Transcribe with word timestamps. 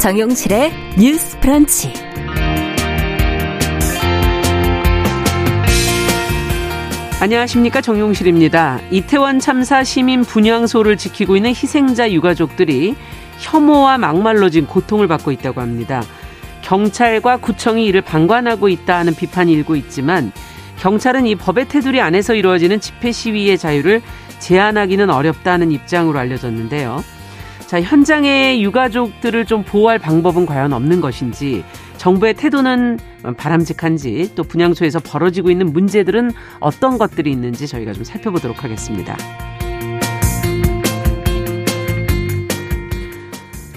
정용실의 0.00 0.72
뉴스 0.98 1.38
프런치. 1.40 1.92
안녕하십니까 7.20 7.82
정용실입니다. 7.82 8.80
이태원 8.90 9.40
참사 9.40 9.84
시민 9.84 10.22
분향소를 10.22 10.96
지키고 10.96 11.36
있는 11.36 11.50
희생자 11.50 12.10
유가족들이 12.10 12.96
혐오와 13.40 13.98
막말로 13.98 14.48
지금 14.48 14.66
고통을 14.66 15.06
받고 15.06 15.32
있다고 15.32 15.60
합니다. 15.60 16.02
경찰과 16.62 17.36
구청이 17.36 17.84
이를 17.84 18.00
방관하고 18.00 18.70
있다는 18.70 19.14
비판이 19.14 19.52
일고 19.52 19.76
있지만 19.76 20.32
경찰은 20.78 21.26
이 21.26 21.34
법의 21.34 21.68
테두리 21.68 22.00
안에서 22.00 22.34
이루어지는 22.34 22.80
집회 22.80 23.12
시위의 23.12 23.58
자유를 23.58 24.00
제한하기는 24.38 25.10
어렵다는 25.10 25.70
입장으로 25.72 26.18
알려졌는데요. 26.18 27.04
자, 27.70 27.80
현장의 27.80 28.64
유가족들을 28.64 29.46
좀 29.46 29.62
보호할 29.62 30.00
방법은 30.00 30.44
과연 30.44 30.72
없는 30.72 31.00
것인지 31.00 31.62
정부의 31.98 32.34
태도는 32.34 32.98
바람직한지 33.36 34.32
또 34.34 34.42
분향소에서 34.42 34.98
벌어지고 34.98 35.52
있는 35.52 35.72
문제들은 35.72 36.32
어떤 36.58 36.98
것들이 36.98 37.30
있는지 37.30 37.68
저희가 37.68 37.92
좀 37.92 38.02
살펴보도록 38.02 38.64
하겠습니다. 38.64 39.16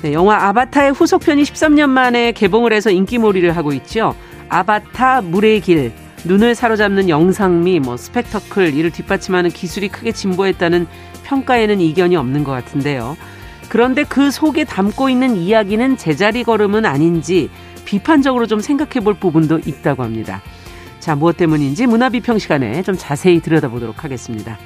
네, 0.01 0.13
영화 0.13 0.47
아바타의 0.47 0.93
후속편이 0.93 1.43
13년 1.43 1.87
만에 1.89 2.31
개봉을 2.31 2.73
해서 2.73 2.89
인기몰이를 2.89 3.55
하고 3.55 3.73
있죠. 3.73 4.15
아바타 4.49 5.21
물의 5.21 5.61
길. 5.61 5.91
눈을 6.25 6.55
사로잡는 6.55 7.09
영상미, 7.09 7.79
뭐 7.79 7.97
스펙터클 7.97 8.73
이를 8.73 8.89
뒷받침하는 8.89 9.51
기술이 9.51 9.89
크게 9.89 10.13
진보했다는 10.13 10.87
평가에는 11.25 11.79
이견이 11.79 12.15
없는 12.15 12.43
것 12.43 12.53
같은데요. 12.53 13.15
그런데 13.73 14.03
그 14.03 14.29
속에 14.29 14.65
담고 14.65 15.09
있는 15.09 15.35
이야기는 15.35 15.97
제자리 15.97 16.43
걸음은 16.43 16.85
아닌지 16.85 17.49
비판적으로 17.85 18.45
좀 18.45 18.59
생각해 18.59 19.03
볼 19.03 19.15
부분도 19.15 19.61
있다고 19.65 20.03
합니다. 20.03 20.43
자, 20.99 21.15
무엇 21.15 21.37
때문인지 21.37 21.87
문화비평 21.87 22.37
시간에 22.37 22.83
좀 22.83 22.95
자세히 22.95 23.39
들여다보도록 23.39 24.03
하겠습니다. 24.03 24.59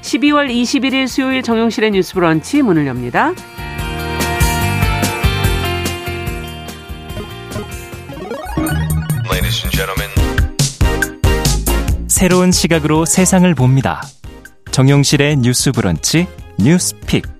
12월 0.00 0.50
21일 0.50 1.06
수요일 1.06 1.44
정용실의 1.44 1.92
뉴스 1.92 2.14
브런치 2.14 2.62
문을 2.62 2.88
엽니다. 2.88 3.32
새로운 12.08 12.50
시각으로 12.50 13.04
세상을 13.04 13.54
봅니다. 13.54 14.02
정용실의 14.72 15.36
뉴스 15.36 15.70
브런치 15.70 16.26
뉴스픽. 16.58 17.37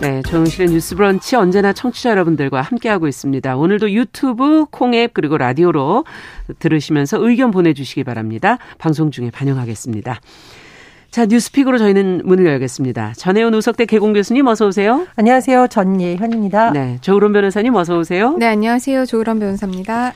네, 0.00 0.22
정용실의 0.22 0.70
뉴스 0.70 0.96
브런치 0.96 1.36
언제나 1.36 1.74
청취자 1.74 2.10
여러분들과 2.10 2.62
함께하고 2.62 3.06
있습니다. 3.06 3.54
오늘도 3.56 3.90
유튜브, 3.92 4.64
콩앱 4.70 5.12
그리고 5.12 5.36
라디오로 5.36 6.06
들으시면서 6.58 7.18
의견 7.20 7.50
보내주시기 7.50 8.04
바랍니다. 8.04 8.56
방송 8.78 9.10
중에 9.10 9.30
반영하겠습니다. 9.30 10.20
자, 11.10 11.26
뉴스픽으로 11.26 11.76
저희는 11.76 12.22
문을 12.24 12.46
열겠습니다. 12.46 13.12
전혜원 13.16 13.52
우석대 13.52 13.84
개공 13.84 14.14
교수님 14.14 14.46
어서 14.46 14.68
오세요. 14.68 15.06
안녕하세요. 15.16 15.66
전예현입니다. 15.68 16.70
네, 16.70 16.96
조으론 17.02 17.34
변호사님 17.34 17.74
어서 17.74 17.98
오세요. 17.98 18.34
네, 18.38 18.46
안녕하세요. 18.46 19.04
조으론 19.04 19.38
변호사입니다. 19.38 20.14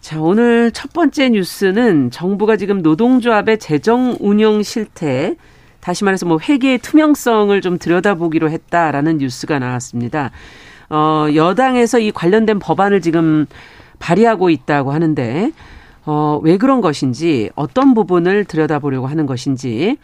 자, 0.00 0.20
오늘 0.20 0.72
첫 0.72 0.92
번째 0.92 1.28
뉴스는 1.28 2.10
정부가 2.10 2.56
지금 2.56 2.82
노동조합의 2.82 3.60
재정 3.60 4.16
운영 4.18 4.64
실태, 4.64 5.36
다시 5.82 6.04
말해서 6.04 6.26
뭐 6.26 6.38
회계의 6.40 6.78
투명성을 6.78 7.60
좀 7.60 7.76
들여다보기로 7.76 8.48
했다라는 8.50 9.18
뉴스가 9.18 9.58
나왔습니다. 9.58 10.30
어, 10.88 11.26
여당에서 11.34 11.98
이 11.98 12.12
관련된 12.12 12.60
법안을 12.60 13.00
지금 13.00 13.46
발의하고 13.98 14.48
있다고 14.48 14.92
하는데, 14.92 15.50
어, 16.06 16.40
왜 16.44 16.56
그런 16.56 16.80
것인지, 16.82 17.50
어떤 17.56 17.94
부분을 17.94 18.44
들여다보려고 18.44 19.08
하는 19.08 19.26
것인지, 19.26 19.96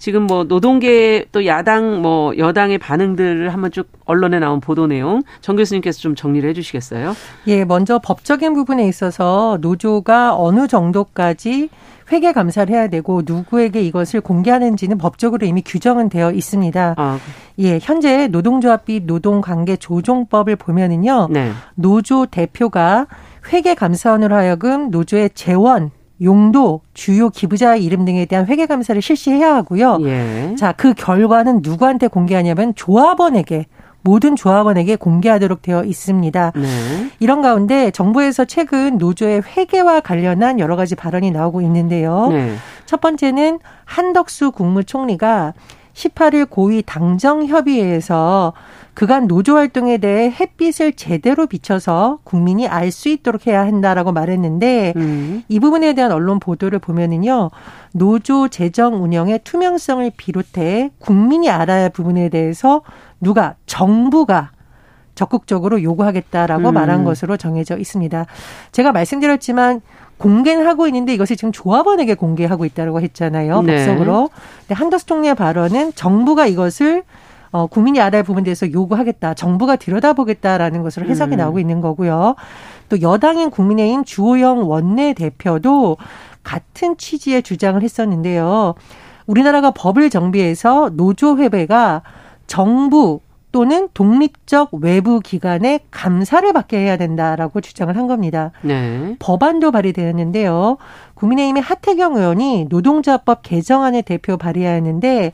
지금 0.00 0.22
뭐 0.22 0.44
노동계 0.44 1.26
또 1.30 1.44
야당 1.44 2.00
뭐 2.00 2.36
여당의 2.36 2.78
반응들을 2.78 3.52
한번 3.52 3.70
쭉 3.70 3.86
언론에 4.06 4.38
나온 4.38 4.58
보도 4.58 4.86
내용 4.86 5.22
정 5.42 5.56
교수님께서 5.56 6.00
좀 6.00 6.14
정리를 6.14 6.48
해 6.48 6.54
주시겠어요? 6.54 7.14
예, 7.46 7.64
먼저 7.66 8.00
법적인 8.02 8.54
부분에 8.54 8.88
있어서 8.88 9.58
노조가 9.60 10.36
어느 10.36 10.66
정도까지 10.66 11.68
회계 12.10 12.32
감사를 12.32 12.74
해야 12.74 12.88
되고 12.88 13.22
누구에게 13.24 13.82
이것을 13.82 14.22
공개하는지는 14.22 14.96
법적으로 14.96 15.46
이미 15.46 15.62
규정은 15.64 16.08
되어 16.08 16.32
있습니다. 16.32 16.94
아. 16.96 17.18
예, 17.58 17.78
현재 17.80 18.26
노동조합비 18.26 19.00
노동관계 19.04 19.76
조정법을 19.76 20.56
보면은요. 20.56 21.28
네. 21.30 21.52
노조 21.74 22.24
대표가 22.24 23.06
회계 23.52 23.74
감사원으로 23.74 24.34
하여금 24.34 24.90
노조의 24.90 25.30
재원 25.34 25.90
용도, 26.22 26.82
주요 26.94 27.30
기부자 27.30 27.76
이름 27.76 28.04
등에 28.04 28.24
대한 28.26 28.46
회계 28.46 28.66
감사를 28.66 29.00
실시해야 29.00 29.54
하고요. 29.54 29.98
예. 30.02 30.54
자, 30.58 30.72
그 30.72 30.92
결과는 30.94 31.60
누구한테 31.62 32.08
공개하냐면 32.08 32.74
조합원에게 32.74 33.66
모든 34.02 34.34
조합원에게 34.36 34.96
공개하도록 34.96 35.62
되어 35.62 35.84
있습니다. 35.84 36.52
네. 36.56 36.66
이런 37.18 37.42
가운데 37.42 37.90
정부에서 37.90 38.44
최근 38.46 38.96
노조의 38.98 39.42
회계와 39.42 40.00
관련한 40.00 40.58
여러 40.58 40.76
가지 40.76 40.94
발언이 40.94 41.30
나오고 41.30 41.60
있는데요. 41.62 42.28
네. 42.30 42.54
첫 42.86 43.00
번째는 43.00 43.58
한덕수 43.84 44.52
국무총리가 44.52 45.52
18일 45.94 46.48
고위 46.50 46.82
당정협의회에서 46.82 48.52
그간 48.94 49.26
노조 49.26 49.56
활동에 49.56 49.98
대해 49.98 50.30
햇빛을 50.30 50.92
제대로 50.94 51.46
비춰서 51.46 52.18
국민이 52.24 52.66
알 52.68 52.90
수 52.90 53.08
있도록 53.08 53.46
해야 53.46 53.60
한다라고 53.64 54.12
말했는데 54.12 54.94
음. 54.96 55.42
이 55.48 55.60
부분에 55.60 55.92
대한 55.92 56.10
언론 56.12 56.40
보도를 56.40 56.80
보면은요 56.80 57.50
노조 57.92 58.48
재정 58.48 59.02
운영의 59.02 59.40
투명성을 59.44 60.10
비롯해 60.16 60.90
국민이 60.98 61.48
알아야 61.48 61.84
할 61.84 61.90
부분에 61.90 62.28
대해서 62.30 62.82
누가 63.20 63.54
정부가 63.66 64.50
적극적으로 65.20 65.82
요구하겠다라고 65.82 66.70
음. 66.70 66.74
말한 66.74 67.04
것으로 67.04 67.36
정해져 67.36 67.76
있습니다. 67.76 68.24
제가 68.72 68.92
말씀드렸지만 68.92 69.82
공개는 70.16 70.66
하고 70.66 70.86
있는데 70.86 71.12
이것을 71.12 71.36
지금 71.36 71.52
조합원에게 71.52 72.14
공개하고 72.14 72.64
있다고 72.64 73.02
했잖아요. 73.02 73.60
네. 73.62 73.76
법적으로. 73.76 74.30
근데 74.60 74.74
한더스 74.74 75.04
총리의 75.04 75.34
발언은 75.34 75.92
정부가 75.94 76.46
이것을 76.46 77.02
어, 77.52 77.66
국민이 77.66 78.00
알아야 78.00 78.20
할 78.20 78.22
부분에 78.22 78.44
대해서 78.44 78.70
요구하겠다. 78.72 79.34
정부가 79.34 79.76
들여다보겠다라는 79.76 80.82
것으로 80.82 81.06
해석이 81.06 81.34
음. 81.34 81.36
나오고 81.36 81.58
있는 81.58 81.82
거고요. 81.82 82.36
또 82.88 83.02
여당인 83.02 83.50
국민의힘 83.50 84.04
주호영 84.04 84.70
원내대표도 84.70 85.98
같은 86.42 86.96
취지의 86.96 87.42
주장을 87.42 87.82
했었는데요. 87.82 88.74
우리나라가 89.26 89.70
법을 89.70 90.08
정비해서 90.08 90.90
노조 90.94 91.36
회배가 91.36 92.02
정부 92.46 93.20
또는 93.52 93.88
독립적 93.94 94.70
외부 94.80 95.20
기관의 95.20 95.80
감사를 95.90 96.52
받게 96.52 96.78
해야 96.78 96.96
된다라고 96.96 97.60
주장을 97.60 97.94
한 97.96 98.06
겁니다. 98.06 98.52
네. 98.62 99.16
법안도 99.18 99.72
발의되었는데요. 99.72 100.76
국민의힘의 101.14 101.62
하태경 101.62 102.16
의원이 102.16 102.66
노동조합법 102.68 103.42
개정안을 103.42 104.02
대표 104.02 104.36
발의하였는데 104.36 105.32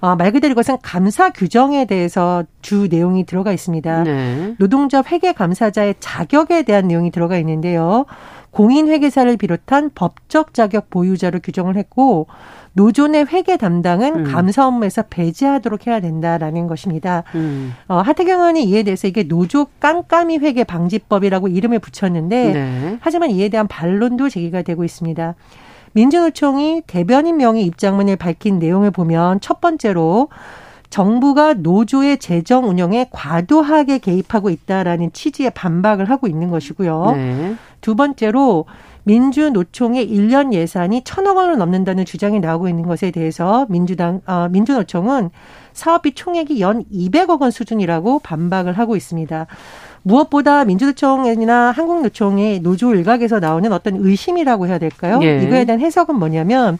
어, 0.00 0.14
말 0.14 0.30
그대로 0.30 0.52
이것은 0.52 0.78
감사 0.82 1.30
규정에 1.30 1.84
대해서 1.84 2.44
주 2.62 2.86
내용이 2.88 3.26
들어가 3.26 3.52
있습니다. 3.52 4.04
네. 4.04 4.54
노동조합 4.58 5.10
회계 5.10 5.32
감사자의 5.32 5.96
자격에 5.98 6.62
대한 6.62 6.86
내용이 6.86 7.10
들어가 7.10 7.36
있는데요. 7.38 8.06
공인 8.50 8.88
회계사를 8.88 9.36
비롯한 9.36 9.90
법적 9.94 10.54
자격 10.54 10.88
보유자로 10.90 11.40
규정을 11.40 11.76
했고 11.76 12.26
노조 12.78 13.08
내 13.08 13.22
회계 13.22 13.56
담당은 13.56 14.14
음. 14.14 14.32
감사 14.32 14.64
업무에서 14.64 15.02
배제하도록 15.10 15.88
해야 15.88 15.98
된다라는 15.98 16.68
것입니다. 16.68 17.24
음. 17.34 17.74
어, 17.88 17.96
하태경 17.96 18.38
의원이 18.38 18.62
이에 18.66 18.84
대해서 18.84 19.08
이게 19.08 19.24
노조 19.24 19.66
깜깜이 19.80 20.38
회계 20.38 20.62
방지법이라고 20.62 21.48
이름을 21.48 21.80
붙였는데 21.80 22.52
네. 22.52 22.98
하지만 23.00 23.32
이에 23.32 23.48
대한 23.48 23.66
반론도 23.66 24.28
제기가 24.28 24.62
되고 24.62 24.84
있습니다. 24.84 25.34
민주노총이 25.90 26.82
대변인 26.86 27.38
명의 27.38 27.64
입장문을 27.64 28.14
밝힌 28.14 28.60
내용을 28.60 28.92
보면 28.92 29.40
첫 29.40 29.60
번째로 29.60 30.28
정부가 30.88 31.54
노조의 31.54 32.18
재정 32.18 32.68
운영에 32.68 33.08
과도하게 33.10 33.98
개입하고 33.98 34.50
있다라는 34.50 35.12
취지의 35.12 35.50
반박을 35.50 36.08
하고 36.10 36.28
있는 36.28 36.48
것이고요. 36.50 37.12
네. 37.16 37.56
두 37.80 37.96
번째로 37.96 38.66
민주노총의 39.08 40.06
1년 40.06 40.52
예산이 40.52 41.02
천억 41.02 41.38
원을 41.38 41.56
넘는다는 41.56 42.04
주장이 42.04 42.40
나오고 42.40 42.68
있는 42.68 42.86
것에 42.86 43.10
대해서 43.10 43.66
민주당 43.70 44.20
어, 44.26 44.48
민주노총은 44.50 45.30
사업비 45.72 46.12
총액이 46.12 46.60
연 46.60 46.84
200억 46.92 47.40
원 47.40 47.50
수준이라고 47.50 48.18
반박을 48.18 48.74
하고 48.74 48.96
있습니다. 48.96 49.46
무엇보다 50.02 50.66
민주노총이나 50.66 51.70
한국노총의 51.70 52.60
노조 52.60 52.94
일각에서 52.94 53.40
나오는 53.40 53.72
어떤 53.72 53.96
의심이라고 53.96 54.66
해야 54.66 54.78
될까요? 54.78 55.20
예. 55.22 55.42
이거에 55.42 55.64
대한 55.64 55.80
해석은 55.80 56.14
뭐냐면 56.14 56.76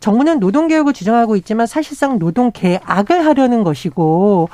정부는 0.00 0.40
노동개혁을 0.40 0.92
주장하고 0.92 1.36
있지만 1.36 1.68
사실상 1.68 2.18
노동개악을 2.18 3.24
하려는 3.24 3.62
것이고 3.62 4.48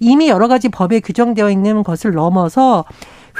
이미 0.00 0.28
여러 0.28 0.48
가지 0.48 0.70
법에 0.70 1.00
규정되어 1.00 1.50
있는 1.50 1.82
것을 1.82 2.12
넘어서 2.12 2.86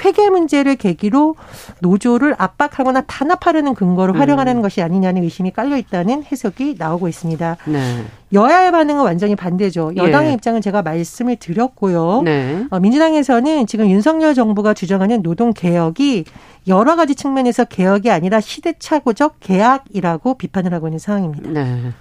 회계 0.05 0.31
문제를 0.31 0.77
계기로 0.77 1.37
노조를 1.81 2.35
압박하거나 2.39 3.03
탄압하려는 3.03 3.75
근거로 3.75 4.15
활용하려는 4.15 4.61
음. 4.61 4.63
것이 4.63 4.83
아니냐는 4.83 5.23
의심이 5.23 5.51
깔려 5.51 5.77
있다는 5.77 6.25
해석이 6.25 6.77
나오고 6.79 7.09
있습니다. 7.09 7.57
네. 7.67 8.05
여야의 8.33 8.73
반응은 8.73 9.05
완전히 9.05 9.37
반대죠. 9.37 9.93
여당의 9.97 10.31
예. 10.31 10.35
입장은 10.35 10.63
제가 10.63 10.83
말씀을 10.83 11.37
드렸고요. 11.37 12.23
네. 12.25 12.67
어, 12.71 12.81
민주당에서는 12.81 13.67
지금 13.67 13.91
윤석열 13.91 14.35
정부가 14.35 14.73
주장하는 14.75 15.23
노동 15.23 15.53
개혁이 15.53 16.25
여러 16.69 16.97
가지 16.97 17.15
측면에서 17.15 17.65
개혁이 17.65 18.11
아니라 18.11 18.41
시대착오적 18.41 19.37
계약이라고 19.41 20.35
비판을 20.35 20.73
하고 20.73 20.89
있는 20.89 20.99
상황입니다. 20.99 21.51
네. 21.51 21.93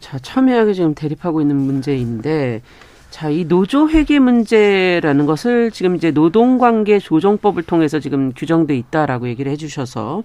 자, 0.00 0.18
첨예하게 0.18 0.72
지금 0.72 0.94
대립하고 0.94 1.40
있는 1.40 1.56
문제인데 1.56 2.62
자, 3.10 3.30
이 3.30 3.44
노조 3.44 3.88
회계 3.88 4.18
문제라는 4.18 5.26
것을 5.26 5.70
지금 5.70 5.96
이제 5.96 6.10
노동관계 6.10 6.98
조정법을 6.98 7.62
통해서 7.62 8.00
지금 8.00 8.32
규정돼 8.32 8.76
있다라고 8.76 9.28
얘기를 9.28 9.50
해주셔서 9.52 10.22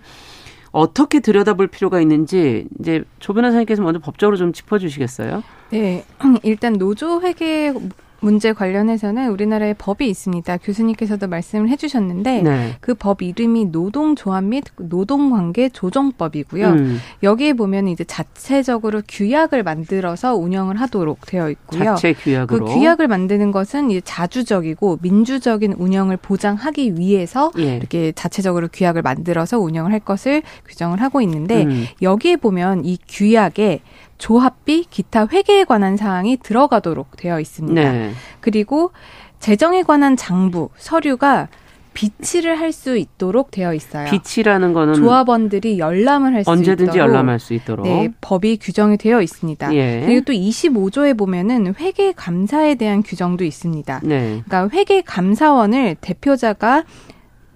어떻게 0.72 1.20
들여다볼 1.20 1.68
필요가 1.68 2.02
있는지 2.02 2.68
이제 2.80 3.04
조 3.20 3.34
변호 3.34 3.52
사님께서 3.52 3.82
먼저 3.82 4.00
법적으로 4.00 4.38
좀 4.38 4.52
짚어주시겠어요? 4.52 5.44
네, 5.70 6.04
일단 6.44 6.74
노조 6.74 7.22
회계 7.22 7.74
문제 8.24 8.54
관련해서는 8.54 9.30
우리나라에 9.30 9.74
법이 9.74 10.08
있습니다. 10.08 10.58
교수님께서도 10.58 11.28
말씀을 11.28 11.68
해주셨는데 11.70 12.42
네. 12.42 12.76
그법 12.80 13.22
이름이 13.22 13.66
노동조합 13.66 14.46
및 14.46 14.64
노동관계 14.78 15.70
조정법이고요. 15.70 16.68
음. 16.70 17.00
여기에 17.22 17.54
보면 17.54 17.90
이제 17.90 18.06
자체적으로 18.06 19.02
규약을 19.08 19.64
만들어서 19.64 20.36
운영을 20.36 20.80
하도록 20.80 21.20
되어 21.26 21.50
있고요. 21.50 21.84
자체 21.84 22.14
규약으로. 22.14 22.66
그 22.66 22.74
규약을 22.74 23.10
만드는 23.10 23.52
것은 23.52 23.92
이제 23.92 24.02
자주적이고 24.04 25.00
민주적인 25.02 25.74
운영을 25.74 26.16
보장하기 26.16 26.98
위해서 26.98 27.52
예. 27.58 27.76
이렇게 27.76 28.14
자체적으로 28.14 28.70
규약을 28.72 29.02
만들어서 29.02 29.60
운영을 29.60 29.92
할 29.92 30.00
것을 30.00 30.44
규정을 30.66 31.02
하고 31.02 31.20
있는데 31.22 31.66
음. 31.66 31.86
여기에 32.02 32.38
보면 32.38 32.86
이 32.86 32.98
규약에 33.08 33.82
조합비, 34.18 34.86
기타 34.90 35.28
회계에 35.32 35.64
관한 35.66 35.98
사항이 35.98 36.38
들어가도록 36.38 37.18
되어 37.18 37.40
있습니다. 37.40 37.92
네. 37.92 38.12
그리고 38.40 38.92
재정에 39.40 39.84
관한 39.84 40.16
장부, 40.16 40.70
서류가 40.78 41.50
비치를 41.94 42.60
할 42.60 42.72
수 42.72 42.98
있도록 42.98 43.52
되어 43.52 43.74
있어요. 43.74 44.10
비치라는 44.10 44.74
거는 44.74 44.96
조합원들이 44.96 45.78
열람을 45.78 46.34
할 46.34 46.40
수 46.44 46.50
있도록 46.50 46.58
언제든지 46.58 46.98
열람할 46.98 47.40
수 47.40 47.54
있도록 47.54 47.86
네, 47.86 48.10
법이 48.20 48.58
규정이 48.58 48.98
되어 48.98 49.22
있습니다. 49.22 49.76
예. 49.76 50.02
그리고 50.06 50.26
또 50.26 50.34
25조에 50.34 51.16
보면은 51.16 51.76
회계 51.80 52.12
감사에 52.14 52.76
대한 52.76 53.04
규정도 53.04 53.44
있습니다. 53.44 54.00
네. 54.04 54.42
그러니까 54.46 54.70
회계 54.76 55.02
감사원을 55.02 55.98
대표자가 56.02 56.84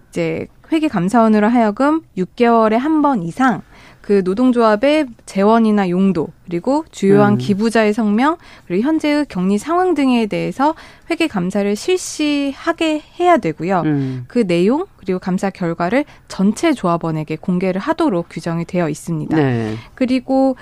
이제 0.10 0.46
회계 0.72 0.88
감사원으로 0.88 1.48
하여금 1.48 2.02
6개월에 2.18 2.74
한 2.78 3.02
번 3.02 3.24
이상 3.24 3.62
그 4.08 4.22
노동조합의 4.24 5.08
재원이나 5.26 5.90
용도 5.90 6.30
그리고 6.46 6.86
주요한 6.92 7.34
음. 7.34 7.38
기부자의 7.38 7.92
성명 7.92 8.38
그리고 8.66 8.88
현재의 8.88 9.26
격리 9.28 9.58
상황 9.58 9.96
등에 9.96 10.28
대해서 10.28 10.76
회계 11.12 11.28
감사를 11.28 11.76
실시하게 11.76 13.02
해야 13.20 13.36
되고요. 13.36 13.82
음. 13.84 14.24
그 14.30 14.48
내용 14.48 14.86
그리고 14.96 15.20
감사 15.20 15.50
결과를 15.50 16.06
전체 16.30 16.72
조합원에게 16.72 17.36
공개를 17.36 17.82
하도록 17.82 18.26
규정이 18.30 18.64
되어 18.64 18.88
있습니다. 18.88 19.36
네. 19.36 19.76
그리고 19.94 20.56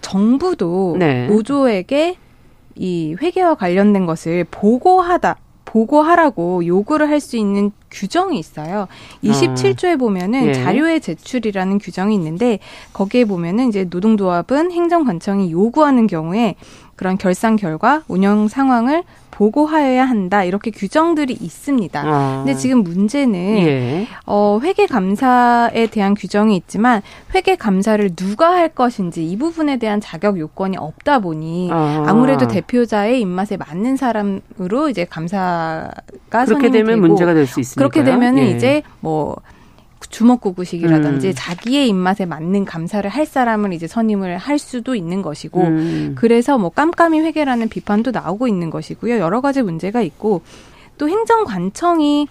정부도 0.00 0.94
네. 0.96 1.26
노조에게 1.26 2.14
이 2.76 3.16
회계와 3.20 3.56
관련된 3.56 4.06
것을 4.06 4.46
보고하다 4.48 5.38
보고하라고 5.72 6.66
요구를 6.66 7.08
할 7.08 7.22
수 7.22 7.36
있는 7.36 7.70
규정이 7.90 8.38
있어요. 8.38 8.88
27조에 9.22 9.96
보면은 9.98 10.46
예. 10.48 10.54
자료의 10.54 11.00
제출이라는 11.00 11.78
규정이 11.78 12.14
있는데 12.16 12.58
거기에 12.92 13.24
보면은 13.24 13.68
이제 13.68 13.84
노동조합은 13.84 14.72
행정관청이 14.72 15.52
요구하는 15.52 16.08
경우에 16.08 16.56
그런 16.96 17.16
결산 17.16 17.54
결과 17.56 18.02
운영 18.08 18.48
상황을 18.48 19.04
보고하여야 19.42 20.04
한다 20.04 20.44
이렇게 20.44 20.70
규정들이 20.70 21.32
있습니다. 21.40 22.02
아. 22.04 22.42
근데 22.44 22.56
지금 22.56 22.84
문제는 22.84 23.38
예. 23.66 24.06
어, 24.24 24.60
회계 24.62 24.86
감사에 24.86 25.86
대한 25.88 26.14
규정이 26.14 26.54
있지만 26.56 27.02
회계 27.34 27.56
감사를 27.56 28.14
누가 28.14 28.52
할 28.52 28.68
것인지 28.68 29.28
이 29.28 29.36
부분에 29.36 29.78
대한 29.78 30.00
자격 30.00 30.38
요건이 30.38 30.76
없다 30.76 31.18
보니 31.18 31.70
아. 31.72 32.12
무래도 32.14 32.46
대표자의 32.46 33.20
입맛에 33.20 33.56
맞는 33.56 33.96
사람으로 33.96 34.88
이제 34.90 35.04
감사가 35.04 35.90
그렇게 36.46 36.70
되면 36.70 36.96
되고, 36.96 37.00
문제가 37.08 37.34
될 37.34 37.46
수 37.46 37.58
있습니다. 37.58 37.80
그렇게 37.80 38.04
되면은 38.04 38.42
예. 38.44 38.50
이제 38.50 38.82
뭐 39.00 39.36
주먹구구식이라든지 40.12 41.28
음. 41.28 41.32
자기의 41.34 41.88
입맛에 41.88 42.26
맞는 42.26 42.64
감사를 42.64 43.08
할 43.10 43.26
사람을 43.26 43.72
이제 43.72 43.88
선임을 43.88 44.38
할 44.38 44.58
수도 44.60 44.94
있는 44.94 45.22
것이고 45.22 45.60
음. 45.60 46.12
그래서 46.16 46.58
뭐 46.58 46.70
깜깜이 46.70 47.20
회계라는 47.20 47.68
비판도 47.68 48.12
나오고 48.12 48.46
있는 48.46 48.70
것이고요. 48.70 49.18
여러 49.18 49.40
가지 49.40 49.62
문제가 49.62 50.02
있고 50.02 50.42
또 50.98 51.08
행정관청이 51.08 52.28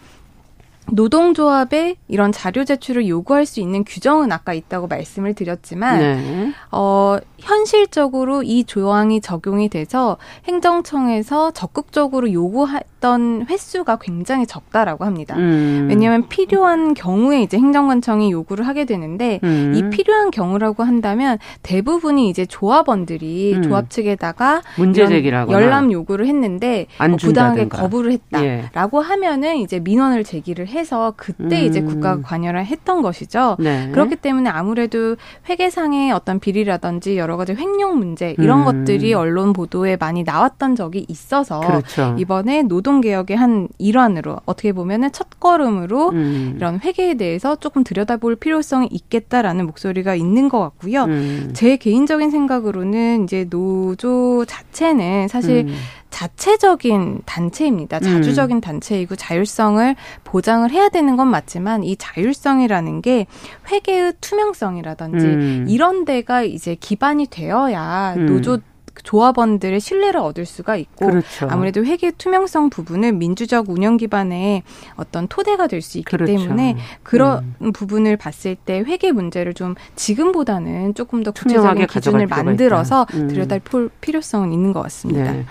노동조합에 0.92 1.96
이런 2.08 2.32
자료 2.32 2.66
제출을 2.66 3.08
요구할 3.08 3.46
수 3.46 3.60
있는 3.60 3.84
규정은 3.84 4.32
아까 4.32 4.54
있다고 4.54 4.88
말씀을 4.88 5.34
드렸지만 5.34 6.00
네. 6.00 6.54
어 6.72 7.18
현실적으로 7.40 8.44
이 8.44 8.64
조항이 8.64 9.22
적용이 9.22 9.70
돼서 9.70 10.18
행정청에서 10.48 11.52
적극적으로 11.52 12.32
요구 12.34 12.66
했던 13.02 13.48
횟수가 13.50 13.98
굉장히 13.98 14.46
적다라고 14.46 15.06
합니다. 15.06 15.36
음. 15.36 15.88
왜냐하면 15.90 16.28
필요한 16.30 16.94
경우에 16.94 17.42
이제 17.42 17.58
행정관청이 17.58 18.32
요구를 18.32 18.68
하게 18.68 18.86
되는데 18.86 19.40
음. 19.44 19.74
이 19.76 19.90
필요한 19.90 20.30
경우라고 20.30 20.84
한다면 20.84 21.40
대부분이 21.64 22.30
이제 22.30 22.46
조합원들이 22.46 23.56
음. 23.56 23.62
조합 23.64 23.90
측에다가 23.90 24.62
문제 24.78 25.08
제기라고 25.08 25.52
열람 25.52 25.92
요구를 25.92 26.28
했는데 26.28 26.86
뭐 27.00 27.18
부당하게 27.18 27.68
거부를 27.68 28.12
했다라고 28.12 29.04
예. 29.04 29.08
하면은 29.08 29.58
이제 29.58 29.80
민원을 29.80 30.24
제기를 30.24 30.68
해서 30.68 31.14
그때 31.18 31.66
이제 31.66 31.82
음. 31.82 31.88
국가가 31.88 32.22
관여를 32.22 32.66
했던 32.66 33.02
것이죠. 33.02 33.58
네. 33.60 33.90
그렇기 33.92 34.18
때문에 34.18 34.50
아무래도 34.50 35.16
회계상의 35.50 36.12
어떤 36.12 36.40
비리라든지 36.40 37.18
여러 37.18 37.32
여러 37.32 37.38
가지 37.38 37.54
횡령 37.54 37.98
문제 37.98 38.36
이런 38.40 38.60
음. 38.60 38.66
것들이 38.66 39.14
언론 39.14 39.54
보도에 39.54 39.96
많이 39.96 40.24
나왔던 40.24 40.76
적이 40.76 41.06
있어서 41.08 41.62
그렇죠. 41.62 42.16
이번에 42.20 42.64
노동 42.64 42.91
개혁의 43.00 43.38
한 43.38 43.70
일환으로 43.78 44.38
어떻게 44.46 44.74
보면은 44.74 45.12
첫 45.14 45.40
걸음으로 45.40 46.10
음. 46.10 46.54
이런 46.58 46.80
회계에 46.80 47.14
대해서 47.14 47.56
조금 47.56 47.86
들여다볼 47.86 48.36
필요성이 48.36 48.90
있겠다라는 48.92 49.66
목소리가 49.68 50.16
있는 50.16 50.50
것 50.50 50.60
같고요. 50.60 51.06
음. 51.06 51.52
제 51.54 51.78
개인적인 51.78 52.32
생각으로는 52.32 53.24
이제 53.24 53.46
노조 53.50 54.44
자체는 54.46 55.30
사실 55.30 55.68
음. 55.68 55.74
자체적인 56.12 57.22
단체입니다. 57.26 57.98
음. 57.98 58.02
자주적인 58.02 58.58
음. 58.58 58.62
단체이고 58.62 59.16
자율성을 59.16 59.96
보장을 60.24 60.70
해야 60.70 60.90
되는 60.90 61.16
건 61.16 61.28
맞지만 61.30 61.84
이 61.84 61.96
자율성이라는 61.96 63.02
게 63.02 63.26
회계의 63.72 64.14
투명성이라든지 64.22 65.26
음. 65.26 65.66
이런 65.68 66.06
데가 66.06 66.44
이제 66.44 66.76
기반이 66.76 67.28
되어야 67.28 68.16
음. 68.18 68.26
노조 68.28 68.60
조합원들의 69.04 69.80
신뢰를 69.80 70.20
얻을 70.20 70.46
수가 70.46 70.76
있고 70.76 71.08
그렇죠. 71.08 71.48
아무래도 71.50 71.84
회계 71.84 72.12
투명성 72.12 72.70
부분은 72.70 73.20
민주적 73.20 73.70
운영 73.70 73.98
기반의 73.98 74.64
어떤 74.96 75.28
토대가 75.28 75.68
될 75.68 75.82
수 75.82 75.98
있기 75.98 76.10
그렇죠. 76.10 76.32
때문에 76.32 76.78
그런 77.04 77.56
음. 77.62 77.72
부분을 77.74 78.18
봤을 78.18 78.56
때 78.56 78.80
회계 78.80 79.12
문제를 79.12 79.54
좀 79.54 79.76
지금보다는 79.96 80.94
조금 80.94 81.24
더 81.24 81.32
구체적인 81.32 81.88
기준을 81.88 82.28
만들어서 82.28 83.06
음. 83.14 83.28
들여다볼 83.28 83.90
필요성은 84.02 84.52
있는 84.54 84.74
것 84.74 84.82
같습니다. 84.84 85.32
네. 85.32 85.46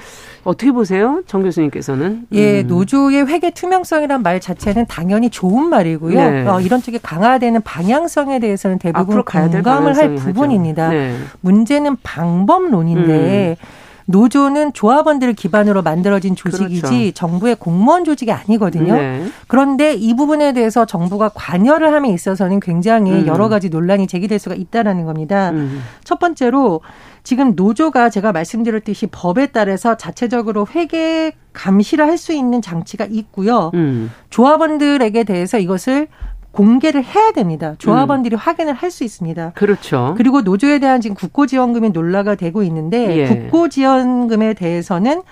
어떻게 0.44 0.72
보세요? 0.72 1.22
정 1.26 1.42
교수님께서는? 1.42 2.26
예, 2.32 2.62
음. 2.62 2.66
노조의 2.66 3.26
회계 3.26 3.50
투명성이란 3.50 4.22
말 4.22 4.40
자체는 4.40 4.86
당연히 4.86 5.30
좋은 5.30 5.68
말이고요. 5.68 6.14
네. 6.14 6.46
어, 6.46 6.60
이런 6.60 6.80
쪽에 6.82 6.98
강화되는 7.02 7.60
방향성에 7.62 8.38
대해서는 8.38 8.78
대부분 8.78 9.22
공감을 9.22 9.96
할 9.96 10.14
부분입니다. 10.14 10.88
네. 10.88 11.16
문제는 11.40 11.96
방법론인데 12.02 13.56
음. 13.60 13.66
노조는 14.10 14.72
조합원들을 14.72 15.34
기반으로 15.34 15.82
만들어진 15.82 16.34
조직이지 16.36 16.80
그렇죠. 16.82 17.12
정부의 17.12 17.56
공무원 17.56 18.04
조직이 18.04 18.32
아니거든요. 18.32 18.94
네. 18.94 19.26
그런데 19.46 19.94
이 19.94 20.14
부분에 20.14 20.52
대해서 20.52 20.84
정부가 20.84 21.30
관여를 21.34 21.92
함에 21.94 22.10
있어서는 22.10 22.60
굉장히 22.60 23.12
음. 23.12 23.26
여러 23.26 23.48
가지 23.48 23.68
논란이 23.68 24.06
제기될 24.06 24.38
수가 24.38 24.54
있다라는 24.54 25.04
겁니다. 25.04 25.50
음. 25.50 25.80
첫 26.04 26.18
번째로 26.18 26.80
지금 27.22 27.54
노조가 27.54 28.10
제가 28.10 28.32
말씀드렸듯이 28.32 29.06
법에 29.06 29.46
따라서 29.46 29.96
자체적으로 29.96 30.66
회계 30.74 31.32
감시를 31.52 32.06
할 32.06 32.20
수 32.20 32.32
있는 32.34 32.60
장치가 32.60 33.06
있고요. 33.10 33.70
음. 33.74 34.10
조합원들에게 34.28 35.24
대해서 35.24 35.58
이것을 35.58 36.08
공개를 36.52 37.04
해야 37.04 37.32
됩니다. 37.32 37.74
조합원들이 37.78 38.36
음. 38.36 38.38
확인을 38.38 38.74
할 38.74 38.90
수 38.90 39.04
있습니다. 39.04 39.52
그렇죠. 39.54 40.14
그리고 40.16 40.40
노조에 40.40 40.80
대한 40.80 41.00
지금 41.00 41.14
국고지원금이 41.14 41.90
논란가 41.90 42.34
되고 42.34 42.64
있는데 42.64 43.16
예. 43.18 43.26
국고지원금에 43.26 44.54
대해서는 44.54 45.22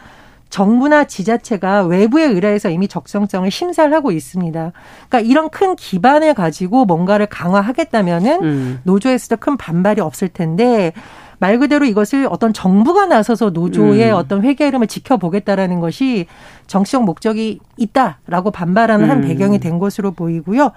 정부나 0.48 1.04
지자체가 1.04 1.82
외부에 1.84 2.24
의뢰해서 2.24 2.70
이미 2.70 2.88
적성성을 2.88 3.50
심사를 3.50 3.92
하고 3.92 4.12
있습니다. 4.12 4.72
그러니까 5.08 5.20
이런 5.20 5.50
큰 5.50 5.76
기반을 5.76 6.34
가지고 6.34 6.84
뭔가를 6.84 7.26
강화하겠다면은 7.26 8.42
음. 8.42 8.80
노조에서도 8.84 9.36
큰 9.38 9.56
반발이 9.56 10.00
없을 10.00 10.28
텐데 10.28 10.92
말 11.38 11.58
그대로 11.58 11.84
이것을 11.84 12.26
어떤 12.30 12.52
정부가 12.52 13.06
나서서 13.06 13.50
노조의 13.50 14.10
음. 14.10 14.16
어떤 14.16 14.42
회계 14.42 14.66
흐름을 14.66 14.86
지켜보겠다라는 14.86 15.80
것이 15.80 16.26
정치적 16.66 17.04
목적이 17.04 17.60
있다라고 17.76 18.50
반발하는 18.50 19.06
음. 19.06 19.10
한 19.10 19.20
배경이 19.20 19.58
된 19.58 19.78
것으로 19.78 20.12
보이고요. 20.12 20.72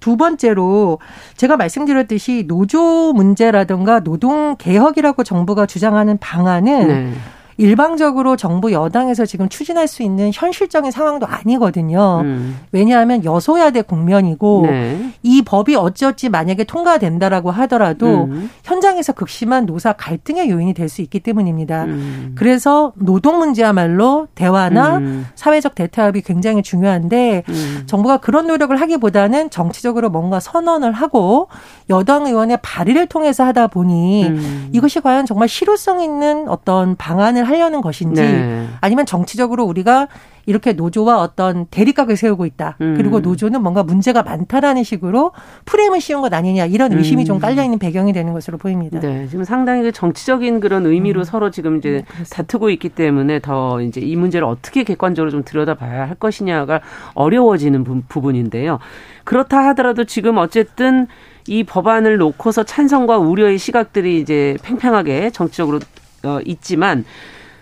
두 0.00 0.16
번째로 0.16 0.98
제가 1.36 1.56
말씀드렸듯이 1.56 2.44
노조 2.46 3.12
문제라든가 3.12 4.00
노동 4.00 4.56
개혁이라고 4.56 5.24
정부가 5.24 5.66
주장하는 5.66 6.18
방안은 6.18 6.88
네. 6.88 7.12
일방적으로 7.56 8.36
정부 8.36 8.72
여당에서 8.72 9.26
지금 9.26 9.48
추진할 9.48 9.88
수 9.88 10.02
있는 10.02 10.30
현실적인 10.32 10.90
상황도 10.90 11.26
아니거든요. 11.26 12.20
음. 12.24 12.58
왜냐하면 12.72 13.24
여소야대 13.24 13.82
국면이고 13.82 14.62
네. 14.66 15.10
이 15.22 15.42
법이 15.42 15.76
어찌어찌 15.76 16.28
만약에 16.28 16.64
통과된다라고 16.64 17.50
하더라도 17.50 18.24
음. 18.24 18.50
현장에서 18.64 19.12
극심한 19.12 19.66
노사 19.66 19.92
갈등의 19.92 20.48
요인이 20.50 20.72
될 20.72 20.84
수 20.94 21.02
있기 21.02 21.20
때문입니다. 21.20 21.84
음. 21.84 22.32
그래서 22.36 22.92
노동 22.96 23.38
문제야말로 23.38 24.28
대화나 24.34 24.98
음. 24.98 25.26
사회적 25.34 25.74
대타협이 25.74 26.20
굉장히 26.22 26.62
중요한데 26.62 27.42
음. 27.48 27.82
정부가 27.86 28.18
그런 28.18 28.46
노력을 28.46 28.78
하기보다는 28.78 29.50
정치적으로 29.50 30.10
뭔가 30.10 30.40
선언을 30.40 30.92
하고 30.92 31.48
여당 31.90 32.26
의원의 32.26 32.58
발의를 32.62 33.06
통해서 33.06 33.44
하다 33.44 33.68
보니 33.68 34.26
음. 34.28 34.68
이것이 34.72 35.00
과연 35.00 35.26
정말 35.26 35.48
실효성 35.48 36.00
있는 36.02 36.48
어떤 36.48 36.96
방안을 36.96 37.43
실현을 37.44 37.48
하려는 37.48 37.80
것인지 37.80 38.22
네. 38.22 38.66
아니면 38.80 39.06
정치적으로 39.06 39.64
우리가 39.64 40.08
이렇게 40.46 40.72
노조와 40.72 41.20
어떤 41.20 41.66
대립각을 41.66 42.16
세우고 42.16 42.44
있다. 42.44 42.76
음. 42.80 42.94
그리고 42.96 43.20
노조는 43.20 43.62
뭔가 43.62 43.82
문제가 43.82 44.22
많다라는 44.22 44.82
식으로 44.82 45.32
프레임을 45.64 46.00
씌운 46.00 46.20
것 46.20 46.32
아니냐 46.34 46.66
이런 46.66 46.92
음. 46.92 46.98
의심이 46.98 47.22
음. 47.22 47.24
좀 47.24 47.38
깔려 47.38 47.62
있는 47.62 47.78
배경이 47.78 48.12
되는 48.12 48.32
것으로 48.32 48.58
보입니다. 48.58 49.00
네, 49.00 49.26
지금 49.28 49.44
상당히 49.44 49.82
그 49.82 49.92
정치적인 49.92 50.60
그런 50.60 50.84
의미로 50.86 51.20
음. 51.20 51.24
서로 51.24 51.50
지금 51.50 51.78
이제 51.78 52.04
네, 52.16 52.24
다투고 52.30 52.70
있기 52.70 52.90
때문에 52.90 53.38
더 53.40 53.80
이제 53.80 54.00
이 54.00 54.16
문제를 54.16 54.46
어떻게 54.46 54.84
객관적으로 54.84 55.30
좀 55.30 55.44
들여다봐야 55.44 56.08
할 56.08 56.14
것이냐가 56.16 56.80
어려워지는 57.14 57.84
부, 57.84 58.02
부분인데요. 58.08 58.80
그렇다 59.24 59.66
하더라도 59.68 60.04
지금 60.04 60.36
어쨌든 60.36 61.06
이 61.46 61.64
법안을 61.64 62.18
놓고서 62.18 62.64
찬성과 62.64 63.18
우려의 63.18 63.58
시각들이 63.58 64.20
이제 64.20 64.56
팽팽하게 64.62 65.30
정치적으로 65.30 65.78
어, 66.24 66.40
있지만 66.44 67.04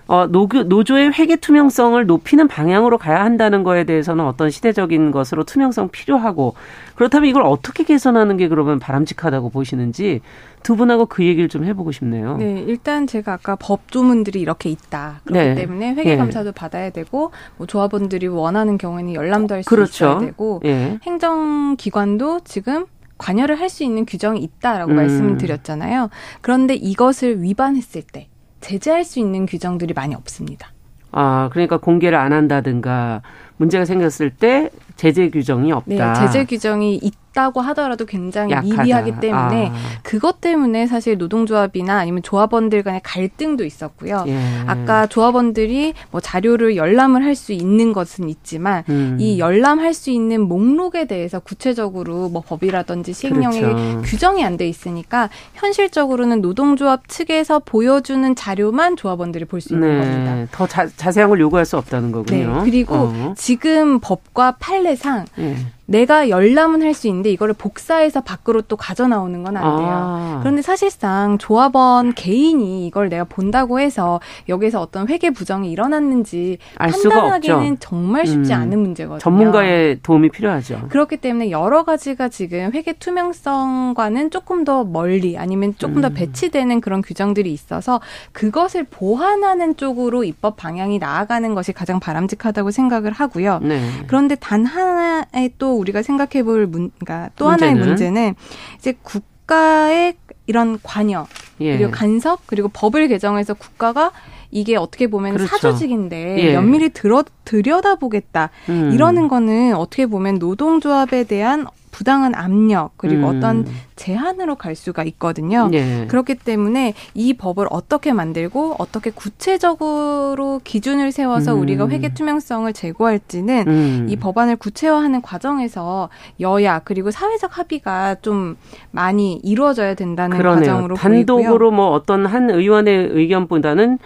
어, 0.08 0.26
노조, 0.26 0.64
노조의 0.64 1.12
회계 1.12 1.36
투명성을 1.36 2.04
높이는 2.06 2.46
방향으로 2.48 2.98
가야 2.98 3.24
한다는 3.24 3.62
거에 3.62 3.84
대해서는 3.84 4.26
어떤 4.26 4.50
시대적인 4.50 5.10
것으로 5.10 5.44
투명성 5.44 5.88
필요하고 5.90 6.54
그렇다면 6.96 7.30
이걸 7.30 7.44
어떻게 7.46 7.84
개선하는 7.84 8.36
게 8.36 8.48
그러면 8.48 8.78
바람직하다고 8.78 9.50
보시는지 9.50 10.20
두 10.62 10.76
분하고 10.76 11.06
그 11.06 11.24
얘기를 11.24 11.48
좀 11.48 11.64
해보고 11.64 11.92
싶네요. 11.92 12.36
네, 12.36 12.62
일단 12.66 13.06
제가 13.06 13.34
아까 13.34 13.56
법 13.56 13.90
조문들이 13.90 14.40
이렇게 14.40 14.68
있다. 14.70 15.20
그렇기 15.24 15.48
네. 15.48 15.54
때문에 15.54 15.94
회계 15.94 16.16
감사도 16.16 16.50
네. 16.50 16.54
받아야 16.54 16.90
되고 16.90 17.30
뭐 17.56 17.66
조합원들이 17.66 18.26
원하는 18.26 18.76
경우에는 18.78 19.14
열람도 19.14 19.54
할수 19.54 19.70
그렇죠. 19.70 20.04
있어야 20.06 20.18
되고 20.18 20.60
네. 20.62 20.98
행정기관도 21.04 22.40
지금 22.44 22.86
관여를 23.18 23.58
할 23.58 23.70
수 23.70 23.84
있는 23.84 24.04
규정이 24.04 24.40
있다라고 24.40 24.90
음. 24.92 24.96
말씀을 24.96 25.38
드렸잖아요. 25.38 26.10
그런데 26.42 26.74
이것을 26.74 27.40
위반했을 27.42 28.02
때 28.02 28.28
제재할 28.62 29.04
수 29.04 29.18
있는 29.18 29.44
규정들이 29.44 29.92
많이 29.92 30.14
없습니다. 30.14 30.72
아, 31.10 31.50
그러니까 31.52 31.76
공개를 31.76 32.16
안 32.16 32.32
한다든가 32.32 33.20
문제가 33.58 33.84
생겼을 33.84 34.30
때 34.30 34.70
제재 34.96 35.30
규정이 35.30 35.72
없다. 35.72 36.12
네, 36.12 36.26
제재 36.26 36.44
규정이 36.44 36.96
있 36.96 37.12
있다고 37.32 37.62
하더라도 37.62 38.04
굉장히 38.04 38.52
약하다. 38.52 38.82
미비하기 38.82 39.20
때문에 39.20 39.70
아. 39.70 39.74
그것 40.02 40.42
때문에 40.42 40.86
사실 40.86 41.16
노동조합이나 41.16 41.96
아니면 41.96 42.22
조합원들 42.22 42.82
간의 42.82 43.00
갈등도 43.02 43.64
있었고요. 43.64 44.24
예. 44.26 44.38
아까 44.66 45.06
조합원들이 45.06 45.94
뭐 46.10 46.20
자료를 46.20 46.76
열람을 46.76 47.24
할 47.24 47.32
수 47.34 47.54
있는 47.54 47.94
것은 47.94 48.28
있지만 48.28 48.84
음. 48.90 49.16
이 49.18 49.38
열람할 49.38 49.94
수 49.94 50.10
있는 50.10 50.42
목록에 50.42 51.06
대해서 51.06 51.40
구체적으로 51.40 52.28
뭐 52.28 52.42
법이라든지 52.46 53.14
시행령에 53.14 53.60
그렇죠. 53.62 54.02
규정이 54.04 54.44
안 54.44 54.58
돼 54.58 54.68
있으니까 54.68 55.30
현실적으로는 55.54 56.42
노동조합 56.42 57.08
측에서 57.08 57.60
보여주는 57.60 58.34
자료만 58.34 58.96
조합원들이 58.96 59.46
볼 59.46 59.62
수 59.62 59.72
있는 59.72 59.88
네. 59.88 60.00
겁니다. 60.04 60.46
더 60.52 60.66
자, 60.66 60.86
자세한 60.94 61.30
걸 61.30 61.40
요구할 61.40 61.64
수 61.64 61.78
없다는 61.78 62.12
거군요. 62.12 62.56
네. 62.58 62.70
그리고 62.70 62.94
어. 62.96 63.34
지금 63.38 63.98
법과 64.00 64.56
판례상 64.82 65.26
예. 65.38 65.56
내가 65.92 66.28
열람은 66.30 66.82
할 66.82 66.92
수 66.94 67.06
있는데 67.08 67.30
이거를 67.30 67.54
복사해서 67.54 68.20
밖으로 68.22 68.60
또 68.62 68.76
가져 68.76 69.06
나오는 69.08 69.42
건 69.42 69.56
안 69.56 69.62
돼요. 69.62 69.88
아. 69.90 70.38
그런데 70.40 70.60
사실상 70.62 71.38
조합원 71.38 72.12
개인이 72.14 72.86
이걸 72.86 73.08
내가 73.08 73.24
본다고 73.24 73.80
해서 73.80 74.20
여기서 74.48 74.80
어떤 74.80 75.08
회계 75.08 75.30
부정이 75.30 75.70
일어났는지 75.70 76.58
판단하기는 76.76 77.78
정말 77.80 78.26
쉽지 78.26 78.52
음. 78.52 78.58
않은 78.60 78.78
문제거든요. 78.78 79.18
전문가의 79.20 80.00
도움이 80.02 80.30
필요하죠. 80.30 80.86
그렇기 80.88 81.16
때문에 81.18 81.50
여러 81.50 81.82
가지가 81.84 82.28
지금 82.28 82.70
회계 82.72 82.92
투명성과는 82.94 84.30
조금 84.30 84.64
더 84.64 84.84
멀리 84.84 85.36
아니면 85.38 85.74
조금 85.76 85.98
음. 85.98 86.02
더 86.02 86.08
배치되는 86.10 86.80
그런 86.80 87.02
규정들이 87.02 87.52
있어서 87.52 88.00
그것을 88.32 88.84
보완하는 88.84 89.76
쪽으로 89.76 90.24
입법 90.24 90.56
방향이 90.56 90.98
나아가는 90.98 91.54
것이 91.54 91.72
가장 91.72 92.00
바람직하다고 92.00 92.70
생각을 92.70 93.12
하고요. 93.12 93.60
네. 93.62 93.80
그런데 94.06 94.34
단 94.36 94.64
하나의 94.64 95.52
또 95.58 95.76
우리가 95.82 96.02
생각해 96.02 96.42
볼 96.44 96.66
문, 96.66 96.90
그러니까 96.98 97.30
또 97.36 97.48
문제는? 97.48 97.72
하나의 97.72 97.86
문제는 97.86 98.34
이제 98.78 98.94
국가의 99.02 100.14
이런 100.46 100.78
관여 100.82 101.26
예. 101.60 101.76
그리고 101.76 101.90
간섭 101.90 102.46
그리고 102.46 102.68
법을 102.68 103.08
개정해서 103.08 103.54
국가가 103.54 104.12
이게 104.52 104.76
어떻게 104.76 105.08
보면 105.08 105.34
그렇죠. 105.34 105.48
사조직인데 105.48 106.38
예. 106.38 106.52
면밀히 106.52 106.90
들어 106.90 107.24
들여다보겠다 107.44 108.50
음. 108.68 108.90
이러는 108.92 109.26
거는 109.26 109.74
어떻게 109.74 110.06
보면 110.06 110.38
노동조합에 110.38 111.24
대한 111.24 111.66
부당한 111.90 112.34
압력 112.34 112.92
그리고 112.96 113.28
음. 113.28 113.36
어떤 113.36 113.66
제한으로 113.96 114.56
갈 114.56 114.74
수가 114.74 115.04
있거든요. 115.04 115.68
네. 115.68 116.06
그렇기 116.08 116.36
때문에 116.36 116.94
이 117.14 117.34
법을 117.34 117.66
어떻게 117.70 118.12
만들고 118.14 118.76
어떻게 118.78 119.10
구체적으로 119.10 120.60
기준을 120.64 121.12
세워서 121.12 121.54
음. 121.54 121.60
우리가 121.60 121.88
회계 121.88 122.12
투명성을 122.14 122.72
제고할지는 122.72 123.64
음. 123.68 124.06
이 124.08 124.16
법안을 124.16 124.56
구체화하는 124.56 125.20
과정에서 125.20 126.08
여야 126.40 126.80
그리고 126.80 127.10
사회적 127.10 127.58
합의가 127.58 128.16
좀 128.22 128.56
많이 128.90 129.34
이루어져야 129.44 129.94
된다는 129.94 130.38
그러네요. 130.38 130.60
과정으로 130.60 130.94
단독으로 130.96 131.58
보이고요. 131.58 131.70
뭐 131.70 131.90
어떤 131.90 132.24
한 132.26 132.50
의원의 132.50 133.10
의견보다는 133.12 133.98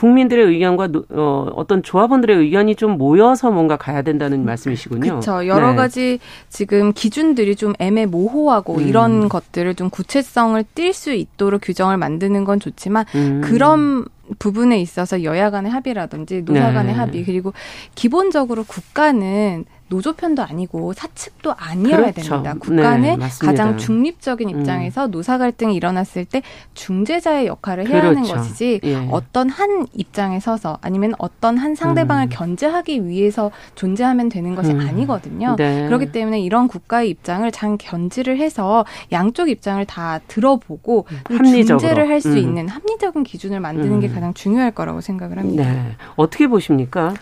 국민들의 0.00 0.46
의견과 0.46 0.88
어, 1.10 1.50
어떤 1.54 1.82
조합원들의 1.82 2.34
의견이 2.34 2.74
좀 2.74 2.96
모여서 2.96 3.50
뭔가 3.50 3.76
가야 3.76 4.00
된다는 4.00 4.46
말씀이시군요. 4.46 5.00
그렇죠. 5.00 5.46
여러 5.46 5.72
네. 5.72 5.76
가지 5.76 6.18
지금 6.48 6.94
기준들이 6.94 7.54
좀 7.54 7.74
애매모호하고 7.78 8.76
음. 8.76 8.88
이런 8.88 9.28
것들을 9.28 9.74
좀 9.74 9.90
구체성을 9.90 10.64
띌 10.74 10.94
수 10.94 11.12
있도록 11.12 11.60
규정을 11.62 11.98
만드는 11.98 12.44
건 12.44 12.60
좋지만 12.60 13.04
음. 13.14 13.42
그런 13.44 14.06
부분에 14.38 14.80
있어서 14.80 15.22
여야 15.22 15.50
간의 15.50 15.70
합의라든지 15.70 16.44
노사 16.46 16.72
간의 16.72 16.94
네. 16.94 16.98
합의 16.98 17.24
그리고 17.24 17.52
기본적으로 17.94 18.64
국가는 18.64 19.66
노조 19.90 20.12
편도 20.12 20.42
아니고 20.42 20.92
사측도 20.92 21.52
아니어야 21.56 22.12
그렇죠. 22.12 22.30
됩니다. 22.30 22.54
국가는 22.58 23.18
네, 23.18 23.28
가장 23.40 23.76
중립적인 23.76 24.48
음. 24.48 24.60
입장에서 24.60 25.06
음. 25.06 25.10
노사 25.10 25.36
갈등이 25.36 25.74
일어났을 25.74 26.24
때 26.24 26.42
중재자의 26.74 27.48
역할을 27.48 27.88
해야 27.88 28.00
그렇죠. 28.00 28.20
하는 28.20 28.22
것이지 28.22 28.80
예. 28.84 29.08
어떤 29.10 29.50
한 29.50 29.86
입장에 29.92 30.38
서서 30.38 30.78
아니면 30.80 31.14
어떤 31.18 31.58
한 31.58 31.74
상대방을 31.74 32.26
음. 32.26 32.28
견제하기 32.30 33.06
위해서 33.06 33.50
존재하면 33.74 34.28
되는 34.28 34.54
것이 34.54 34.70
음. 34.70 34.80
아니거든요. 34.80 35.56
네. 35.58 35.86
그렇기 35.86 36.12
때문에 36.12 36.40
이런 36.40 36.68
국가의 36.68 37.10
입장을 37.10 37.50
잘 37.50 37.76
견지를 37.76 38.38
해서 38.38 38.84
양쪽 39.10 39.48
입장을 39.48 39.84
다 39.86 40.20
들어보고 40.28 41.06
합리적으로. 41.24 41.78
중재를 41.78 42.08
할수 42.08 42.30
음. 42.30 42.38
있는 42.38 42.68
합리적인 42.68 43.24
기준을 43.24 43.58
만드는 43.58 43.98
게 43.98 44.06
음. 44.06 44.14
가장 44.14 44.34
중요할 44.34 44.70
거라고 44.70 45.00
생각을 45.00 45.38
합니다. 45.38 45.64
네. 45.64 45.96
어떻게 46.14 46.46
보십니까? 46.46 47.12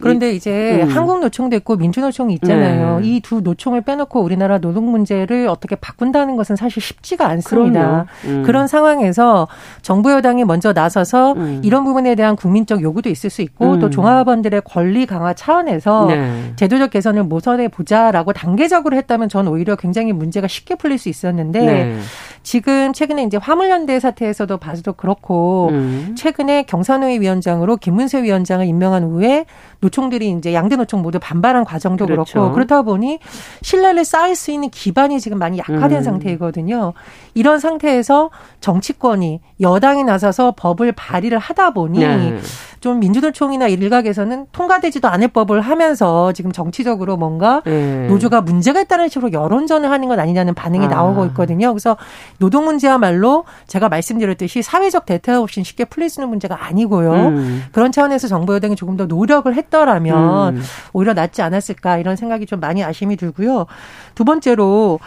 그런데 0.00 0.32
이제 0.32 0.82
한국노총도 0.82 1.56
있고 1.56 1.76
민주노 1.76 2.07
양대노총이 2.08 2.34
있잖아요. 2.34 3.00
네. 3.00 3.08
이두 3.08 3.40
노총을 3.40 3.82
빼놓고 3.82 4.20
우리나라 4.20 4.58
노동 4.58 4.90
문제를 4.90 5.48
어떻게 5.48 5.76
바꾼다는 5.76 6.36
것은 6.36 6.56
사실 6.56 6.82
쉽지가 6.82 7.26
않습니다. 7.28 8.06
음. 8.24 8.42
그런 8.44 8.66
상황에서 8.66 9.46
정부 9.82 10.12
여당이 10.12 10.44
먼저 10.44 10.72
나서서 10.72 11.32
음. 11.32 11.60
이런 11.64 11.84
부분에 11.84 12.14
대한 12.14 12.36
국민적 12.36 12.82
요구도 12.82 13.08
있을 13.10 13.30
수 13.30 13.42
있고 13.42 13.74
음. 13.74 13.80
또 13.80 13.90
종합원들의 13.90 14.62
권리 14.64 15.06
강화 15.06 15.34
차원에서 15.34 16.06
네. 16.06 16.52
제도적 16.56 16.90
개선을 16.90 17.24
모선해 17.24 17.68
보자라고 17.68 18.32
단계적으로 18.32 18.96
했다면 18.96 19.28
저는 19.28 19.52
오히려 19.52 19.76
굉장히 19.76 20.12
문제가 20.12 20.48
쉽게 20.48 20.74
풀릴 20.74 20.98
수 20.98 21.08
있었는데 21.08 21.60
네. 21.60 21.98
지금 22.42 22.92
최근에 22.92 23.24
이제 23.24 23.36
화물연대 23.36 24.00
사태에서도 24.00 24.56
봐도 24.56 24.92
그렇고 24.94 25.68
음. 25.72 26.14
최근에 26.16 26.62
경산회 26.62 27.20
위원장으로 27.20 27.76
김문세 27.76 28.22
위원장을 28.22 28.64
임명한 28.64 29.04
후에 29.04 29.44
노총들이 29.80 30.30
이제 30.30 30.54
양대 30.54 30.76
노총 30.76 31.02
모두 31.02 31.18
반발한 31.18 31.64
과정 31.64 31.97
도 31.98 32.06
그렇죠. 32.06 32.32
그렇고 32.32 32.54
그렇다 32.54 32.82
보니 32.82 33.18
신뢰를 33.62 34.04
쌓을 34.04 34.34
수 34.34 34.50
있는 34.50 34.70
기반이 34.70 35.20
지금 35.20 35.38
많이 35.38 35.58
약화된 35.58 35.98
음. 35.98 36.02
상태이거든요. 36.02 36.94
이런 37.34 37.58
상태에서 37.58 38.30
정치권이 38.60 39.40
여당이 39.60 40.04
나서서 40.04 40.54
법을 40.56 40.92
발의를 40.92 41.38
하다 41.38 41.70
보니 41.72 41.98
네. 41.98 42.38
좀 42.80 43.00
민주노총이나 43.00 43.68
일각에서는 43.68 44.46
통과되지도 44.52 45.08
않을 45.08 45.28
법을 45.28 45.60
하면서 45.60 46.32
지금 46.32 46.52
정치적으로 46.52 47.16
뭔가 47.16 47.62
네. 47.64 48.06
노조가 48.06 48.42
문제가 48.42 48.80
있다는 48.80 49.08
식으로 49.08 49.32
여론전을 49.32 49.90
하는 49.90 50.08
건 50.08 50.20
아니냐는 50.20 50.54
반응이 50.54 50.86
아. 50.86 50.88
나오고 50.88 51.26
있거든요. 51.26 51.72
그래서 51.72 51.96
노동 52.38 52.64
문제야말로 52.64 53.44
제가 53.66 53.88
말씀드렸듯이 53.88 54.62
사회적 54.62 55.06
대타 55.06 55.40
없이 55.40 55.62
쉽게 55.64 55.84
풀릴 55.84 56.08
수 56.08 56.20
있는 56.20 56.28
문제가 56.28 56.66
아니고요. 56.66 57.12
음. 57.12 57.64
그런 57.72 57.92
차원에서 57.92 58.28
정부 58.28 58.54
여당이 58.54 58.76
조금 58.76 58.96
더 58.96 59.06
노력을 59.06 59.52
했더라면 59.52 60.56
음. 60.56 60.62
오히려 60.92 61.14
낫지 61.14 61.42
않았을까 61.42 61.98
이런 61.98 62.16
생각이 62.16 62.46
좀 62.46 62.60
많이 62.60 62.84
아쉬움이 62.84 63.16
들고요. 63.16 63.66
두 64.14 64.24
번째로 64.24 65.00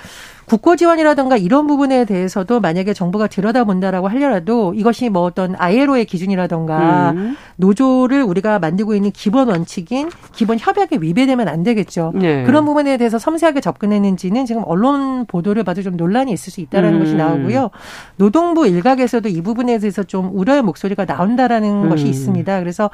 국고 0.52 0.76
지원이라든가 0.76 1.38
이런 1.38 1.66
부분에 1.66 2.04
대해서도 2.04 2.60
만약에 2.60 2.94
정부가 2.94 3.28
들여다본다라고 3.28 4.10
하려라도 4.10 4.74
이것이 4.74 5.08
뭐 5.08 5.22
어떤 5.22 5.56
ILO의 5.58 6.04
기준이라든가 6.04 7.12
음. 7.12 7.38
노조를 7.56 8.22
우리가 8.22 8.60
만들고 8.60 8.94
있는 8.94 9.12
기본 9.12 9.48
원칙인 9.48 10.10
기본 10.36 10.58
협약에 10.60 10.98
위배되면 11.00 11.48
안 11.48 11.64
되겠죠. 11.64 12.12
네. 12.16 12.44
그런 12.44 12.66
부분에 12.66 12.98
대해서 12.98 13.18
섬세하게 13.18 13.62
접근했는지는 13.62 14.46
지금 14.46 14.64
언론 14.66 15.26
보도를 15.26 15.64
봐도 15.64 15.82
좀 15.84 15.96
논란이 15.96 16.34
있을 16.34 16.52
수 16.52 16.60
있다라는 16.60 16.96
음. 16.96 17.00
것이 17.00 17.16
나오고요. 17.16 17.70
노동부 18.18 18.68
일각에서도 18.68 19.30
이 19.30 19.42
부분에 19.42 19.78
대해서 19.80 20.04
좀 20.04 20.32
우려의 20.34 20.64
목소리가 20.64 21.06
나온다라는 21.06 21.86
음. 21.86 21.90
것이 21.90 22.08
있습니다. 22.08 22.60
그래서 22.60 22.90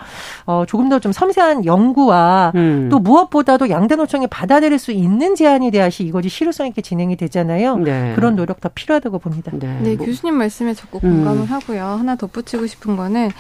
어 0.46 0.66
조금 0.68 0.90
더 0.90 1.00
좀 1.00 1.12
섬세한 1.12 1.66
연구와 1.66 2.52
음. 2.54 2.90
또 2.92 3.00
무엇보다도 3.00 3.72
양대 3.72 3.96
노총이 3.96 4.28
받아들일 4.28 4.78
수 4.78 4.92
있는 4.92 5.34
제안이 5.34 5.72
돼야지 5.72 6.04
이것이 6.04 6.30
실효성 6.30 6.68
있게 6.68 6.84
진행이 6.84 7.16
되잖아요. 7.16 7.47
있잖아요. 7.48 7.78
네. 7.78 8.14
그런 8.16 8.36
노력 8.36 8.60
더 8.60 8.70
필요하다고 8.70 9.20
봅니다. 9.20 9.52
네, 9.56 9.80
네 9.82 9.96
뭐. 9.96 10.06
교수님 10.06 10.36
말씀에 10.36 10.74
적극 10.74 11.02
공감을 11.02 11.42
음. 11.42 11.46
하고요. 11.46 11.84
하나 11.84 12.16
덧붙이고 12.16 12.68
싶은 12.68 12.98
거는 12.98 13.32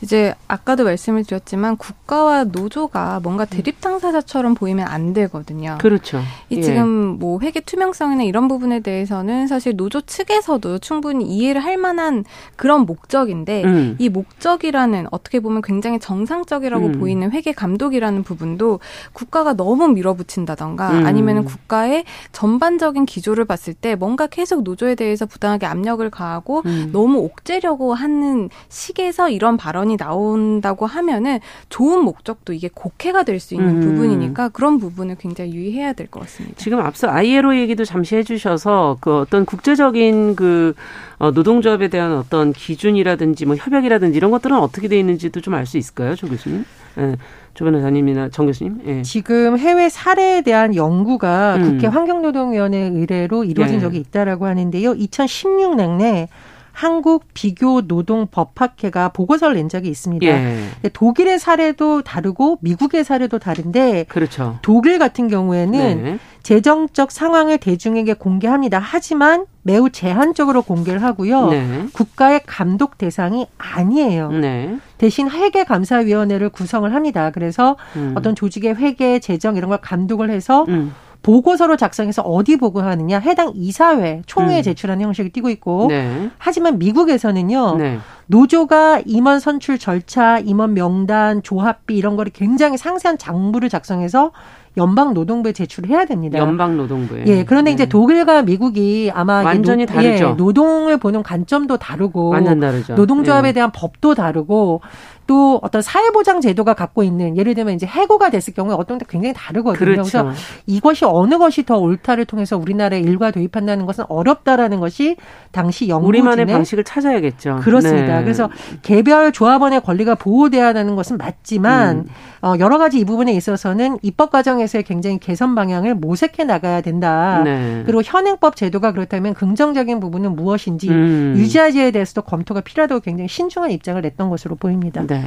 이제 0.00 0.34
아까도 0.46 0.84
말씀을 0.84 1.24
드렸지만 1.24 1.76
국가와 1.76 2.44
노조가 2.44 3.20
뭔가 3.22 3.44
음. 3.44 3.46
대립 3.50 3.80
당사자처럼 3.80 4.54
보이면 4.54 4.86
안 4.86 5.12
되거든요. 5.12 5.78
그렇죠. 5.80 6.20
이 6.48 6.58
예. 6.58 6.62
지금 6.62 7.18
뭐 7.18 7.40
회계 7.40 7.60
투명성이나 7.60 8.22
이런 8.22 8.48
부분에 8.48 8.80
대해서는 8.80 9.48
사실 9.48 9.76
노조 9.76 10.00
측에서도 10.00 10.78
충분히 10.78 11.24
이해를 11.24 11.62
할 11.62 11.76
만한 11.76 12.24
그런 12.54 12.86
목적인데 12.86 13.64
음. 13.64 13.96
이 13.98 14.08
목적이라는 14.08 15.08
어떻게 15.10 15.40
보면 15.40 15.62
굉장히 15.62 15.98
정상적이라고 15.98 16.86
음. 16.86 16.92
보이는 16.92 17.32
회계 17.32 17.52
감독이라는 17.52 18.22
부분도 18.22 18.80
국가가 19.12 19.54
너무 19.54 19.88
밀어붙인다던가 19.88 20.90
음. 20.90 21.06
아니면 21.06 21.44
국가의 21.44 22.04
전반적인 22.32 23.06
기조를 23.06 23.44
봤을 23.56 23.72
때 23.72 23.94
뭔가 23.94 24.26
계속 24.26 24.62
노조에 24.62 24.94
대해서 24.94 25.24
부당하게 25.24 25.64
압력을 25.66 26.08
가하고 26.10 26.62
음. 26.66 26.90
너무 26.92 27.18
옥죄려고 27.20 27.94
하는 27.94 28.50
식에서 28.68 29.30
이런 29.30 29.56
발언이 29.56 29.96
나온다고 29.96 30.84
하면은 30.86 31.40
좋은 31.70 32.04
목적도 32.04 32.52
이게 32.52 32.68
곡해가 32.72 33.22
될 33.22 33.36
수 33.40 33.54
있는 33.54 33.76
음. 33.76 33.80
부분이니까 33.82 34.48
그런 34.48 34.78
부분을 34.78 35.16
굉장히 35.18 35.52
유의해야 35.54 35.92
될 35.92 36.06
것 36.08 36.20
같습니다. 36.20 36.56
지금 36.56 36.80
앞서 36.80 37.08
ILO 37.08 37.54
얘기도 37.56 37.84
잠시 37.84 38.16
해주셔서 38.16 38.96
그 39.00 39.18
어떤 39.20 39.44
국제적인 39.44 40.36
그 40.36 40.74
어, 41.18 41.30
노동조합에 41.30 41.88
대한 41.88 42.12
어떤 42.12 42.52
기준이라든지 42.52 43.46
뭐 43.46 43.56
협약이라든지 43.56 44.16
이런 44.16 44.30
것들은 44.30 44.56
어떻게 44.58 44.88
돼 44.88 44.98
있는지도 44.98 45.40
좀 45.40 45.54
알 45.54 45.64
수 45.66 45.78
있을까요, 45.78 46.14
조 46.14 46.28
교수님? 46.28 46.64
네. 46.96 47.16
조 47.54 47.64
변호사님이나 47.64 48.28
정 48.28 48.46
교수님. 48.46 48.80
예. 48.86 49.02
지금 49.02 49.58
해외 49.58 49.88
사례에 49.88 50.42
대한 50.42 50.74
연구가 50.74 51.56
음. 51.56 51.62
국회 51.64 51.86
환경노동위원회 51.86 52.78
의뢰로 52.94 53.44
이루어진 53.44 53.76
예. 53.76 53.80
적이 53.80 53.98
있다라고 53.98 54.46
하는데요. 54.46 54.92
2016년에 54.94 56.28
한국 56.76 57.24
비교 57.32 57.80
노동 57.86 58.26
법학회가 58.26 59.08
보고서를 59.08 59.56
낸 59.56 59.70
적이 59.70 59.88
있습니다. 59.88 60.26
예. 60.26 60.58
독일의 60.92 61.38
사례도 61.38 62.02
다르고 62.02 62.58
미국의 62.60 63.02
사례도 63.02 63.38
다른데 63.38 64.04
그렇죠. 64.10 64.58
독일 64.60 64.98
같은 64.98 65.28
경우에는 65.28 66.02
네. 66.02 66.18
재정적 66.42 67.12
상황을 67.12 67.56
대중에게 67.56 68.12
공개합니다. 68.12 68.78
하지만 68.78 69.46
매우 69.62 69.88
제한적으로 69.88 70.60
공개를 70.60 71.02
하고요. 71.02 71.48
네. 71.48 71.86
국가의 71.94 72.42
감독 72.44 72.98
대상이 72.98 73.46
아니에요. 73.56 74.30
네. 74.32 74.76
대신 74.98 75.30
회계 75.30 75.64
감사위원회를 75.64 76.50
구성을 76.50 76.92
합니다. 76.92 77.30
그래서 77.30 77.78
음. 77.96 78.12
어떤 78.18 78.34
조직의 78.34 78.74
회계, 78.74 79.18
재정 79.18 79.56
이런 79.56 79.70
걸 79.70 79.78
감독을 79.78 80.28
해서 80.28 80.66
음. 80.68 80.92
보고서로 81.26 81.76
작성해서 81.76 82.22
어디 82.22 82.56
보고하느냐 82.56 83.18
해당 83.18 83.50
이사회 83.52 84.22
총회에 84.26 84.60
음. 84.60 84.62
제출하는 84.62 85.04
형식을 85.06 85.32
띠고 85.32 85.50
있고 85.50 85.86
네. 85.88 86.30
하지만 86.38 86.78
미국에서는요 86.78 87.76
네. 87.78 87.98
노조가 88.26 89.02
임원 89.06 89.40
선출 89.40 89.76
절차, 89.76 90.38
임원 90.38 90.74
명단, 90.74 91.42
조합비 91.42 91.96
이런 91.96 92.14
거를 92.14 92.30
굉장히 92.32 92.76
상세한 92.76 93.18
장부를 93.18 93.68
작성해서 93.68 94.30
연방 94.76 95.14
노동부에 95.14 95.52
제출해야 95.52 96.04
됩니다. 96.04 96.38
연방 96.38 96.76
노동부에. 96.76 97.24
예. 97.26 97.44
그런데 97.44 97.70
네. 97.70 97.74
이제 97.74 97.86
독일과 97.86 98.42
미국이 98.42 99.10
아마 99.12 99.42
완전히 99.42 99.86
노, 99.86 99.94
다르죠. 99.94 100.24
예, 100.24 100.34
노동을 100.34 100.98
보는 100.98 101.22
관점도 101.22 101.78
다르고 101.78 102.28
완전 102.28 102.60
다르죠. 102.60 102.94
노동조합에 102.94 103.48
예. 103.48 103.52
대한 103.52 103.72
법도 103.72 104.14
다르고 104.14 104.82
또 105.26 105.58
어떤 105.62 105.82
사회보장 105.82 106.40
제도가 106.40 106.74
갖고 106.74 107.02
있는 107.02 107.36
예를 107.36 107.54
들면 107.54 107.74
이제 107.74 107.86
해고가 107.86 108.30
됐을 108.30 108.54
경우에 108.54 108.74
어떤 108.78 108.98
때 108.98 109.06
굉장히 109.08 109.34
다르거든요. 109.34 109.78
그렇죠. 109.78 110.02
그래서 110.02 110.30
이것이 110.66 111.04
어느 111.04 111.38
것이 111.38 111.64
더 111.64 111.76
옳다를 111.78 112.24
통해서 112.24 112.56
우리나라에 112.56 113.00
일괄 113.00 113.30
도입한다는 113.30 113.86
것은 113.86 114.04
어렵다라는 114.08 114.80
것이 114.80 115.16
당시 115.50 115.88
연구진의 115.88 116.20
우리만의 116.20 116.46
방식을 116.46 116.84
찾아야겠죠. 116.84 117.60
그렇습니다. 117.62 118.18
네. 118.18 118.24
그래서 118.24 118.48
개별 118.82 119.32
조합원의 119.32 119.80
권리가 119.82 120.14
보호돼야 120.14 120.68
하는 120.68 120.96
것은 120.96 121.16
맞지만 121.16 121.96
음. 121.98 122.04
어, 122.46 122.54
여러 122.60 122.78
가지 122.78 123.00
이 123.00 123.04
부분에 123.04 123.32
있어서는 123.32 123.98
입법 124.02 124.30
과정에서의 124.30 124.84
굉장히 124.84 125.18
개선 125.18 125.56
방향을 125.56 125.96
모색해 125.96 126.44
나가야 126.44 126.80
된다. 126.80 127.42
네. 127.42 127.82
그리고 127.84 128.02
현행법 128.04 128.54
제도가 128.54 128.92
그렇다면 128.92 129.34
긍정적인 129.34 129.98
부분은 129.98 130.36
무엇인지 130.36 130.88
음. 130.88 131.34
유지하지에 131.36 131.90
대해서도 131.90 132.22
검토가 132.22 132.60
필요하다고 132.60 133.00
굉장히 133.00 133.26
신중한 133.26 133.72
입장을 133.72 134.00
냈던 134.00 134.30
것으로 134.30 134.54
보입니다. 134.54 135.04
네. 135.04 135.24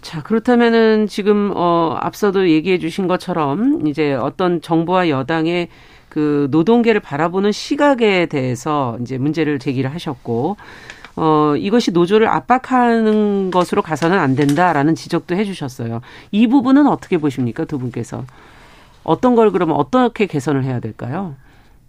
자, 0.00 0.24
그렇다면은 0.24 1.06
지금 1.06 1.52
어 1.54 1.96
앞서도 2.00 2.48
얘기해 2.48 2.80
주신 2.80 3.06
것처럼 3.06 3.86
이제 3.86 4.12
어떤 4.12 4.60
정부와 4.60 5.08
여당의 5.08 5.68
그 6.08 6.48
노동계를 6.50 7.00
바라보는 7.00 7.52
시각에 7.52 8.26
대해서 8.26 8.98
이제 9.00 9.18
문제를 9.18 9.60
제기를 9.60 9.94
하셨고 9.94 10.56
어 11.16 11.54
이것이 11.56 11.90
노조를 11.90 12.28
압박하는 12.28 13.50
것으로 13.50 13.82
가서는 13.82 14.18
안 14.18 14.34
된다라는 14.34 14.94
지적도 14.94 15.36
해 15.36 15.44
주셨어요. 15.44 16.00
이 16.30 16.46
부분은 16.46 16.86
어떻게 16.86 17.18
보십니까? 17.18 17.64
두 17.64 17.78
분께서. 17.78 18.24
어떤 19.04 19.34
걸 19.34 19.50
그러면 19.50 19.76
어떻게 19.76 20.26
개선을 20.26 20.64
해야 20.64 20.80
될까요? 20.80 21.34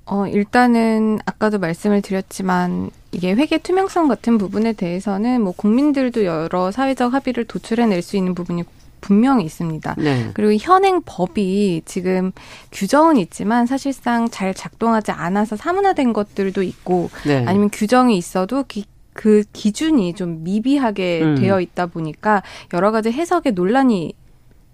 어, 0.05 0.27
일단은 0.27 1.19
아까도 1.25 1.59
말씀을 1.59 2.01
드렸지만 2.01 2.89
이게 3.11 3.33
회계 3.33 3.57
투명성 3.57 4.07
같은 4.07 4.37
부분에 4.37 4.73
대해서는 4.73 5.41
뭐 5.41 5.53
국민들도 5.55 6.25
여러 6.25 6.71
사회적 6.71 7.13
합의를 7.13 7.45
도출해낼 7.45 8.01
수 8.01 8.17
있는 8.17 8.35
부분이 8.35 8.63
분명히 8.99 9.43
있습니다. 9.45 9.95
네. 9.97 10.31
그리고 10.33 10.53
현행 10.59 11.01
법이 11.05 11.83
지금 11.85 12.31
규정은 12.71 13.17
있지만 13.17 13.65
사실상 13.65 14.29
잘 14.29 14.53
작동하지 14.53 15.11
않아서 15.11 15.55
사문화된 15.55 16.13
것들도 16.13 16.63
있고 16.63 17.09
네. 17.25 17.43
아니면 17.45 17.69
규정이 17.71 18.17
있어도 18.17 18.63
기, 18.63 18.85
그 19.13 19.43
기준이 19.53 20.13
좀 20.13 20.43
미비하게 20.43 21.21
음. 21.23 21.35
되어 21.35 21.61
있다 21.61 21.85
보니까 21.87 22.43
여러 22.73 22.91
가지 22.91 23.11
해석의 23.11 23.53
논란이 23.53 24.13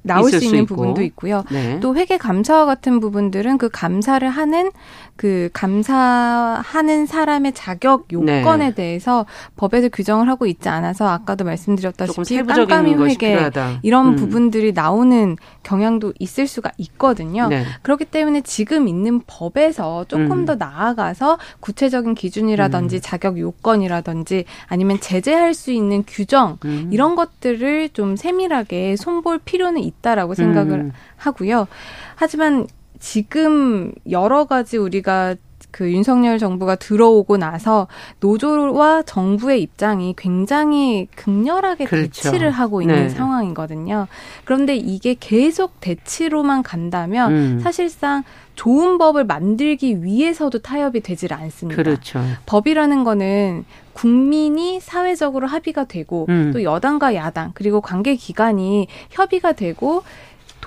나올 0.01 0.31
수 0.31 0.43
있는 0.43 0.65
부분도 0.65 1.01
있고요. 1.03 1.43
네. 1.51 1.79
또 1.79 1.95
회계 1.95 2.17
감사와 2.17 2.65
같은 2.65 2.99
부분들은 2.99 3.57
그 3.57 3.69
감사를 3.69 4.27
하는 4.27 4.71
그 5.19 5.49
감사하는 5.51 7.05
사람의 7.05 7.51
자격 7.51 8.07
요건에 8.13 8.69
네. 8.69 8.73
대해서 8.73 9.25
법에서 9.57 9.89
규정을 9.89 10.29
하고 10.29 10.45
있지 10.45 10.69
않아서 10.69 11.09
아까도 11.09 11.43
말씀드렸다시피 11.43 12.41
깜깜이 12.45 12.93
회계 12.95 13.51
이런 13.81 14.07
음. 14.07 14.15
부분들이 14.15 14.71
나오는 14.71 15.35
경향도 15.63 16.13
있을 16.19 16.47
수가 16.47 16.71
있거든요. 16.77 17.49
네. 17.49 17.65
그렇기 17.81 18.05
때문에 18.05 18.41
지금 18.41 18.88
있는 18.88 19.21
법에서 19.27 20.05
조금 20.07 20.31
음. 20.31 20.45
더 20.45 20.55
나아가서 20.55 21.38
구체적인 21.59 22.15
기준이라든지 22.15 22.95
음. 22.95 23.01
자격 23.03 23.38
요건이라든지 23.38 24.45
아니면 24.67 25.01
제재할 25.01 25.53
수 25.53 25.71
있는 25.71 26.05
규정 26.07 26.57
음. 26.63 26.89
이런 26.93 27.15
것들을 27.15 27.89
좀 27.89 28.15
세밀하게 28.15 28.95
손볼 28.95 29.39
필요는 29.39 29.88
있다라고 29.89 30.34
생각을 30.34 30.80
음. 30.80 30.91
하고요. 31.17 31.67
하지만 32.15 32.67
지금 32.99 33.91
여러 34.10 34.45
가지 34.45 34.78
우리가 34.78 35.36
그 35.71 35.91
윤석열 35.91 36.39
정부가 36.39 36.75
들어오고 36.75 37.38
나서 37.38 37.88
노조와 38.19 39.03
정부의 39.03 39.62
입장이 39.62 40.15
굉장히 40.17 41.08
극렬하게 41.15 41.86
그렇죠. 41.86 42.08
대치를 42.08 42.51
하고 42.51 42.82
있는 42.82 42.95
네. 42.95 43.10
상황이거든요. 43.10 44.08
그런데 44.45 44.75
이게 44.75 45.15
계속 45.19 45.79
대치로만 45.79 46.63
간다면 46.63 47.32
음. 47.32 47.60
사실상 47.60 48.23
좋은 48.55 48.97
법을 48.97 49.23
만들기 49.23 50.03
위해서도 50.03 50.60
타협이 50.60 50.99
되질 51.01 51.34
않습니다. 51.34 51.82
그렇죠. 51.82 52.19
법이라는 52.45 53.03
거는 53.05 53.63
국민이 53.93 54.79
사회적으로 54.79 55.47
합의가 55.47 55.86
되고 55.86 56.25
음. 56.29 56.51
또 56.53 56.63
여당과 56.63 57.15
야당 57.15 57.51
그리고 57.53 57.82
관계 57.82 58.15
기관이 58.15 58.88
협의가 59.10 59.53
되고 59.53 60.03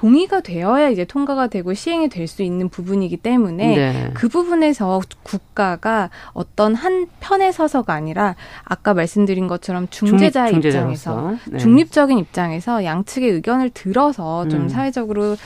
동의가 0.03 0.41
되어야 0.41 0.89
이제 0.89 1.05
통과가 1.05 1.47
되고 1.47 1.73
시행이 1.75 2.09
될 2.09 2.27
수 2.27 2.43
있는 2.43 2.69
부분이기 2.69 3.19
때문에 3.19 3.77
네. 3.77 4.11
그 4.15 4.29
부분에서 4.29 5.01
국가가 5.23 6.09
어떤 6.33 6.75
한 6.75 7.07
편에 7.21 7.53
서서가 7.53 7.93
아니라 7.93 8.37
아까 8.65 8.95
말씀드린 8.95 9.49
것처럼 9.49 9.87
중재자 9.91 10.49
중, 10.49 10.59
입장에서 10.59 11.35
네. 11.51 11.59
중립적인 11.59 12.17
입장에서 12.19 12.85
양측의 12.85 13.31
의견을 13.31 13.71
들어서 13.71 14.49
좀 14.49 14.63
음. 14.63 14.69
사회적으로 14.69 15.37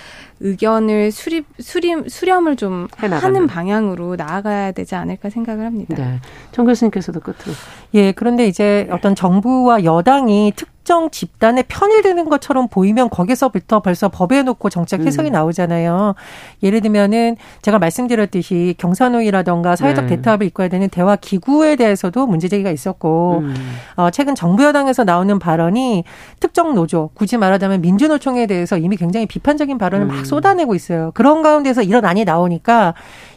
의견을 0.41 1.11
수립 1.11 1.47
수림 1.59 2.09
수렴을 2.09 2.57
좀 2.57 2.89
해나가는. 2.99 3.37
하는 3.37 3.47
방향으로 3.47 4.17
나아가야 4.17 4.73
되지 4.73 4.95
않을까 4.95 5.29
생각을 5.29 5.67
합니다. 5.67 5.97
네. 5.97 6.21
정 6.53 6.67
교수님께서도 6.67 7.21
끝으로. 7.21 7.53
예, 7.95 8.13
그런데 8.13 8.47
이제 8.47 8.87
어떤 8.91 9.15
정부와 9.15 9.85
여당이 9.85 10.53
특 10.57 10.76
특정 10.87 11.11
집단의 11.11 11.65
편이 11.67 12.03
되는 12.03 12.29
것처럼 12.29 12.69
보이면 12.69 13.11
거기서부터 13.11 13.81
벌써 13.81 14.09
법에 14.09 14.45
놓고 14.45 14.71
정책 14.71 15.05
해석이 15.05 15.31
음. 15.31 15.33
나오잖아요. 15.33 16.15
예를 16.63 16.81
들면은 16.81 17.37
제가 17.63 17.81
말씀드렸듯이 17.81 18.77
경산호위라던가 18.79 19.75
사회적 19.75 20.07
네. 20.07 20.17
대타협을 20.17 20.47
이끌어야 20.47 20.69
되는 20.69 20.89
대화 20.89 21.17
기구에 21.17 21.75
대해서도 21.75 22.29
문제 22.29 22.47
제기가 22.47 22.71
있었고 22.71 23.39
음. 23.41 23.55
어, 23.97 24.11
최근 24.13 24.37
정부 24.37 24.63
여당에서 24.63 25.03
나오는 25.03 25.37
발언이 25.41 26.05
특정 26.39 26.77
노조, 26.77 27.11
굳이 27.15 27.37
말하자면 27.37 27.81
민주노총에 27.81 28.47
대해서 28.47 28.79
이미 28.79 28.97
굉장히 28.97 29.27
비판적인 29.27 29.79
발언을 29.79 30.07
음. 30.07 30.09
막 30.09 30.25
쏟아내고 30.25 30.77
있어요. 30.77 31.11
그런 31.15 31.43
가운데서 31.43 31.83
이런 31.83 32.05
안이 32.05 32.25
나오니까 32.25 32.95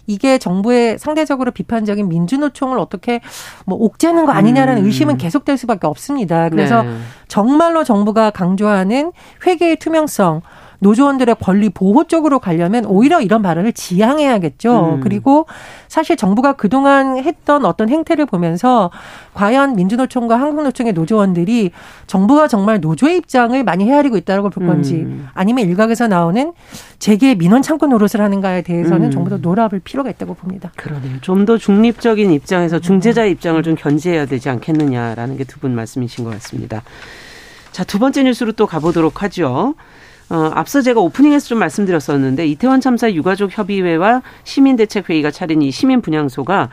이게 0.10 0.39
정부의 0.39 0.98
상대적으로 0.98 1.52
비판적인 1.52 2.10
민주노총을 2.10 2.80
어떻게 2.80 3.22
뭐 3.67 3.78
옥죄는 3.78 4.26
거 4.26 4.32
아니냐라는 4.32 4.82
음. 4.82 4.86
의심은 4.88 5.17
계속될 5.19 5.56
수밖에 5.56 5.86
없습니다. 5.86 6.50
그래서 6.50 6.82
네. 6.82 6.98
정말로 7.28 7.84
정부가 7.84 8.32
강조하는 8.32 9.12
회계의 9.45 9.76
투명성 9.76 10.41
노조원들의 10.80 11.36
권리 11.42 11.70
보호 11.70 12.06
쪽으로 12.06 12.39
가려면 12.39 12.86
오히려 12.86 13.20
이런 13.22 13.42
발언을 13.42 13.74
지양해야겠죠. 13.74 14.96
음. 14.96 15.00
그리고 15.02 15.46
사실 15.88 16.15
정부가 16.15 16.54
그동안 16.54 17.18
했던 17.18 17.65
어떤 17.65 17.89
행태를 17.89 18.26
보면서 18.26 18.89
과연 19.34 19.76
민주노총과 19.76 20.39
한국노총의 20.39 20.94
노조원들이 20.94 21.72
정부가 22.08 22.48
정말 22.48 22.80
노조의 22.80 23.18
입장을 23.18 23.62
많이 23.63 23.86
헤아리고 23.86 24.15
있다고 24.18 24.50
볼 24.50 24.65
건지 24.65 24.96
음. 24.96 25.28
아니면 25.34 25.65
일각에서 25.68 26.08
나오는 26.08 26.54
재계 27.00 27.36
민원 27.36 27.62
창구 27.62 27.88
노릇을 27.88 28.22
하는가에 28.22 28.62
대해서는 28.62 29.08
음. 29.08 29.12
정부도 29.12 29.38
놀아볼 29.38 29.80
필요가 29.80 30.10
있다고 30.10 30.34
봅니다. 30.34 30.72
그러네요. 30.76 31.18
좀 31.22 31.46
더 31.46 31.58
중립적인 31.58 32.32
입장에서 32.32 32.80
중재자의 32.80 33.32
입장을 33.32 33.62
좀 33.63 33.76
견지해야 33.76 34.26
되지 34.28 34.50
않겠느냐라는 34.50 35.38
게 35.38 35.44
두 35.46 35.60
분 35.60 35.74
말씀이신 35.74 36.24
것 36.26 36.32
같습니다. 36.34 36.84
자, 37.72 37.84
두 37.84 37.98
번째 38.00 38.24
뉴스로 38.24 38.52
또 38.54 38.65
가보도록 38.68 39.24
하죠. 39.24 39.74
어, 40.30 40.52
앞서 40.54 40.82
제가 40.82 41.02
오프닝에서 41.02 41.48
좀 41.48 41.60
말씀드렸었는데 41.60 42.48
이태원 42.48 42.82
참사 42.82 43.12
유가족 43.12 43.58
협의회와 43.58 44.22
시민대책회의가 44.44 45.32
차린 45.32 45.62
이 45.62 45.72
시민 45.72 46.02
분향소가 46.02 46.70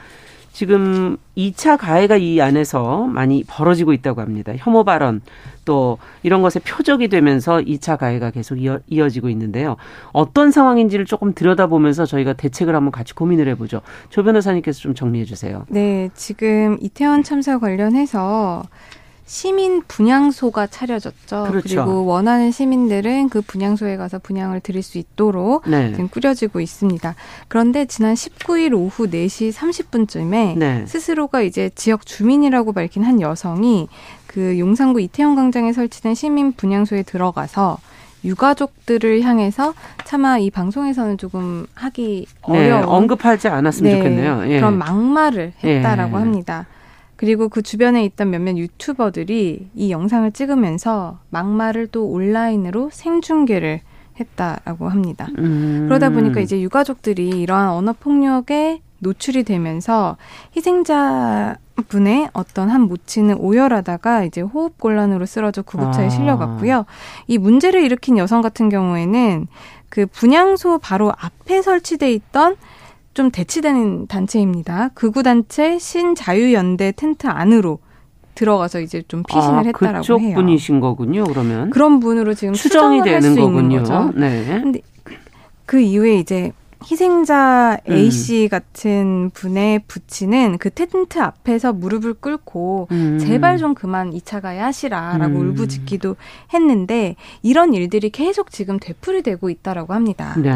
지금 0.57 1.19
2차 1.37 1.77
가해가 1.77 2.17
이 2.17 2.41
안에서 2.41 3.05
많이 3.05 3.45
벌어지고 3.47 3.93
있다고 3.93 4.23
합니다. 4.23 4.55
혐오 4.57 4.85
발언 4.85 5.21
또 5.67 5.99
이런 6.23 6.41
것에 6.41 6.61
표적이 6.61 7.09
되면서 7.09 7.59
2차 7.59 7.99
가해가 7.99 8.31
계속 8.31 8.57
이어, 8.57 8.79
이어지고 8.89 9.29
있는데요. 9.29 9.77
어떤 10.13 10.51
상황인지를 10.51 11.05
조금 11.05 11.35
들여다보면서 11.35 12.07
저희가 12.07 12.33
대책을 12.33 12.75
한번 12.75 12.91
같이 12.91 13.15
고민을 13.15 13.49
해보죠. 13.49 13.83
조 14.09 14.25
변호사님께서 14.25 14.81
좀 14.81 14.95
정리해 14.95 15.27
주세요. 15.27 15.67
네, 15.69 16.09
지금 16.15 16.79
이태원 16.81 17.23
참사 17.23 17.59
관련해서 17.59 18.63
시민 19.27 19.83
분향소가 19.87 20.69
차려졌죠. 20.69 21.49
그렇죠. 21.51 21.85
그리고 21.85 22.05
원하는 22.07 22.53
시민들은 22.53 23.29
그 23.29 23.43
분향소에 23.43 23.97
가서 23.97 24.21
분향을 24.21 24.61
드릴 24.61 24.83
수 24.85 24.99
있도록 24.99 25.69
네. 25.69 25.91
지금 25.91 26.09
꾸려지고 26.09 26.61
있습니다. 26.61 27.15
그런데 27.49 27.87
지난 27.87 28.15
19일 28.15 28.73
오후 28.75 29.09
4시 29.09 29.53
30분쯤에 29.53 30.57
네. 30.57 30.87
스스로가 30.87 31.43
이제 31.43 31.71
지역 31.75 32.07
주민이라고 32.07 32.73
밝힌 32.73 33.03
한 33.03 33.21
여성이 33.21 33.89
그 34.29 34.59
용산구 34.61 35.01
이태원 35.01 35.35
광장에 35.35 35.73
설치된 35.73 36.15
시민 36.15 36.53
분향소에 36.53 37.03
들어가서 37.03 37.79
유가족들을 38.25 39.23
향해서 39.23 39.75
차마 40.05 40.39
이 40.39 40.51
방송에서는 40.51 41.19
조금 41.19 41.67
하기 41.75 42.27
네, 42.49 42.59
어려운 42.59 42.81
네, 42.81 42.87
언급하지 42.87 43.49
않았으면 43.49 43.93
네, 43.93 43.99
좋겠네요. 43.99 44.43
예. 44.47 44.57
그런 44.57 44.79
막말을 44.79 45.53
했다라고 45.63 46.17
예. 46.17 46.21
합니다. 46.21 46.67
그리고 47.17 47.49
그 47.49 47.63
주변에 47.63 48.05
있던 48.05 48.31
몇몇 48.31 48.57
유튜버들이 48.57 49.71
이 49.75 49.91
영상을 49.91 50.31
찍으면서 50.33 51.19
막말을 51.31 51.89
또 51.89 52.07
온라인으로 52.07 52.91
생중계를 52.93 53.81
했다라고 54.21 54.89
합니다. 54.89 55.29
음. 55.39 55.87
그러다 55.89 56.11
보니까 56.11 56.41
이제 56.41 56.61
유가족들이 56.61 57.29
이러한 57.29 57.71
언어 57.71 57.93
폭력에 57.93 58.81
노출이 58.99 59.45
되면서 59.45 60.17
희생자 60.57 61.57
분의 61.89 62.31
어떤 62.33 62.71
한 62.71 62.83
모친은 62.83 63.37
오열하다가 63.37 64.25
이제 64.25 64.41
호흡 64.41 64.79
곤란으로 64.79 65.27
쓰러져 65.27 65.63
구급차에 65.63 66.07
아. 66.07 66.09
실려갔고요. 66.09 66.87
이 67.27 67.37
문제를 67.37 67.83
일으킨 67.83 68.17
여성 68.17 68.41
같은 68.41 68.71
경우에는 68.71 69.47
그 69.91 70.07
분향소 70.07 70.79
바로 70.79 71.13
앞에 71.19 71.61
설치돼 71.63 72.13
있던 72.13 72.57
좀 73.17 73.31
대치되는 73.31 74.09
단체입니다. 74.09 74.91
극우 74.93 75.23
단체 75.23 75.79
신자유연대 75.79 76.93
텐트 76.97 77.27
안으로 77.27 77.79
들어가서 78.35 78.81
이제 78.81 79.03
좀 79.09 79.23
피신을 79.27 79.55
아, 79.55 79.63
했다라고 79.63 80.01
그쪽 80.01 80.21
해요. 80.21 80.35
분이신 80.35 80.81
거군요. 80.81 81.25
그러면 81.25 81.71
그런 81.71 81.99
분으로 81.99 82.35
지금 82.35 82.53
추정이 82.53 83.03
되는 83.03 83.35
거군요. 83.35 83.79
거죠. 83.79 84.13
네. 84.15 84.45
근데 84.63 84.81
그 85.65 85.81
이후에 85.81 86.19
이제 86.19 86.53
희생자 86.85 87.79
A 87.89 88.11
씨 88.11 88.45
음. 88.45 88.49
같은 88.51 89.31
분의 89.33 89.81
부친은 89.89 90.59
그 90.59 90.69
텐트 90.69 91.19
앞에서 91.19 91.73
무릎을 91.73 92.13
꿇고 92.15 92.89
음. 92.91 93.19
제발 93.19 93.57
좀 93.57 93.73
그만 93.73 94.11
2차 94.11 94.43
가야 94.43 94.67
하시라라고 94.67 95.39
음. 95.39 95.41
울부짖기도 95.53 96.17
했는데 96.53 97.17
이런 97.43 97.73
일들이 97.73 98.11
계속 98.11 98.51
지금 98.51 98.79
되풀이되고 98.79 99.49
있다라고 99.49 99.95
합니다. 99.95 100.35
네. 100.37 100.53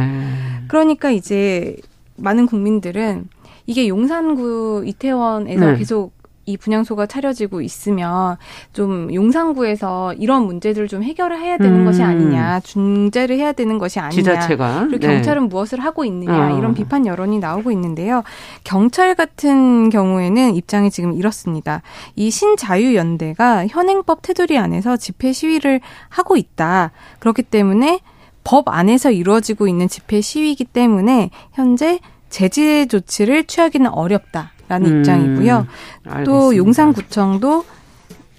그러니까 0.69 1.11
이제 1.11 1.75
많은 2.21 2.47
국민들은 2.47 3.29
이게 3.67 3.89
용산구 3.89 4.85
이태원에서 4.87 5.73
네. 5.73 5.79
계속 5.79 6.13
이 6.47 6.57
분향소가 6.57 7.07
차려지고 7.07 7.61
있으면 7.61 8.37
좀 8.73 9.13
용산구에서 9.13 10.15
이런 10.15 10.47
문제들을 10.47 10.89
좀 10.89 11.03
해결을 11.03 11.39
해야 11.39 11.59
되는 11.59 11.81
음. 11.81 11.85
것이 11.85 12.03
아니냐, 12.03 12.61
중재를 12.61 13.37
해야 13.37 13.53
되는 13.53 13.79
것이 13.79 14.01
아니냐. 14.01 14.11
지자체가. 14.11 14.87
그리고 14.89 15.07
네. 15.07 15.15
경찰은 15.15 15.49
무엇을 15.49 15.81
하고 15.81 16.05
있느냐, 16.05 16.55
어. 16.55 16.59
이런 16.59 16.75
비판 16.75 17.07
여론이 17.07 17.39
나오고 17.39 17.71
있는데요. 17.73 18.25
경찰 18.65 19.15
같은 19.15 19.91
경우에는 19.91 20.55
입장이 20.57 20.91
지금 20.91 21.13
이렇습니다. 21.13 21.83
이 22.17 22.31
신자유연대가 22.31 23.67
현행법 23.69 24.23
테두리 24.23 24.59
안에서 24.59 24.97
집회 24.97 25.33
시위를 25.33 25.81
하고 26.09 26.37
있다. 26.37 26.91
그렇기 27.21 27.43
때문에 27.45 28.01
법 28.45 28.69
안에서 28.69 29.11
이루어지고 29.11 29.69
있는 29.69 29.89
집회 29.89 30.21
시위이기 30.21 30.65
때문에 30.65 31.31
현재 31.53 32.01
제재 32.29 32.87
조치를 32.87 33.45
취하기는 33.45 33.91
어렵다라는 33.91 34.87
음, 34.87 34.99
입장이고요. 34.99 35.67
알겠습니다. 36.05 36.25
또 36.25 36.57
용산구청도 36.57 37.65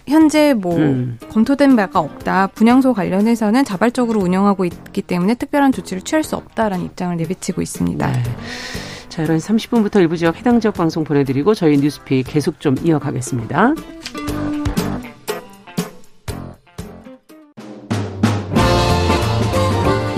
현재 0.07 0.53
뭐 0.53 0.77
음. 0.77 1.17
검토된 1.29 1.75
바가 1.75 1.99
없다. 1.99 2.47
분향소 2.47 2.93
관련해서는 2.93 3.63
자발적으로 3.63 4.19
운영하고 4.19 4.65
있기 4.65 5.01
때문에 5.01 5.35
특별한 5.35 5.71
조치를 5.71 6.01
취할 6.01 6.23
수 6.23 6.35
없다라는 6.35 6.85
입장을 6.85 7.15
내비치고 7.17 7.61
있습니다. 7.61 8.11
네. 8.11 8.23
자, 9.09 9.25
11시 9.25 9.69
30분부터 9.69 9.99
일부 9.99 10.17
지역 10.17 10.37
해당 10.37 10.59
지역 10.59 10.73
방송 10.73 11.03
보내드리고 11.03 11.53
저희 11.53 11.77
뉴스피 11.77 12.23
계속 12.23 12.59
좀 12.59 12.75
이어가겠습니다. 12.81 13.73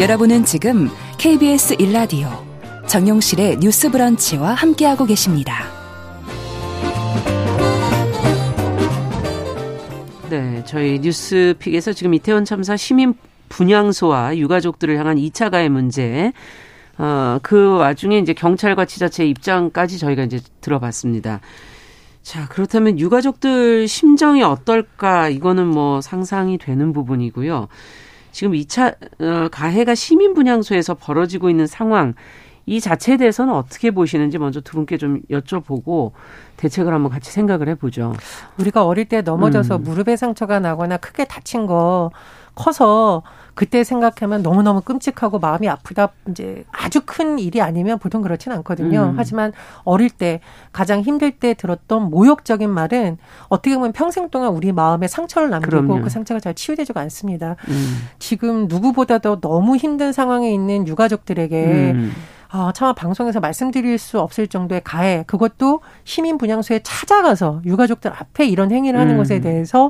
여러분은 0.03 0.43
지금 0.43 0.89
KBS 1.17 1.77
일라디오 1.79 2.27
정용실의 2.87 3.59
뉴스 3.59 3.89
브런치와 3.89 4.53
함께하고 4.53 5.05
계십니다. 5.05 5.63
네, 10.29 10.61
저희 10.65 10.99
뉴스픽에서 10.99 11.93
지금 11.93 12.13
이태원 12.13 12.43
참사 12.43 12.75
시민 12.75 13.13
분향소와 13.47 14.35
유가족들을 14.35 14.99
향한 14.99 15.15
2차 15.15 15.49
가해 15.49 15.69
문제, 15.69 16.33
어, 16.97 17.39
그 17.41 17.77
와중에 17.77 18.17
이제 18.17 18.33
경찰과 18.33 18.83
지자체 18.83 19.25
입장까지 19.25 19.99
저희가 19.99 20.23
이제 20.23 20.41
들어봤습니다. 20.59 21.39
자, 22.23 22.49
그렇다면 22.49 22.99
유가족들 22.99 23.87
심정이 23.87 24.43
어떨까? 24.43 25.29
이거는 25.29 25.65
뭐 25.65 26.01
상상이 26.01 26.57
되는 26.57 26.91
부분이고요. 26.91 27.69
지금 28.33 28.53
2차 28.53 28.95
어, 29.21 29.47
가해가 29.49 29.95
시민 29.95 30.33
분향소에서 30.33 30.95
벌어지고 30.95 31.49
있는 31.49 31.67
상황 31.67 32.15
이 32.65 32.79
자체에 32.79 33.17
대해서는 33.17 33.53
어떻게 33.53 33.91
보시는지 33.91 34.37
먼저 34.37 34.59
두 34.61 34.73
분께 34.73 34.97
좀 34.97 35.21
여쭤보고 35.29 36.11
대책을 36.57 36.93
한번 36.93 37.11
같이 37.11 37.31
생각을 37.31 37.67
해보죠. 37.69 38.13
우리가 38.57 38.85
어릴 38.85 39.05
때 39.05 39.21
넘어져서 39.21 39.77
음. 39.77 39.83
무릎에 39.83 40.15
상처가 40.15 40.59
나거나 40.59 40.97
크게 40.97 41.25
다친 41.25 41.67
거 41.67 42.11
커서 42.55 43.23
그때 43.55 43.83
생각하면 43.83 44.41
너무너무 44.41 44.81
끔찍하고 44.81 45.39
마음이 45.39 45.69
아프다. 45.69 46.09
이제 46.29 46.63
아주 46.71 47.01
큰 47.05 47.37
일이 47.39 47.61
아니면 47.61 47.99
보통 47.99 48.21
그렇진 48.21 48.51
않거든요. 48.51 49.11
음. 49.11 49.13
하지만 49.17 49.53
어릴 49.83 50.09
때 50.09 50.39
가장 50.71 51.01
힘들 51.01 51.31
때 51.31 51.53
들었던 51.53 52.09
모욕적인 52.09 52.69
말은 52.69 53.17
어떻게 53.49 53.75
보면 53.75 53.91
평생 53.91 54.29
동안 54.29 54.49
우리 54.53 54.71
마음에 54.71 55.07
상처를 55.07 55.49
남기고 55.49 55.69
그럼요. 55.69 56.01
그 56.01 56.09
상처가 56.09 56.39
잘 56.39 56.53
치유되지가 56.53 56.99
않습니다. 57.01 57.55
음. 57.67 58.07
지금 58.19 58.67
누구보다도 58.67 59.39
너무 59.39 59.75
힘든 59.75 60.11
상황에 60.11 60.51
있는 60.51 60.87
유가족들에게 60.87 61.91
음. 61.93 62.13
어, 62.53 62.71
차마 62.71 62.93
방송에서 62.93 63.39
말씀드릴 63.39 63.97
수 63.97 64.19
없을 64.19 64.45
정도의 64.47 64.81
가해, 64.83 65.23
그것도 65.25 65.81
시민 66.03 66.37
분향소에 66.37 66.81
찾아가서 66.83 67.63
유가족들 67.65 68.11
앞에 68.13 68.45
이런 68.45 68.71
행위를 68.71 68.99
하는 68.99 69.15
음. 69.15 69.17
것에 69.17 69.39
대해서 69.39 69.89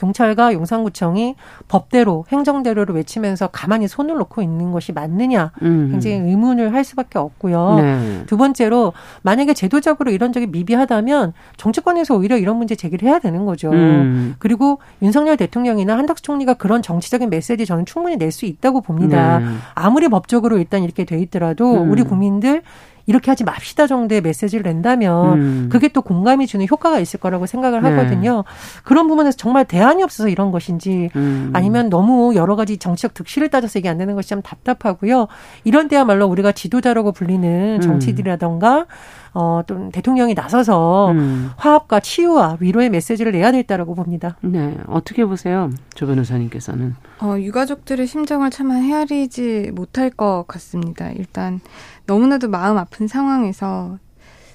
경찰과 0.00 0.54
용산구청이 0.54 1.36
법대로 1.68 2.24
행정대로를 2.32 2.94
외치면서 2.94 3.48
가만히 3.48 3.86
손을 3.86 4.16
놓고 4.16 4.40
있는 4.40 4.72
것이 4.72 4.92
맞느냐 4.92 5.52
음. 5.62 5.88
굉장히 5.90 6.16
의문을 6.16 6.72
할 6.72 6.84
수밖에 6.84 7.18
없고요. 7.18 7.76
네. 7.76 8.22
두 8.26 8.38
번째로 8.38 8.94
만약에 9.22 9.52
제도적으로 9.52 10.10
이런 10.10 10.32
적이 10.32 10.46
미비하다면 10.46 11.34
정치권에서 11.58 12.16
오히려 12.16 12.38
이런 12.38 12.56
문제 12.56 12.74
제기를 12.74 13.06
해야 13.08 13.18
되는 13.18 13.44
거죠. 13.44 13.70
음. 13.70 14.34
그리고 14.38 14.78
윤석열 15.02 15.36
대통령이나 15.36 15.98
한덕수 15.98 16.22
총리가 16.22 16.54
그런 16.54 16.80
정치적인 16.80 17.28
메시지 17.28 17.66
저는 17.66 17.84
충분히 17.84 18.16
낼 18.16 18.30
수 18.30 18.46
있다고 18.46 18.80
봅니다. 18.80 19.40
네. 19.40 19.46
아무리 19.74 20.08
법적으로 20.08 20.58
일단 20.58 20.84
이렇게 20.84 21.04
돼 21.04 21.18
있더라도 21.18 21.82
음. 21.82 21.90
우리 21.90 22.04
국민들 22.04 22.62
이렇게 23.10 23.28
하지 23.32 23.42
맙시다 23.42 23.88
정도의 23.88 24.20
메시지를 24.20 24.62
낸다면 24.62 25.32
음. 25.40 25.68
그게 25.68 25.88
또 25.88 26.00
공감이 26.00 26.46
주는 26.46 26.64
효과가 26.70 27.00
있을 27.00 27.18
거라고 27.18 27.44
생각을 27.44 27.82
네. 27.82 27.90
하거든요. 27.90 28.44
그런 28.84 29.08
부분에서 29.08 29.36
정말 29.36 29.64
대안이 29.64 30.04
없어서 30.04 30.28
이런 30.28 30.52
것인지 30.52 31.10
음. 31.16 31.50
아니면 31.52 31.90
너무 31.90 32.36
여러 32.36 32.54
가지 32.54 32.76
정치적 32.78 33.14
득실을 33.14 33.48
따져서 33.48 33.80
이게 33.80 33.88
안 33.88 33.98
되는 33.98 34.14
것이 34.14 34.28
참 34.28 34.42
답답하고요. 34.42 35.26
이런 35.64 35.88
때야말로 35.88 36.26
우리가 36.26 36.52
지도자라고 36.52 37.10
불리는 37.10 37.78
음. 37.78 37.80
정치들이라던가 37.80 38.86
어, 39.32 39.62
또 39.66 39.90
대통령이 39.90 40.34
나서서 40.34 41.12
음. 41.12 41.50
화합과 41.56 42.00
치유와 42.00 42.58
위로의 42.60 42.90
메시지를 42.90 43.32
내야 43.32 43.52
될다라고 43.52 43.94
봅니다. 43.94 44.36
네. 44.40 44.76
어떻게 44.86 45.24
보세요? 45.24 45.70
조 45.94 46.06
변호사님께서는. 46.06 46.96
어, 47.20 47.36
유가족들의 47.38 48.06
심정을 48.06 48.50
참 48.50 48.72
헤아리지 48.72 49.72
못할 49.74 50.10
것 50.10 50.44
같습니다. 50.48 51.10
일단 51.10 51.60
너무나도 52.06 52.48
마음 52.48 52.76
아픈 52.76 53.06
상황에서 53.06 53.98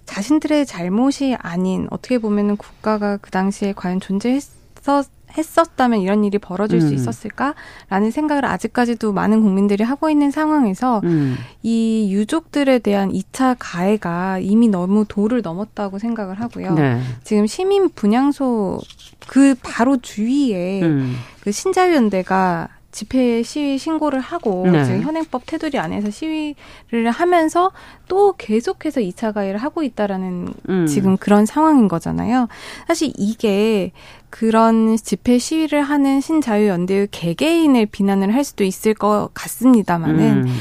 자신들의 0.05 0.65
잘못이 0.65 1.35
아닌 1.39 1.87
어떻게 1.89 2.17
보면은 2.19 2.57
국가가 2.57 3.17
그 3.17 3.31
당시에 3.31 3.73
과연 3.73 3.99
존재했었 3.99 5.09
했었다면 5.37 6.01
이런 6.01 6.23
일이 6.23 6.37
벌어질 6.37 6.81
음. 6.81 6.87
수 6.87 6.93
있었을까라는 6.93 8.11
생각을 8.11 8.45
아직까지도 8.45 9.13
많은 9.13 9.41
국민들이 9.41 9.83
하고 9.83 10.09
있는 10.09 10.31
상황에서 10.31 11.01
음. 11.03 11.35
이 11.63 12.09
유족들에 12.11 12.79
대한 12.79 13.11
2차 13.11 13.55
가해가 13.59 14.39
이미 14.39 14.67
너무 14.67 15.05
도를 15.07 15.41
넘었다고 15.41 15.99
생각을 15.99 16.39
하고요. 16.39 16.73
네. 16.73 17.01
지금 17.23 17.47
시민 17.47 17.89
분향소 17.89 18.79
그 19.27 19.55
바로 19.61 19.97
주위에 19.97 20.81
음. 20.83 21.15
그 21.41 21.51
신자유연대가 21.51 22.69
집회 22.95 23.43
시위 23.43 23.77
신고를 23.77 24.21
하고 24.21 24.65
네. 24.71 24.85
지금 24.85 25.01
현행법 25.01 25.41
테두리 25.45 25.77
안에서 25.77 26.09
시위를 26.09 27.11
하면서 27.11 27.73
또 28.07 28.33
계속해서 28.37 29.01
2차 29.01 29.33
가해를 29.33 29.59
하고 29.61 29.83
있다라는 29.83 30.53
음. 30.69 30.87
지금 30.87 31.17
그런 31.17 31.45
상황인 31.45 31.89
거잖아요. 31.89 32.47
사실 32.87 33.11
이게 33.17 33.91
그런 34.29 34.95
집회 34.95 35.37
시위를 35.37 35.81
하는 35.81 36.21
신자유연대의 36.21 37.09
개개인을 37.11 37.87
비난을 37.87 38.33
할 38.33 38.45
수도 38.45 38.63
있을 38.63 38.93
것 38.93 39.29
같습니다만은 39.33 40.45
음. 40.45 40.57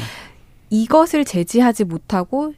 이것을 0.70 1.25
제지하지 1.25 1.85
못하고 1.85 2.53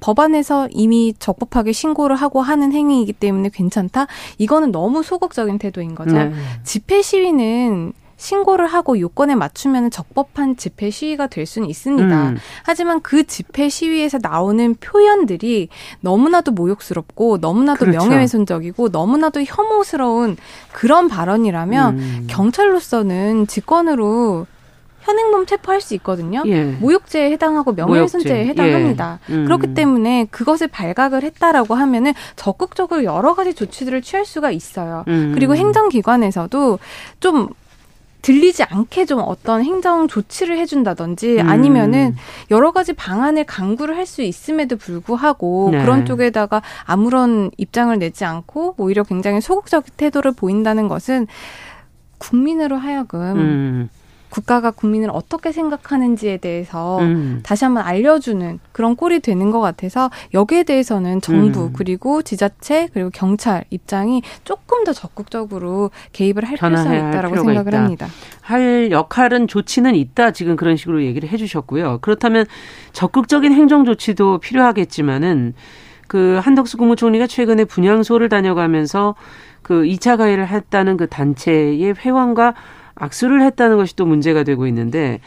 법안에서 0.00 0.68
이미 0.70 1.12
적법하게 1.18 1.72
신고를 1.72 2.16
하고 2.16 2.40
하는 2.40 2.72
행위이기 2.72 3.12
때문에 3.12 3.50
괜찮다? 3.52 4.06
이거는 4.38 4.72
너무 4.72 5.02
소극적인 5.02 5.58
태도인 5.58 5.94
거죠. 5.94 6.16
네. 6.16 6.32
집회 6.64 7.02
시위는 7.02 7.92
신고를 8.18 8.66
하고 8.66 8.98
요건에 8.98 9.34
맞추면 9.36 9.90
적법한 9.90 10.56
집회 10.56 10.90
시위가 10.90 11.28
될 11.28 11.46
수는 11.46 11.68
있습니다. 11.70 12.28
음. 12.30 12.36
하지만 12.64 13.00
그 13.00 13.24
집회 13.24 13.68
시위에서 13.68 14.18
나오는 14.20 14.74
표현들이 14.74 15.68
너무나도 16.00 16.50
모욕스럽고 16.50 17.38
너무나도 17.38 17.86
그렇죠. 17.86 17.98
명예훼손적이고 17.98 18.88
너무나도 18.88 19.44
혐오스러운 19.44 20.36
그런 20.72 21.08
발언이라면 21.08 21.98
음. 21.98 22.26
경찰로서는 22.28 23.46
직권으로 23.46 24.46
현행범 25.02 25.46
체포할 25.46 25.80
수 25.80 25.94
있거든요. 25.94 26.42
예. 26.46 26.64
모욕죄에 26.64 27.30
해당하고 27.30 27.72
명예훼손죄에 27.72 28.46
해당합니다. 28.46 29.20
예. 29.30 29.34
음. 29.34 29.44
그렇기 29.44 29.72
때문에 29.74 30.26
그것을 30.30 30.66
발각을 30.68 31.22
했다라고 31.22 31.76
하면은 31.76 32.12
적극적으로 32.36 33.04
여러 33.04 33.34
가지 33.34 33.54
조치들을 33.54 34.02
취할 34.02 34.26
수가 34.26 34.50
있어요. 34.50 35.04
음. 35.08 35.32
그리고 35.34 35.54
행정기관에서도 35.54 36.78
좀 37.20 37.48
들리지 38.22 38.64
않게 38.64 39.06
좀 39.06 39.20
어떤 39.24 39.62
행정 39.62 40.08
조치를 40.08 40.58
해준다든지 40.58 41.40
음. 41.40 41.48
아니면은 41.48 42.16
여러 42.50 42.72
가지 42.72 42.92
방안을 42.92 43.44
강구를 43.44 43.96
할 43.96 44.08
수 44.08 44.22
있음에도 44.22 44.76
불구하고 44.76 45.68
네. 45.70 45.82
그런 45.82 46.06
쪽에다가 46.06 46.62
아무런 46.84 47.50
입장을 47.58 47.96
내지 47.98 48.24
않고 48.24 48.74
오히려 48.78 49.04
굉장히 49.04 49.42
소극적인 49.42 49.92
태도를 49.98 50.32
보인다는 50.32 50.88
것은 50.88 51.26
국민으로 52.16 52.76
하여금 52.78 53.20
음. 53.20 53.88
국가가 54.30 54.70
국민을 54.70 55.10
어떻게 55.12 55.52
생각하는지에 55.52 56.38
대해서 56.38 56.98
음. 57.00 57.40
다시 57.42 57.64
한번 57.64 57.84
알려주는 57.84 58.58
그런 58.72 58.96
꼴이 58.96 59.20
되는 59.20 59.50
것 59.50 59.60
같아서 59.60 60.10
여기에 60.34 60.64
대해서는 60.64 61.20
정부 61.20 61.66
음. 61.66 61.72
그리고 61.72 62.22
지자체 62.22 62.88
그리고 62.92 63.10
경찰 63.10 63.64
입장이 63.70 64.22
조금 64.44 64.84
더 64.84 64.92
적극적으로 64.92 65.90
개입을 66.12 66.44
할 66.44 66.56
필요성이 66.56 66.98
있다라고 66.98 67.36
생각을 67.36 67.68
있다. 67.68 67.82
합니다. 67.82 68.06
할 68.40 68.90
역할은 68.90 69.48
조치는 69.48 69.94
있다 69.94 70.30
지금 70.32 70.56
그런 70.56 70.76
식으로 70.76 71.02
얘기를 71.04 71.28
해주셨고요. 71.28 71.98
그렇다면 72.00 72.46
적극적인 72.92 73.52
행정 73.52 73.84
조치도 73.84 74.38
필요하겠지만은 74.38 75.54
그 76.06 76.40
한덕수 76.42 76.78
국무총리가 76.78 77.26
최근에 77.26 77.64
분향소를 77.64 78.28
다녀가면서 78.28 79.14
그 79.62 79.82
2차 79.82 80.16
가해를 80.16 80.48
했다는 80.48 80.96
그 80.96 81.06
단체의 81.08 81.94
회원과 81.98 82.54
악수를 82.98 83.42
했다는 83.42 83.76
것이 83.76 83.96
또 83.96 84.06
문제가 84.06 84.42
되고 84.42 84.66
있는데 84.66 85.20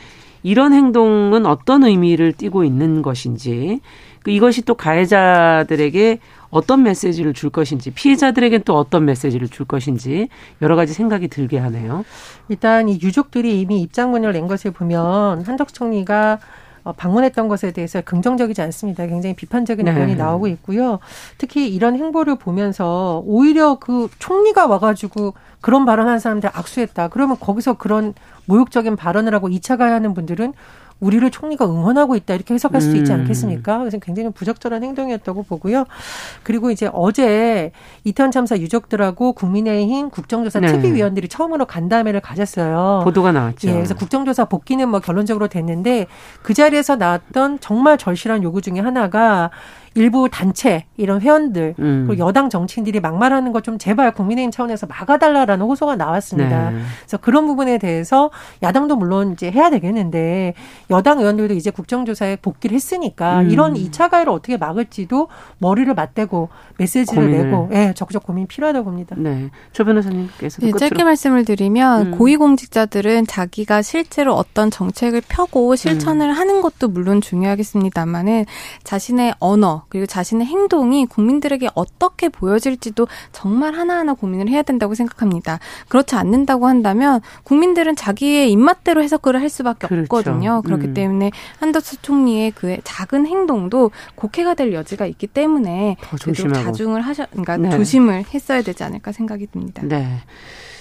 이런 0.43 0.73
행동은 0.73 1.45
어떤 1.45 1.83
의미를 1.83 2.33
띠고 2.33 2.63
있는 2.63 3.01
것인지 3.01 3.79
그 4.23 4.31
이것이 4.31 4.63
또 4.63 4.75
가해자들에게 4.75 6.19
어떤 6.49 6.83
메시지를 6.83 7.33
줄 7.33 7.49
것인지 7.49 7.91
피해자들에게는 7.91 8.63
또 8.65 8.77
어떤 8.77 9.05
메시지를 9.05 9.47
줄 9.47 9.65
것인지 9.65 10.27
여러 10.61 10.75
가지 10.75 10.93
생각이 10.93 11.27
들게 11.27 11.57
하네요. 11.57 12.03
일단 12.49 12.89
이 12.89 12.99
유족들이 13.01 13.61
이미 13.61 13.81
입장문을 13.81 14.33
낸 14.33 14.47
것을 14.47 14.71
보면 14.71 15.43
한덕 15.43 15.73
총리가 15.73 16.33
어, 16.33 16.39
방문했던 16.83 17.47
것에 17.47 17.71
대해서 17.71 18.01
긍정적이지 18.01 18.61
않습니다. 18.61 19.05
굉장히 19.05 19.35
비판적인 19.35 19.85
네. 19.85 19.91
의견이 19.91 20.15
나오고 20.15 20.47
있고요. 20.47 20.99
특히 21.37 21.67
이런 21.67 21.95
행보를 21.95 22.35
보면서 22.35 23.21
오히려 23.25 23.75
그 23.79 24.09
총리가 24.19 24.67
와가지고 24.67 25.33
그런 25.61 25.85
발언한 25.85 26.19
사람들 26.19 26.49
악수했다. 26.53 27.09
그러면 27.09 27.37
거기서 27.39 27.75
그런 27.75 28.13
모욕적인 28.45 28.95
발언을 28.95 29.33
하고 29.33 29.47
2차 29.47 29.77
가야 29.77 29.93
하는 29.93 30.13
분들은 30.13 30.53
우리를 31.01 31.29
총리가 31.31 31.65
응원하고 31.65 32.15
있다 32.15 32.35
이렇게 32.35 32.53
해석할 32.53 32.79
수 32.79 32.95
있지 32.95 33.11
음. 33.11 33.21
않겠습니까? 33.21 33.79
그래서 33.79 33.97
굉장히 33.97 34.29
부적절한 34.29 34.83
행동이었다고 34.83 35.43
보고요. 35.43 35.85
그리고 36.43 36.71
이제 36.71 36.89
어제 36.93 37.71
이태원 38.03 38.31
참사 38.31 38.57
유족들하고 38.57 39.33
국민의힘 39.33 40.11
국정조사 40.11 40.59
네. 40.59 40.67
특위위원들이 40.67 41.27
처음으로 41.27 41.65
간담회를 41.65 42.21
가졌어요. 42.21 43.01
보도가 43.03 43.31
나왔죠. 43.31 43.67
예, 43.67 43.73
그래서 43.73 43.95
국정조사 43.95 44.45
복귀는 44.45 44.89
뭐 44.89 44.99
결론적으로 44.99 45.47
됐는데 45.47 46.05
그 46.43 46.53
자리에서 46.53 46.95
나왔던 46.95 47.59
정말 47.59 47.97
절실한 47.97 48.43
요구 48.43 48.61
중에 48.61 48.79
하나가 48.79 49.49
일부 49.93 50.29
단체 50.29 50.85
이런 50.97 51.21
회원들 51.21 51.75
음. 51.79 52.05
그리고 52.07 52.25
여당 52.27 52.49
정치인들이 52.49 52.99
막말하는 52.99 53.53
것 53.53 53.61
좀 53.61 53.77
제발 53.77 54.11
국민의힘 54.13 54.51
차원에서 54.51 54.87
막아달라라는 54.87 55.65
호소가 55.65 55.95
나왔습니다. 55.95 56.71
네. 56.71 56.79
그래서 57.01 57.17
그런 57.17 57.45
부분에 57.45 57.77
대해서 57.77 58.31
야당도 58.63 58.95
물론 58.95 59.33
이제 59.33 59.51
해야 59.51 59.69
되겠는데 59.69 60.53
여당 60.89 61.19
의원들도 61.19 61.53
이제 61.53 61.69
국정조사에 61.69 62.37
복귀를 62.37 62.75
했으니까 62.75 63.41
음. 63.41 63.51
이런 63.51 63.73
2차 63.75 64.09
가해를 64.09 64.31
어떻게 64.31 64.57
막을지도 64.57 65.27
머리를 65.59 65.93
맞대고 65.93 66.49
메시지를 66.77 67.23
고민을. 67.23 67.45
내고 67.45 67.69
예, 67.73 67.93
적극적 67.95 68.23
고민 68.23 68.47
필요하다고 68.47 68.83
봅니다. 68.85 69.15
네. 69.19 69.49
조 69.73 69.85
변호사님께서 69.85 70.61
네, 70.61 70.71
짧게 70.71 71.03
말씀을 71.03 71.45
드리면 71.45 72.07
음. 72.07 72.17
고위공직자들은 72.17 73.27
자기가 73.27 73.81
실제로 73.83 74.33
어떤 74.33 74.71
정책을 74.71 75.21
펴고 75.27 75.75
실천을 75.75 76.29
음. 76.29 76.31
하는 76.33 76.61
것도 76.61 76.87
물론 76.87 77.21
중요하겠습니다만은 77.21 78.45
자신의 78.83 79.35
언어 79.39 79.80
그리고 79.89 80.05
자신의 80.05 80.47
행동이 80.47 81.05
국민들에게 81.05 81.69
어떻게 81.75 82.29
보여질지도 82.29 83.07
정말 83.31 83.73
하나하나 83.73 84.13
고민을 84.13 84.49
해야 84.49 84.61
된다고 84.61 84.95
생각합니다. 84.95 85.59
그렇지 85.87 86.15
않는다고 86.15 86.67
한다면 86.67 87.21
국민들은 87.43 87.95
자기의 87.95 88.51
입맛대로 88.51 89.03
해석을 89.03 89.39
할 89.39 89.49
수밖에 89.49 89.87
그렇죠. 89.87 90.03
없거든요. 90.03 90.61
그렇기 90.63 90.87
음. 90.87 90.93
때문에 90.93 91.31
한덕수 91.59 92.01
총리의 92.01 92.51
그 92.51 92.77
작은 92.83 93.25
행동도 93.25 93.91
곡해가 94.15 94.53
될 94.53 94.73
여지가 94.73 95.05
있기 95.05 95.27
때문에 95.27 95.97
자중을 96.53 97.01
하셔, 97.01 97.25
그러니까 97.31 97.57
네. 97.57 97.69
조심을 97.69 98.25
했어야 98.33 98.61
되지 98.61 98.83
않을까 98.83 99.11
생각이 99.11 99.47
듭니다. 99.47 99.81
네. 99.85 100.19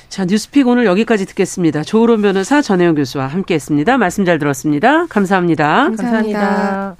자, 0.09 0.25
뉴스픽 0.25 0.67
오늘 0.67 0.87
여기까지 0.87 1.25
듣겠습니다. 1.25 1.85
조으론 1.85 2.21
변호사 2.21 2.61
전혜영 2.61 2.97
교수와 2.97 3.29
함께 3.29 3.55
했습니다. 3.55 3.97
말씀 3.97 4.25
잘 4.25 4.41
들었습니다. 4.41 5.07
감사합니다. 5.07 5.85
감사합니다. 5.85 6.41
감사합니다. 6.41 7.00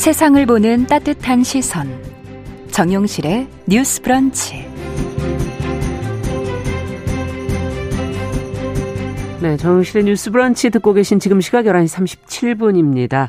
세상을 0.00 0.46
보는 0.46 0.86
따뜻한 0.86 1.44
시선. 1.44 1.86
정용실의 2.70 3.46
뉴스 3.66 4.00
브런치. 4.00 4.66
네, 9.42 9.58
정용실의 9.58 10.04
뉴스 10.04 10.30
브런치 10.30 10.70
듣고 10.70 10.94
계신 10.94 11.20
지금 11.20 11.42
시각 11.42 11.66
11시 11.66 12.16
37분입니다. 12.26 13.28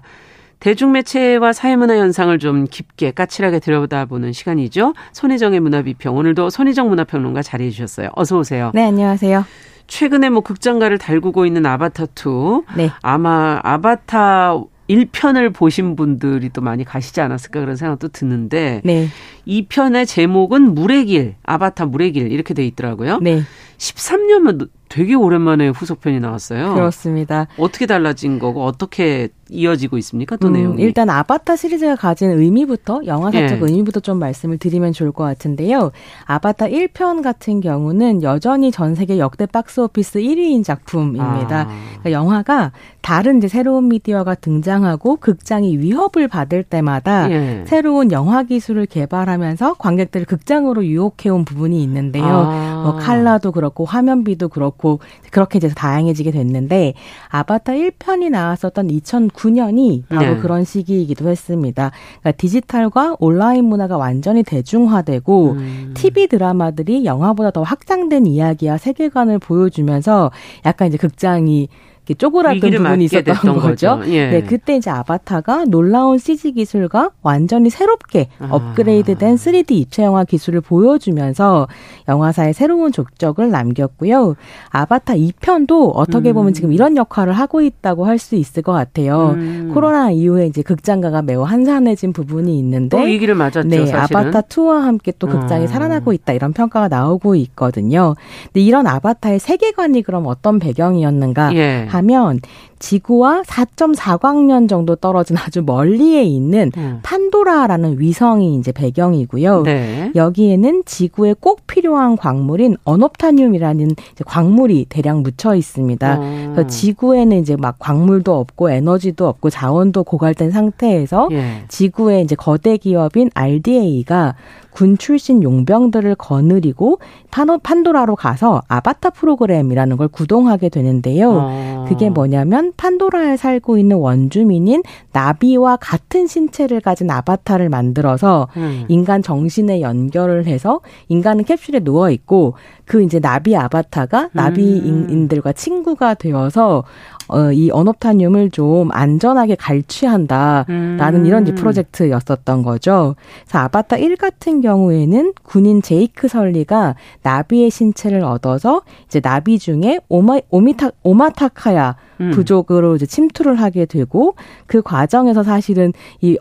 대중매체와 0.61 1.51
사회문화 1.51 1.97
현상을 1.97 2.39
좀 2.39 2.65
깊게 2.71 3.11
까칠하게 3.11 3.59
들여다보는 3.59 4.31
시간이죠. 4.31 4.93
손희정의 5.11 5.59
문화비평. 5.59 6.15
오늘도 6.15 6.49
손희정 6.49 6.87
문화평론가 6.87 7.41
자리해 7.41 7.69
주셨어요. 7.71 8.11
어서 8.15 8.37
오세요. 8.39 8.71
네, 8.73 8.85
안녕하세요. 8.85 9.43
최근에 9.87 10.29
뭐 10.29 10.39
극장가를 10.39 10.99
달구고 10.99 11.45
있는 11.45 11.65
아바타 11.65 12.05
2. 12.15 12.63
네. 12.77 12.91
아마 13.01 13.59
아바타 13.61 14.55
1편을 14.91 15.53
보신 15.53 15.95
분들이 15.95 16.49
또 16.49 16.61
많이 16.61 16.83
가시지 16.83 17.21
않았을까 17.21 17.61
그런 17.61 17.75
생각도 17.75 18.09
드는데 18.09 18.81
네. 18.83 19.07
2편의 19.47 20.07
제목은 20.07 20.73
물의 20.75 21.05
길, 21.05 21.35
아바타 21.43 21.85
물의 21.87 22.13
길 22.13 22.31
이렇게 22.31 22.53
돼 22.53 22.65
있더라고요. 22.65 23.19
네. 23.19 23.41
13년만 23.77 24.69
되게 24.89 25.15
오랜만에 25.15 25.69
후속편이 25.69 26.19
나왔어요. 26.19 26.73
그렇습니다. 26.73 27.47
어떻게 27.57 27.85
달라진 27.85 28.39
거고 28.39 28.65
어떻게 28.65 29.29
이어지고 29.49 29.97
있습니까? 29.99 30.35
또 30.35 30.47
음, 30.49 30.53
내용이. 30.53 30.81
일단 30.81 31.09
아바타 31.09 31.55
시리즈가 31.55 31.95
가진 31.95 32.29
의미부터 32.29 33.01
영화사적 33.05 33.61
예. 33.61 33.65
의미부터 33.65 34.01
좀 34.01 34.19
말씀을 34.19 34.57
드리면 34.57 34.91
좋을 34.91 35.13
것 35.13 35.23
같은데요. 35.23 35.91
아바타 36.25 36.67
1편 36.67 37.23
같은 37.23 37.61
경우는 37.61 38.21
여전히 38.21 38.69
전 38.71 38.93
세계 38.93 39.17
역대 39.17 39.45
박스 39.45 39.79
오피스 39.79 40.19
1위인 40.19 40.63
작품입니다. 40.63 41.61
아. 41.61 41.67
그러니까 41.67 42.11
영화가 42.11 42.71
다른 43.01 43.37
이제 43.37 43.47
새로운 43.47 43.87
미디어가 43.87 44.35
등장하고 44.35 45.17
극장이 45.17 45.77
위협을 45.77 46.27
받을 46.27 46.63
때마다 46.63 47.31
예. 47.31 47.63
새로운 47.65 48.11
영화 48.11 48.43
기술을 48.43 48.85
개발하 48.87 49.30
면서 49.37 49.73
관객들을 49.75 50.25
극장으로 50.25 50.85
유혹해온 50.85 51.45
부분이 51.45 51.81
있는데요. 51.83 52.23
아. 52.25 52.81
뭐 52.83 52.95
칼라도 52.95 53.51
그렇고 53.51 53.85
화면비도 53.85 54.49
그렇고 54.49 54.99
그렇게 55.29 55.57
이제 55.57 55.69
다양해지게 55.69 56.31
됐는데 56.31 56.93
아바타 57.29 57.73
1편이 57.73 58.29
나왔었던 58.31 58.89
2009 58.89 59.41
2009년이 59.41 60.03
바로 60.07 60.35
네. 60.35 60.37
그런 60.39 60.63
시기이기도 60.63 61.29
했습니다. 61.29 61.91
그러니까 62.19 62.31
디지털과 62.37 63.17
온라인 63.19 63.65
문화가 63.65 63.97
완전히 63.97 64.43
대중화되고 64.43 65.51
음. 65.51 65.93
TV 65.95 66.27
드라마들이 66.27 67.05
영화보다 67.05 67.51
더 67.51 67.63
확장된 67.63 68.25
이야기와 68.27 68.77
세계관을 68.77 69.39
보여주면서 69.39 70.31
약간 70.65 70.87
이제 70.87 70.97
극장이 70.97 71.69
쪼그랐던 72.17 72.71
부분이 72.71 73.05
있었던 73.05 73.35
거죠. 73.35 73.97
거죠. 73.97 74.01
예. 74.11 74.29
네, 74.29 74.41
그때 74.43 74.75
이제 74.75 74.89
아바타가 74.89 75.65
놀라운 75.65 76.17
CG 76.17 76.53
기술과 76.53 77.11
완전히 77.21 77.69
새롭게 77.69 78.27
아. 78.39 78.47
업그레이드된 78.51 79.35
3D 79.35 79.71
입체 79.71 80.03
영화 80.03 80.23
기술을 80.23 80.61
보여주면서 80.61 81.67
영화사에 82.07 82.53
새로운 82.53 82.91
족적을 82.91 83.49
남겼고요. 83.51 84.35
아바타 84.69 85.15
2편도 85.15 85.91
어떻게 85.93 86.29
음. 86.31 86.33
보면 86.33 86.53
지금 86.53 86.71
이런 86.71 86.95
역할을 86.97 87.33
하고 87.33 87.61
있다고 87.61 88.05
할 88.05 88.21
수 88.21 88.35
있을 88.35 88.61
것 88.61 88.71
같아요. 88.71 89.31
음. 89.35 89.71
코로나 89.73 90.11
이후에 90.11 90.45
이제 90.45 90.61
극장가가 90.61 91.23
매우 91.23 91.41
한산해진 91.41 92.13
부분이 92.13 92.57
있는데 92.59 92.95
또 92.95 93.03
위기를 93.03 93.33
맞았죠. 93.35 93.67
네, 93.67 93.85
사실은. 93.87 94.21
아바타 94.21 94.41
2와 94.41 94.81
함께 94.81 95.11
또 95.17 95.27
극장이 95.27 95.63
음. 95.63 95.67
살아나고 95.67 96.13
있다 96.13 96.33
이런 96.33 96.53
평가가 96.53 96.87
나오고 96.87 97.33
있거든요. 97.35 98.15
근데 98.45 98.61
이런 98.61 98.85
아바타의 98.85 99.39
세계관이 99.39 100.03
그럼 100.03 100.27
어떤 100.27 100.59
배경이었는가 100.59 101.55
예. 101.55 101.87
하면 101.93 102.39
지구와 102.81 103.43
4.4광년 103.43 104.67
정도 104.67 104.95
떨어진 104.95 105.37
아주 105.37 105.61
멀리에 105.61 106.23
있는 106.23 106.71
음. 106.75 106.99
판도라라는 107.03 107.99
위성이 107.99 108.55
이제 108.55 108.71
배경이고요. 108.71 109.63
네. 109.63 110.11
여기에는 110.15 110.83
지구에 110.85 111.35
꼭 111.39 111.67
필요한 111.67 112.17
광물인 112.17 112.77
어놉타늄이라는 112.83 113.91
광물이 114.25 114.87
대량 114.89 115.21
묻혀 115.21 115.55
있습니다. 115.55 116.19
음. 116.19 116.51
그래서 116.53 116.67
지구에는 116.67 117.37
이제 117.37 117.55
막 117.55 117.75
광물도 117.77 118.35
없고 118.35 118.71
에너지도 118.71 119.27
없고 119.27 119.51
자원도 119.51 120.03
고갈된 120.03 120.49
상태에서 120.49 121.29
예. 121.31 121.63
지구의 121.67 122.23
이제 122.23 122.35
거대 122.35 122.77
기업인 122.77 123.29
RDA가 123.33 124.35
군 124.71 124.97
출신 124.97 125.43
용병들을 125.43 126.15
거느리고 126.15 126.99
판도라로 127.29 128.15
가서 128.15 128.61
아바타 128.67 129.11
프로그램이라는 129.11 129.97
걸 129.97 130.07
구동하게 130.07 130.69
되는데요. 130.69 131.39
아. 131.41 131.85
그게 131.87 132.09
뭐냐면 132.09 132.70
판도라에 132.77 133.37
살고 133.37 133.77
있는 133.77 133.97
원주민인 133.97 134.83
나비와 135.11 135.77
같은 135.77 136.27
신체를 136.27 136.81
가진 136.81 137.09
아바타를 137.09 137.69
만들어서 137.69 138.47
음. 138.57 138.85
인간 138.87 139.21
정신에 139.21 139.81
연결을 139.81 140.45
해서 140.45 140.81
인간은 141.09 141.43
캡슐에 141.43 141.81
누워 141.81 142.09
있고 142.09 142.55
그 142.85 143.01
이제 143.01 143.19
나비 143.19 143.55
아바타가 143.55 144.29
나비인들과 144.33 145.53
친구가 145.53 146.15
되어서 146.15 146.83
어, 147.31 147.51
이 147.53 147.71
언업타늄을 147.71 148.51
좀 148.51 148.89
안전하게 148.91 149.55
갈취한다라는 149.55 151.21
음. 151.21 151.25
이런 151.25 151.43
이제 151.43 151.55
프로젝트였었던 151.55 152.61
거죠. 152.61 153.15
그래서 153.45 153.59
아바타 153.59 153.97
1 153.97 154.17
같은 154.17 154.59
경우에는 154.59 155.33
군인 155.41 155.81
제이크 155.81 156.27
설리가 156.27 156.95
나비의 157.23 157.69
신체를 157.69 158.25
얻어서 158.25 158.81
이제 159.05 159.21
나비 159.21 159.59
중에 159.59 160.01
오마 160.09 160.39
오미타 160.49 160.91
오마타카야 161.03 161.95
음. 162.19 162.31
부족으로 162.31 162.97
이제 162.97 163.05
침투를 163.05 163.55
하게 163.55 163.85
되고 163.85 164.35
그 164.67 164.81
과정에서 164.81 165.43
사실은 165.43 165.93
이 166.19 166.37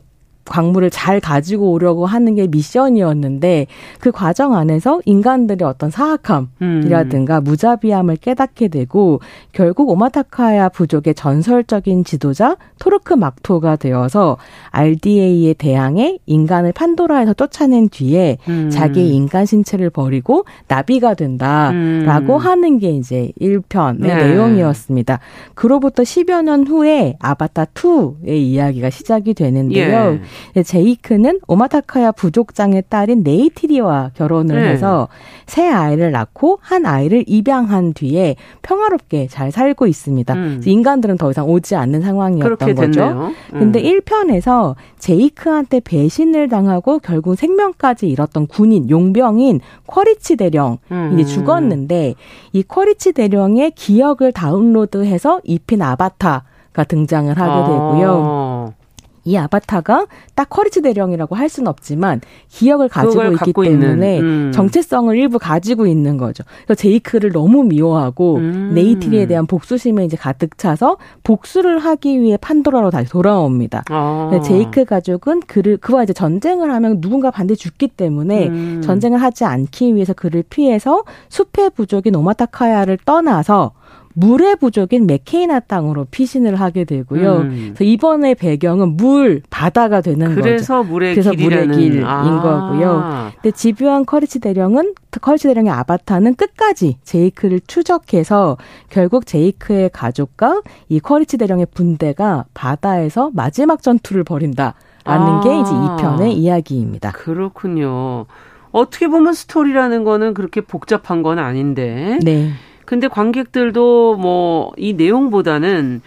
광물을 0.51 0.91
잘 0.91 1.21
가지고 1.21 1.71
오려고 1.71 2.07
하는 2.07 2.35
게 2.35 2.49
미션이었는데 2.49 3.67
그 4.01 4.11
과정 4.11 4.55
안에서 4.55 5.01
인간들의 5.05 5.67
어떤 5.67 5.91
사악함이라든가 5.91 7.39
음. 7.39 7.45
무자비함을 7.45 8.17
깨닫게 8.17 8.69
되고 8.69 9.21
결국 9.53 9.89
오마타카야 9.91 10.69
부족의 10.71 11.15
전설적인 11.15 12.05
지도자 12.05 12.57
토르크 12.81 13.15
막토가 13.15 13.77
되어서 13.77 14.37
RDA에 14.71 15.55
대항해 15.55 16.19
인간을 16.27 16.73
판도라에서 16.73 17.35
쫓아낸 17.35 17.89
뒤에 17.89 18.39
음. 18.49 18.71
자기의 18.71 19.15
인간 19.15 19.47
신체를 19.47 19.91
버리고 19.91 20.45
나비가 20.67 21.15
된다라고 21.15 22.35
음. 22.35 22.39
하는 22.39 22.79
게 22.79 22.91
이제 22.91 23.31
1편의 23.41 24.01
네. 24.01 24.15
내용이었습니다. 24.17 25.21
그로부터 25.55 26.03
10여 26.03 26.43
년 26.43 26.67
후에 26.67 27.17
아바타 27.21 27.67
2의 27.67 28.31
이야기가 28.31 28.91
시작이 28.91 29.35
되는데요. 29.35 30.15
예. 30.15 30.21
네, 30.55 30.62
제이크는 30.62 31.41
오마타카야 31.47 32.12
부족장의 32.12 32.84
딸인 32.88 33.22
네이티리와 33.22 34.11
결혼을 34.14 34.62
네. 34.62 34.68
해서 34.70 35.09
새 35.47 35.68
아이를 35.68 36.11
낳고 36.12 36.59
한 36.61 36.86
아이를 36.86 37.24
입양한 37.26 37.93
뒤에 37.95 38.36
평화롭게 38.62 39.26
잘 39.28 39.51
살고 39.51 39.86
있습니다. 39.86 40.34
음. 40.34 40.61
인간들은 40.64 41.16
더 41.16 41.30
이상 41.30 41.49
오지 41.49 41.76
않는 41.76 42.03
상황이었던 42.03 42.74
거죠. 42.74 43.32
음. 43.53 43.59
근데 43.59 43.82
1편에서 43.82 44.74
제이크한테 44.99 45.80
배신을 45.80 46.49
당하고 46.49 46.99
결국 46.99 47.36
생명까지 47.36 48.09
잃었던 48.09 48.47
군인 48.47 48.88
용병인 48.91 49.61
쿼리치 49.86 50.36
대령이 50.36 50.78
음. 50.91 51.24
죽었는데 51.24 52.14
이 52.53 52.62
쿼리치 52.62 53.12
대령의 53.12 53.72
기억을 53.72 54.32
다운로드해서 54.32 55.41
입힌 55.45 55.82
아바타가 55.82 56.84
등장을 56.86 57.36
하게 57.38 57.70
되고요. 57.70 58.22
아. 58.24 58.80
이 59.25 59.37
아바타가 59.37 60.07
딱 60.35 60.49
커리치 60.49 60.83
대령이라고 60.83 61.35
할 61.35 61.49
수는 61.49 61.68
없지만 61.68 62.21
기억을 62.49 62.89
가지고 62.89 63.25
있기 63.25 63.53
때문에 63.53 64.21
음. 64.21 64.53
정체성을 64.53 65.16
일부 65.16 65.39
가지고 65.39 65.87
있는 65.87 66.16
거죠. 66.16 66.45
그래서 66.64 66.81
제이크를 66.81 67.33
너무 67.33 67.64
미워하고 67.64 68.37
음. 68.37 68.73
네이티리에 68.75 69.27
대한 69.27 69.47
복수심에 69.47 70.05
이제 70.05 70.16
가득 70.16 70.57
차서 70.59 70.97
복수를 71.23 71.79
하기 71.79 72.21
위해 72.21 72.37
판도라로 72.37 72.91
다시 72.91 73.11
돌아옵니다. 73.11 73.85
아. 73.91 74.41
제이크 74.45 74.85
가족은 74.85 75.41
그를 75.41 75.77
그와 75.77 76.05
이제 76.05 76.12
전쟁을 76.12 76.73
하면 76.73 77.01
누군가 77.01 77.31
반드시 77.31 77.62
죽기 77.62 77.89
때문에 77.89 78.49
음. 78.49 78.81
전쟁을 78.83 79.21
하지 79.21 79.45
않기 79.45 79.95
위해서 79.95 80.12
그를 80.12 80.43
피해서 80.49 81.05
숲의 81.29 81.71
부족인 81.75 82.14
오마타카야를 82.16 82.99
떠나서 83.05 83.73
물의 84.15 84.57
부족인 84.57 85.07
멧카이나 85.07 85.61
땅으로 85.61 86.07
피신을 86.11 86.57
하게 86.57 86.85
되고요. 86.85 87.37
음. 87.37 87.73
그래서 87.75 87.85
이번에 87.85 88.35
배경은 88.35 88.97
물 88.97 89.43
바다가 89.51 90.01
되는 90.01 90.35
그래서 90.35 90.79
거죠. 90.79 90.91
물의 90.91 91.15
그래서 91.15 91.31
길이라는. 91.31 91.69
물의 91.69 91.79
길인 91.79 92.05
아. 92.05 92.43
거고요. 92.43 93.31
근데 93.41 93.51
집요한 93.57 94.05
쿼리치 94.05 94.41
대령은 94.41 94.95
쿼리치 95.21 95.49
대령의 95.49 95.73
아바타는 95.73 96.35
끝까지 96.35 96.99
제이크를 97.05 97.61
추적해서 97.67 98.57
결국 98.89 99.27
제이크의 99.27 99.91
가족과 99.93 100.63
이 100.89 100.99
쿼리치 101.01 101.37
대령의 101.39 101.67
분대가 101.73 102.45
바다에서 102.55 103.31
마지막 103.33 103.83
전투를 103.83 104.25
벌인다 104.25 104.75
라는 105.05 105.27
아. 105.27 105.41
게 105.41 105.59
이제 105.61 105.71
이 105.73 106.03
편의 106.03 106.35
이야기입니다. 106.35 107.13
그렇군요. 107.13 108.27
어떻게 108.73 109.09
보면 109.09 109.33
스토리라는 109.33 110.05
거는 110.05 110.35
그렇게 110.35 110.61
복잡한 110.61 111.23
건 111.23 111.39
아닌데. 111.39 112.19
네. 112.23 112.51
근데 112.91 113.07
관객들도 113.07 114.16
뭐 114.16 114.72
이 114.76 114.95
내용보다는 114.95 116.03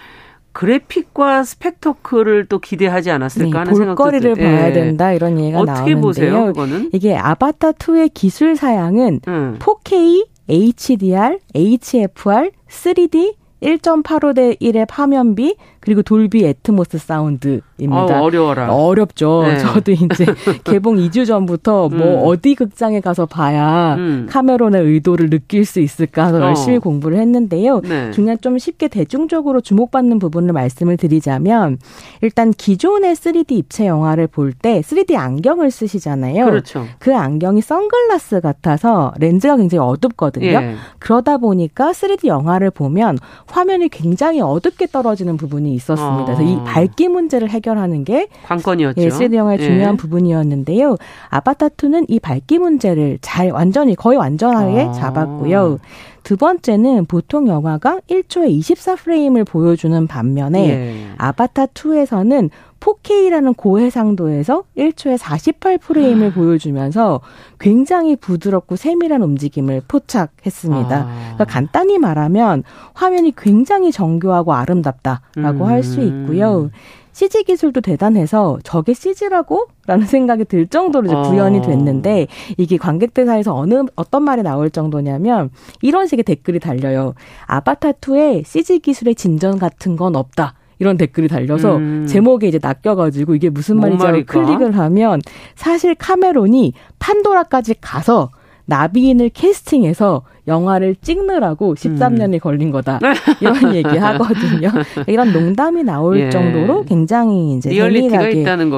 그래픽과 0.51 1.43
스펙터클을 1.43 2.45
또 2.47 2.59
기대하지 2.59 3.09
않았을까 3.09 3.49
네, 3.49 3.57
하는 3.57 3.73
생각도 3.73 4.03
볼거리를 4.03 4.35
봐야 4.35 4.69
예. 4.69 4.73
된다 4.73 5.13
이런 5.13 5.39
얘기가 5.39 5.59
어떻게 5.59 5.95
나오는데요. 5.95 6.01
보세요, 6.01 6.45
그거는? 6.47 6.89
이게 6.93 7.15
아바타 7.15 7.71
2의 7.73 8.11
기술 8.13 8.55
사양은 8.55 9.21
음. 9.27 9.57
4K, 9.59 10.27
HDR, 10.49 11.39
HFR, 11.55 12.51
3D, 12.69 13.35
1.85대 13.63 14.59
1의 14.61 14.85
화면비 14.89 15.55
그리고 15.83 16.01
돌비 16.01 16.45
애트모스 16.45 16.97
사운드입니다. 16.97 18.15
아, 18.17 18.21
어려워라. 18.21 18.73
어렵죠. 18.73 19.43
네. 19.43 19.57
저도 19.57 19.91
이제 19.91 20.25
개봉 20.63 20.95
2주 20.95 21.27
전부터 21.27 21.89
뭐 21.89 21.99
음. 21.99 22.21
어디 22.25 22.55
극장에 22.55 23.01
가서 23.01 23.25
봐야 23.25 23.95
음. 23.95 24.25
카메론의 24.29 24.81
의도를 24.81 25.29
느낄 25.29 25.65
수 25.65 25.81
있을까 25.81 26.29
어. 26.29 26.39
열심히 26.41 26.77
공부를 26.79 27.17
했는데요. 27.17 27.81
네. 27.81 28.11
중요한 28.11 28.37
좀 28.39 28.57
쉽게 28.57 28.87
대중적으로 28.87 29.59
주목받는 29.59 30.19
부분을 30.19 30.53
말씀을 30.53 30.95
드리자면 30.95 31.77
일단 32.21 32.51
기존의 32.51 33.15
3D 33.15 33.51
입체 33.51 33.85
영화를 33.87 34.27
볼 34.27 34.53
때 34.53 34.81
3D 34.81 35.15
안경을 35.15 35.71
쓰시잖아요. 35.71 36.45
그렇죠. 36.45 36.85
그 36.99 37.13
안경이 37.15 37.61
선글라스 37.61 38.39
같아서 38.39 39.13
렌즈가 39.19 39.57
굉장히 39.57 39.83
어둡거든요. 39.83 40.45
예. 40.45 40.75
그러다 40.99 41.37
보니까 41.37 41.91
3D 41.91 42.27
영화를 42.27 42.69
보면 42.69 43.17
화면이 43.47 43.89
굉장히 43.89 44.39
어둡게 44.39 44.87
떨어지는 44.87 45.35
부분이 45.37 45.72
있었습니다. 45.73 46.25
그래서 46.25 46.43
이 46.43 46.55
아. 46.55 46.63
밝기 46.63 47.07
문제를 47.07 47.49
해결하는 47.49 48.03
게 48.03 48.27
관건이었죠. 48.45 49.01
예, 49.01 49.09
3D 49.09 49.35
영화의 49.35 49.59
예. 49.59 49.63
중요한 49.65 49.97
부분이었는데요. 49.97 50.97
아바타 51.29 51.69
2는 51.69 52.05
이 52.07 52.19
밝기 52.19 52.59
문제를 52.59 53.19
잘 53.21 53.51
완전히 53.51 53.95
거의 53.95 54.17
완전하게 54.17 54.81
아. 54.81 54.91
잡았고요. 54.91 55.79
두 56.23 56.37
번째는 56.37 57.05
보통 57.05 57.47
영화가 57.47 57.99
1초에 58.09 58.57
24프레임을 58.59 59.45
보여주는 59.45 60.07
반면에 60.07 60.69
예. 60.69 61.07
아바타 61.17 61.67
2에서는 61.67 62.49
4K라는 62.83 63.55
고해상도에서 63.55 64.63
1초에 64.77 65.17
48프레임을 65.17 66.31
아. 66.31 66.33
보여주면서 66.33 67.21
굉장히 67.59 68.15
부드럽고 68.15 68.75
세밀한 68.75 69.21
움직임을 69.21 69.83
포착했습니다. 69.87 70.95
아. 70.95 71.33
그러니까 71.33 71.45
간단히 71.45 71.97
말하면 71.97 72.63
화면이 72.93 73.33
굉장히 73.37 73.91
정교하고 73.91 74.53
아름답다라고 74.53 75.63
음. 75.63 75.63
할수 75.63 76.01
있고요. 76.01 76.69
CG 77.13 77.43
기술도 77.43 77.81
대단해서 77.81 78.57
저게 78.63 78.95
CG라고? 78.95 79.67
라는 79.85 80.07
생각이 80.07 80.45
들 80.45 80.65
정도로 80.65 81.05
이제 81.05 81.15
구현이 81.15 81.59
어. 81.59 81.61
됐는데 81.61 82.27
이게 82.57 82.77
관객들 82.77 83.27
사이에서 83.27 83.55
어느 83.55 83.83
어떤 83.95 84.23
말이 84.23 84.41
나올 84.41 84.71
정도냐면 84.71 85.51
이런 85.81 86.07
식의 86.07 86.23
댓글이 86.23 86.59
달려요. 86.59 87.13
아바타 87.45 87.93
2에 87.93 88.43
CG 88.45 88.79
기술의 88.79 89.13
진전 89.13 89.59
같은 89.59 89.95
건 89.95 90.15
없다. 90.15 90.55
이런 90.83 90.97
댓글이 90.97 91.29
달려서 91.29 91.77
음. 91.77 92.05
제목에 92.05 92.49
이제 92.49 92.59
낚여가지고 92.61 93.35
이게 93.35 93.49
무슨 93.49 93.79
말인지 93.79 94.25
클릭을 94.25 94.77
하면 94.77 95.21
사실 95.55 95.95
카메론이 95.95 96.73
판도라까지 96.99 97.75
가서 97.79 98.31
나비인을 98.65 99.29
캐스팅해서 99.29 100.23
영화를 100.45 100.95
찍느라고 101.01 101.75
13년이 101.75 102.33
음. 102.33 102.39
걸린 102.39 102.71
거다. 102.71 102.99
이런 103.39 103.55
얘기 103.75 103.97
하거든요. 103.97 104.71
이런 105.07 105.31
농담이 105.31 105.83
나올 105.83 106.19
예. 106.19 106.29
정도로 106.29 106.83
굉장히 106.83 107.55
이제 107.55 107.69
리얼리티가 107.69 108.29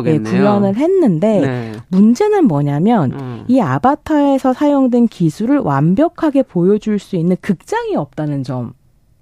예, 0.05 0.19
구현을 0.19 0.75
했는데 0.75 1.39
네. 1.39 1.71
문제는 1.87 2.45
뭐냐면 2.45 3.13
음. 3.13 3.43
이 3.47 3.59
아바타에서 3.59 4.53
사용된 4.53 5.07
기술을 5.07 5.57
완벽하게 5.57 6.43
보여줄 6.43 6.99
수 6.99 7.15
있는 7.15 7.35
극장이 7.41 7.95
없다는 7.95 8.43
점. 8.43 8.73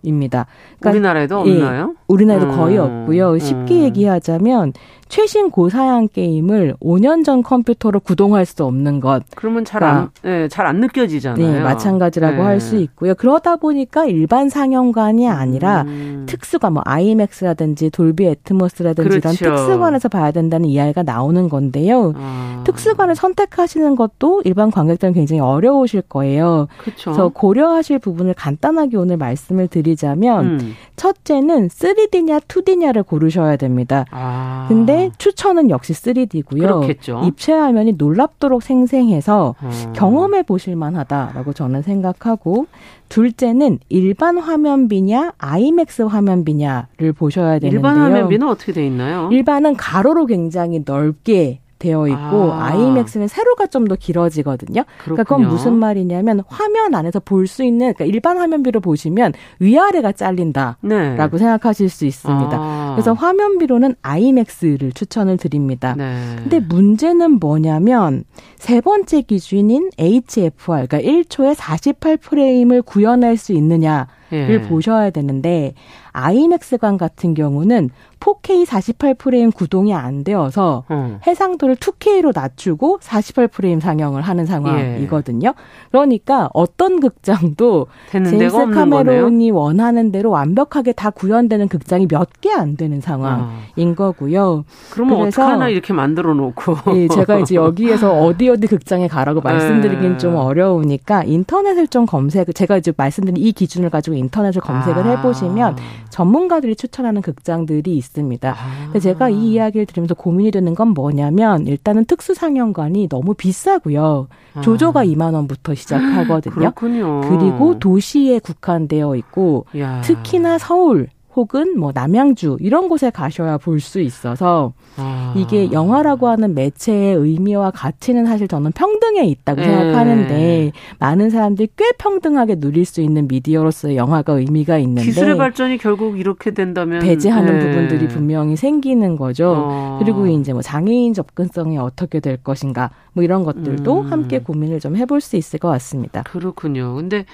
입니다. 0.03 0.45
그러니까 0.79 0.89
우리나라에도 0.91 1.43
예, 1.47 1.51
없나요? 1.51 1.95
우리나라에도 2.07 2.51
음. 2.51 2.57
거의 2.57 2.77
없고요. 2.77 3.39
쉽게 3.39 3.75
음. 3.75 3.83
얘기하자면 3.83 4.73
최신 5.09 5.51
고사양 5.51 6.07
게임을 6.07 6.75
5년 6.81 7.23
전 7.23 7.43
컴퓨터로 7.43 7.99
구동할 7.99 8.45
수 8.45 8.63
없는 8.65 8.99
것. 8.99 9.23
그러면 9.35 9.63
잘 9.63 9.83
안, 9.83 10.09
네, 10.23 10.47
잘안 10.47 10.79
느껴지잖아요. 10.79 11.51
네, 11.53 11.59
마찬가지라고 11.59 12.37
네. 12.37 12.41
할수 12.41 12.77
있고요. 12.77 13.13
그러다 13.13 13.57
보니까 13.57 14.05
일반 14.05 14.49
상영관이 14.49 15.29
아니라 15.29 15.83
음. 15.83 16.25
특수관, 16.27 16.73
뭐 16.73 16.81
아이맥스라든지 16.85 17.91
돌비 17.91 18.25
애트모스라든지 18.25 19.07
그렇죠. 19.07 19.45
이런 19.45 19.55
특수관에서 19.55 20.09
봐야 20.09 20.31
된다는 20.31 20.67
이야기가 20.67 21.03
나오는 21.03 21.47
건데요. 21.47 22.13
아. 22.15 22.63
특수관을 22.65 23.15
선택하시는 23.15 23.95
것도 23.95 24.41
일반 24.45 24.71
관객들은 24.71 25.13
굉장히 25.13 25.41
어려우실 25.41 26.01
거예요. 26.03 26.67
그렇죠. 26.79 27.11
그래서 27.11 27.29
고려하실 27.29 27.99
부분을 27.99 28.33
간단하게 28.33 28.97
오늘 28.97 29.17
말씀을 29.17 29.67
드리 29.67 29.92
드리자면 29.93 30.59
음. 30.59 30.75
첫째는 30.95 31.67
3D냐 31.69 32.41
2D냐를 32.41 33.05
고르셔야 33.05 33.55
됩니다. 33.55 34.05
아. 34.11 34.65
근데 34.67 35.11
추천은 35.17 35.69
역시 35.69 35.93
3D고요. 35.93 36.59
그렇겠죠. 36.59 37.21
입체 37.25 37.53
화면이 37.53 37.93
놀랍도록 37.93 38.63
생생해서 38.63 39.55
음. 39.61 39.93
경험해 39.95 40.43
보실 40.43 40.75
만하다라고 40.75 41.53
저는 41.53 41.83
생각하고 41.83 42.67
둘째는 43.09 43.79
일반 43.89 44.37
화면비냐 44.37 45.33
아이맥스 45.37 46.03
화면비냐를 46.03 47.13
보셔야 47.13 47.59
되는데요. 47.59 47.77
일반 47.77 47.97
화면비는 47.97 48.47
어떻게 48.47 48.73
돼 48.73 48.85
있나요? 48.85 49.29
일반은 49.31 49.75
가로로 49.75 50.25
굉장히 50.25 50.83
넓게 50.85 51.59
되어 51.83 52.07
있고 52.07 52.53
아. 52.53 52.73
이맥스는 52.73 53.27
세로가 53.27 53.67
좀 53.67 53.83
더 53.83 53.95
길어지거든요. 53.95 54.83
그렇군요. 54.83 55.03
그러니까 55.03 55.23
그건 55.23 55.49
무슨 55.49 55.73
말이냐면 55.73 56.41
화면 56.47 56.95
안에서 56.95 57.19
볼 57.19 57.47
수 57.47 57.63
있는 57.65 57.93
그러니까 57.93 58.05
일반 58.05 58.37
화면비로 58.37 58.79
보시면 58.79 59.33
위아래가 59.59 60.13
잘린다라고 60.13 60.77
네. 60.87 61.37
생각하실 61.37 61.89
수 61.89 62.05
있습니다. 62.05 62.57
아. 62.57 62.93
그래서 62.95 63.11
화면비로는 63.11 63.95
아이맥스를 64.01 64.93
추천을 64.93 65.35
드립니다. 65.35 65.95
네. 65.97 66.35
근데 66.37 66.59
문제는 66.61 67.39
뭐냐면 67.39 68.23
세 68.57 68.79
번째 68.79 69.21
기준인 69.23 69.89
HFR 69.99 70.87
그러니까 70.87 70.99
1초에 70.99 71.55
48프레임을 71.55 72.85
구현할 72.85 73.35
수 73.35 73.51
있느냐 73.51 74.07
를 74.31 74.49
예. 74.49 74.61
보셔야 74.61 75.11
되는데 75.11 75.73
아이맥스관 76.11 76.97
같은 76.97 77.35
경우는 77.35 77.91
4K 78.27 78.65
48프레임 78.65 79.53
구동이 79.53 79.93
안 79.93 80.23
되어서 80.23 80.83
음. 80.91 81.19
해상도를 81.27 81.75
2K로 81.75 82.31
낮추고 82.33 82.99
48프레임 82.99 83.81
상영을 83.81 84.21
하는 84.21 84.45
상황이거든요. 84.45 85.49
예. 85.49 85.53
그러니까 85.91 86.49
어떤 86.53 87.01
극장도 87.01 87.87
제임스 88.11 88.69
카메론이 88.71 89.51
원하는 89.51 90.11
대로 90.11 90.29
완벽하게 90.31 90.93
다 90.93 91.09
구현되는 91.09 91.67
극장이 91.67 92.07
몇 92.09 92.29
개 92.41 92.53
안 92.53 92.77
되는 92.77 93.01
상황인 93.01 93.91
아. 93.91 93.95
거고요. 93.95 94.63
그러면 94.91 95.21
어떡하나 95.21 95.69
이렇게 95.69 95.91
만들어 95.93 96.33
놓고. 96.33 96.95
예, 96.95 97.07
제가 97.07 97.39
이제 97.39 97.55
여기에서 97.55 98.13
어디 98.21 98.47
어디 98.49 98.67
극장에 98.67 99.07
가라고 99.07 99.41
예. 99.45 99.51
말씀드리긴 99.51 100.17
좀 100.17 100.35
어려우니까 100.35 101.23
인터넷을 101.23 101.87
좀 101.87 102.05
검색, 102.05 102.53
제가 102.53 102.77
이제 102.77 102.93
말씀드린 102.95 103.37
이 103.43 103.51
기준을 103.51 103.89
가지고 103.89 104.15
인터넷을 104.15 104.61
검색을 104.61 105.03
아. 105.07 105.09
해보시면 105.17 105.77
전문가들이 106.09 106.75
추천하는 106.75 107.21
극장들이 107.21 107.97
있 107.97 108.12
습니다. 108.13 108.55
아. 108.57 108.99
제가 108.99 109.29
이 109.29 109.53
이야기를 109.53 109.85
들으면서 109.85 110.13
고민이 110.13 110.51
되는 110.51 110.75
건 110.75 110.89
뭐냐면 110.89 111.67
일단은 111.67 112.05
특수 112.05 112.33
상영관이 112.33 113.09
너무 113.09 113.33
비싸고요. 113.33 114.27
아. 114.53 114.61
조조가 114.61 115.05
2만 115.05 115.33
원부터 115.33 115.75
시작하거든요. 115.75 116.53
그렇군요. 116.55 117.21
그리고 117.21 117.79
도시에 117.79 118.39
국한되어 118.39 119.15
있고 119.15 119.65
야. 119.77 120.01
특히나 120.01 120.57
서울 120.57 121.09
혹은 121.35 121.79
뭐 121.79 121.91
남양주 121.93 122.57
이런 122.59 122.89
곳에 122.89 123.09
가셔야 123.09 123.57
볼 123.57 123.79
수 123.83 123.99
있어서 123.99 124.73
아. 124.97 125.33
이게 125.35 125.71
영화라고 125.71 126.27
하는 126.27 126.53
매체의 126.55 127.15
의미와 127.15 127.71
가치는 127.71 128.25
사실 128.25 128.47
저는 128.47 128.71
평등에 128.71 129.25
있다고 129.25 129.59
네. 129.59 129.67
생각하는데 129.67 130.71
많은 130.99 131.29
사람들이 131.29 131.69
꽤 131.75 131.91
평등하게 131.97 132.59
누릴 132.59 132.85
수 132.85 133.01
있는 133.01 133.27
미디어로서의 133.27 133.97
영화가 133.97 134.33
의미가 134.33 134.77
있는데 134.77 135.03
기술의 135.03 135.37
발전이 135.37 135.79
결국 135.79 136.19
이렇게 136.19 136.51
된다면 136.51 137.01
배제하는 137.01 137.59
네. 137.59 137.65
부분들이 137.65 138.07
분명히 138.07 138.55
생기는 138.55 139.17
거죠. 139.17 139.53
어. 139.67 139.99
그리고 139.99 140.27
이제 140.27 140.53
뭐 140.53 140.61
장애인 140.61 141.13
접근성이 141.13 141.77
어떻게 141.77 142.19
될 142.19 142.37
것인가 142.37 142.91
뭐 143.13 143.23
이런 143.23 143.43
것들도 143.43 144.01
음. 144.01 144.11
함께 144.11 144.39
고민을 144.39 144.79
좀 144.79 144.95
해볼 144.95 145.19
수 145.19 145.35
있을 145.35 145.59
것 145.59 145.67
같습니다. 145.69 146.23
그렇군요. 146.23 146.95
근데 146.95 147.25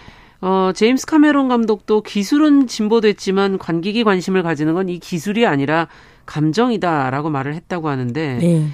어, 0.41 0.71
제임스 0.73 1.05
카메론 1.05 1.47
감독도 1.49 2.01
기술은 2.01 2.67
진보됐지만 2.67 3.57
관객이 3.57 4.03
관심을 4.03 4.41
가지는 4.43 4.73
건 4.73 4.89
이 4.89 4.99
기술이 4.99 5.45
아니라 5.45 5.87
감정이다라고 6.25 7.29
말을 7.29 7.53
했다고 7.55 7.89
하는데 7.89 8.37
네. 8.37 8.67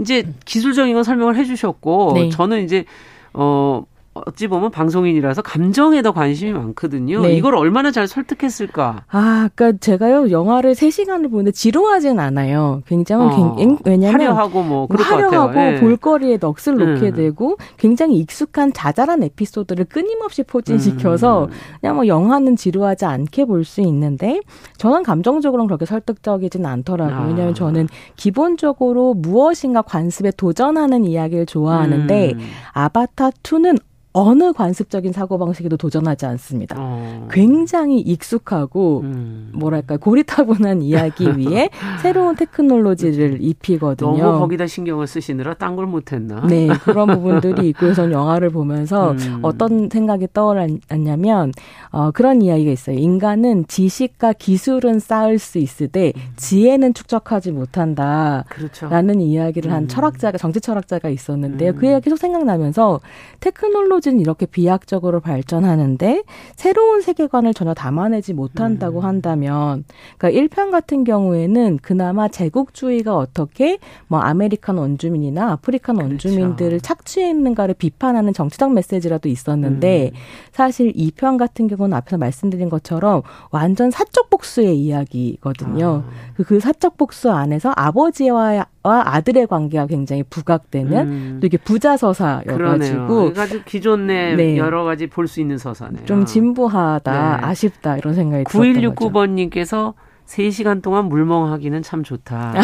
이제 0.00 0.24
기술적인 0.44 0.92
건 0.94 1.04
설명을 1.04 1.36
해주셨고 1.36 2.12
네. 2.14 2.28
저는 2.30 2.64
이제 2.64 2.84
어 3.32 3.84
어찌 4.14 4.46
보면 4.46 4.70
방송인이라서 4.70 5.42
감정에 5.42 6.00
더 6.00 6.12
관심이 6.12 6.52
많거든요. 6.52 7.22
네. 7.22 7.34
이걸 7.34 7.56
얼마나 7.56 7.90
잘 7.90 8.06
설득했을까? 8.06 9.04
아, 9.10 9.48
그러니까 9.54 9.78
제가요 9.80 10.30
영화를 10.30 10.76
3 10.76 10.90
시간을 10.90 11.30
보는데 11.30 11.50
지루하진 11.50 12.20
않아요. 12.20 12.82
굉장히 12.86 13.24
어, 13.34 13.56
왜냐면 13.84 14.20
화려하고 14.20 14.62
뭐 14.62 14.86
그럴 14.86 15.04
화려하고 15.04 15.52
네. 15.54 15.80
볼거리에 15.80 16.36
넋을 16.36 16.76
놓게 16.76 17.08
음. 17.08 17.14
되고 17.14 17.56
굉장히 17.76 18.16
익숙한 18.18 18.72
자잘한 18.72 19.24
에피소드를 19.24 19.86
끊임없이 19.86 20.44
포진시켜서 20.44 21.46
음. 21.46 21.50
그냥 21.80 21.96
뭐 21.96 22.06
영화는 22.06 22.56
지루하지 22.56 23.04
않게 23.04 23.46
볼 23.46 23.64
수 23.64 23.80
있는데 23.80 24.40
저는 24.76 25.02
감정적으로는 25.02 25.66
그렇게 25.66 25.86
설득적이진 25.86 26.66
않더라고요. 26.66 27.16
아. 27.16 27.26
왜냐하면 27.26 27.54
저는 27.54 27.88
기본적으로 28.16 29.14
무엇인가 29.14 29.82
관습에 29.82 30.32
도전하는 30.36 31.04
이야기를 31.04 31.46
좋아하는데 31.46 32.32
음. 32.34 32.38
아바타 32.72 33.30
2는 33.42 33.78
어느 34.16 34.52
관습적인 34.52 35.12
사고방식에도 35.12 35.76
도전하지 35.76 36.24
않습니다. 36.26 36.76
어. 36.78 37.26
굉장히 37.32 37.98
익숙하고, 37.98 39.00
음. 39.00 39.50
뭐랄까, 39.52 39.96
고리타분한 39.96 40.82
이야기 40.82 41.26
위에 41.36 41.68
새로운 42.00 42.36
테크놀로지를 42.36 43.38
입히거든요. 43.40 44.16
너무 44.16 44.38
거기다 44.38 44.68
신경을 44.68 45.08
쓰시느라 45.08 45.54
딴 45.54 45.74
걸 45.74 45.86
못했나? 45.86 46.46
네, 46.46 46.68
그런 46.84 47.08
부분들이 47.08 47.70
있고, 47.70 47.80
그래서 47.80 48.12
영화를 48.12 48.50
보면서 48.50 49.10
음. 49.10 49.40
어떤 49.42 49.88
생각이 49.90 50.28
떠올랐냐면, 50.32 51.52
어, 51.90 52.12
그런 52.12 52.40
이야기가 52.40 52.70
있어요. 52.70 52.96
인간은 52.96 53.66
지식과 53.66 54.34
기술은 54.34 55.00
쌓을 55.00 55.40
수 55.40 55.58
있으되, 55.58 56.12
지혜는 56.36 56.94
축적하지 56.94 57.50
못한다. 57.50 58.44
그렇죠. 58.48 58.88
라는 58.88 59.20
이야기를 59.20 59.72
한 59.72 59.82
음. 59.82 59.88
철학자가, 59.88 60.38
정치 60.38 60.60
철학자가 60.60 61.08
있었는데요. 61.08 61.72
그 61.74 61.86
음. 61.86 61.90
이야기 61.90 62.04
계속 62.04 62.18
생각나면서, 62.18 63.00
테크놀로지 63.40 64.03
테크놀로지는 64.04 64.20
이렇게 64.20 64.46
비약적으로 64.46 65.20
발전하는데 65.20 66.22
새로운 66.54 67.00
세계관을 67.00 67.54
전혀 67.54 67.72
담아내지 67.72 68.34
못한다고 68.34 69.00
음. 69.00 69.04
한다면 69.04 69.84
그러니까 70.18 70.40
1편 70.40 70.70
같은 70.70 71.04
경우에는 71.04 71.78
그나마 71.82 72.28
제국주의가 72.28 73.16
어떻게 73.16 73.78
뭐 74.06 74.20
American 74.20 74.76
원주민이나 74.76 75.52
African 75.52 75.96
그렇죠. 75.96 76.10
원주민들을 76.10 76.80
착취했는가를 76.80 77.74
비판하는 77.74 78.32
정치적 78.32 78.72
메시지라도 78.72 79.28
있었는데 79.28 80.10
음. 80.12 80.18
사실 80.52 80.92
2편 80.92 81.38
같은 81.38 81.66
경우는 81.66 81.96
앞에서 81.96 82.18
말씀드린 82.18 82.68
것처럼 82.68 83.22
완전 83.50 83.90
사적 83.90 84.30
복수의 84.30 84.78
이야기거든요. 84.78 86.04
아. 86.06 86.10
그, 86.36 86.44
그 86.44 86.60
사적 86.60 86.96
복수 86.96 87.30
안에서 87.30 87.72
아버지와 87.74 88.66
아들의 88.90 89.46
관계가 89.46 89.86
굉장히 89.86 90.22
부각되는 90.24 90.92
음. 91.08 91.38
또 91.40 91.46
이게 91.46 91.56
부자 91.56 91.96
서사여가지고 91.96 93.32
기존 93.64 94.06
내 94.06 94.36
네. 94.36 94.56
여러 94.58 94.84
가지 94.84 95.06
볼 95.06 95.26
수 95.26 95.40
있는 95.40 95.56
서사네요. 95.58 96.04
좀 96.04 96.24
진부하다, 96.26 97.12
네. 97.12 97.46
아쉽다 97.46 97.96
이런 97.96 98.14
생각이 98.14 98.44
들었던 98.44 98.72
9169번님께서 98.94 99.94
3시간 100.26 100.82
동안 100.82 101.06
물멍하기는 101.06 101.82
참 101.82 102.02
좋다. 102.02 102.54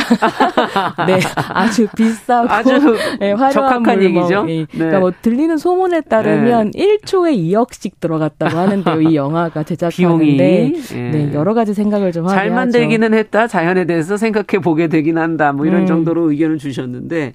네, 1.07 1.21
아주 1.49 1.87
비싸고 1.95 2.49
아주 2.51 2.71
네, 3.21 3.33
화려한 3.33 3.83
물멍. 3.83 4.03
얘기죠. 4.03 4.45
네. 4.45 4.67
그러니까 4.71 5.01
뭐 5.01 5.13
들리는 5.21 5.57
소문에 5.57 6.01
따르면 6.03 6.71
네. 6.71 6.97
1초에 7.05 7.37
2억씩 7.37 8.01
들어갔다고 8.01 8.57
하는데요. 8.57 9.01
이 9.03 9.15
영화가 9.15 9.63
제작하는데 9.65 10.37
네. 10.37 11.11
네, 11.11 11.31
여러 11.35 11.55
가지 11.55 11.75
생각을 11.75 12.13
좀 12.13 12.27
하게 12.27 12.35
잘 12.35 12.51
만들기는 12.51 13.13
했다. 13.15 13.47
자연에 13.47 13.85
대해서 13.85 14.17
생각해 14.17 14.63
보게 14.63 14.89
되긴 14.89 15.19
한다. 15.19 15.53
뭐 15.53 15.67
이런 15.67 15.83
음. 15.83 15.87
정도로 15.87 16.31
의견을 16.31 16.59
주셨는데 16.59 17.35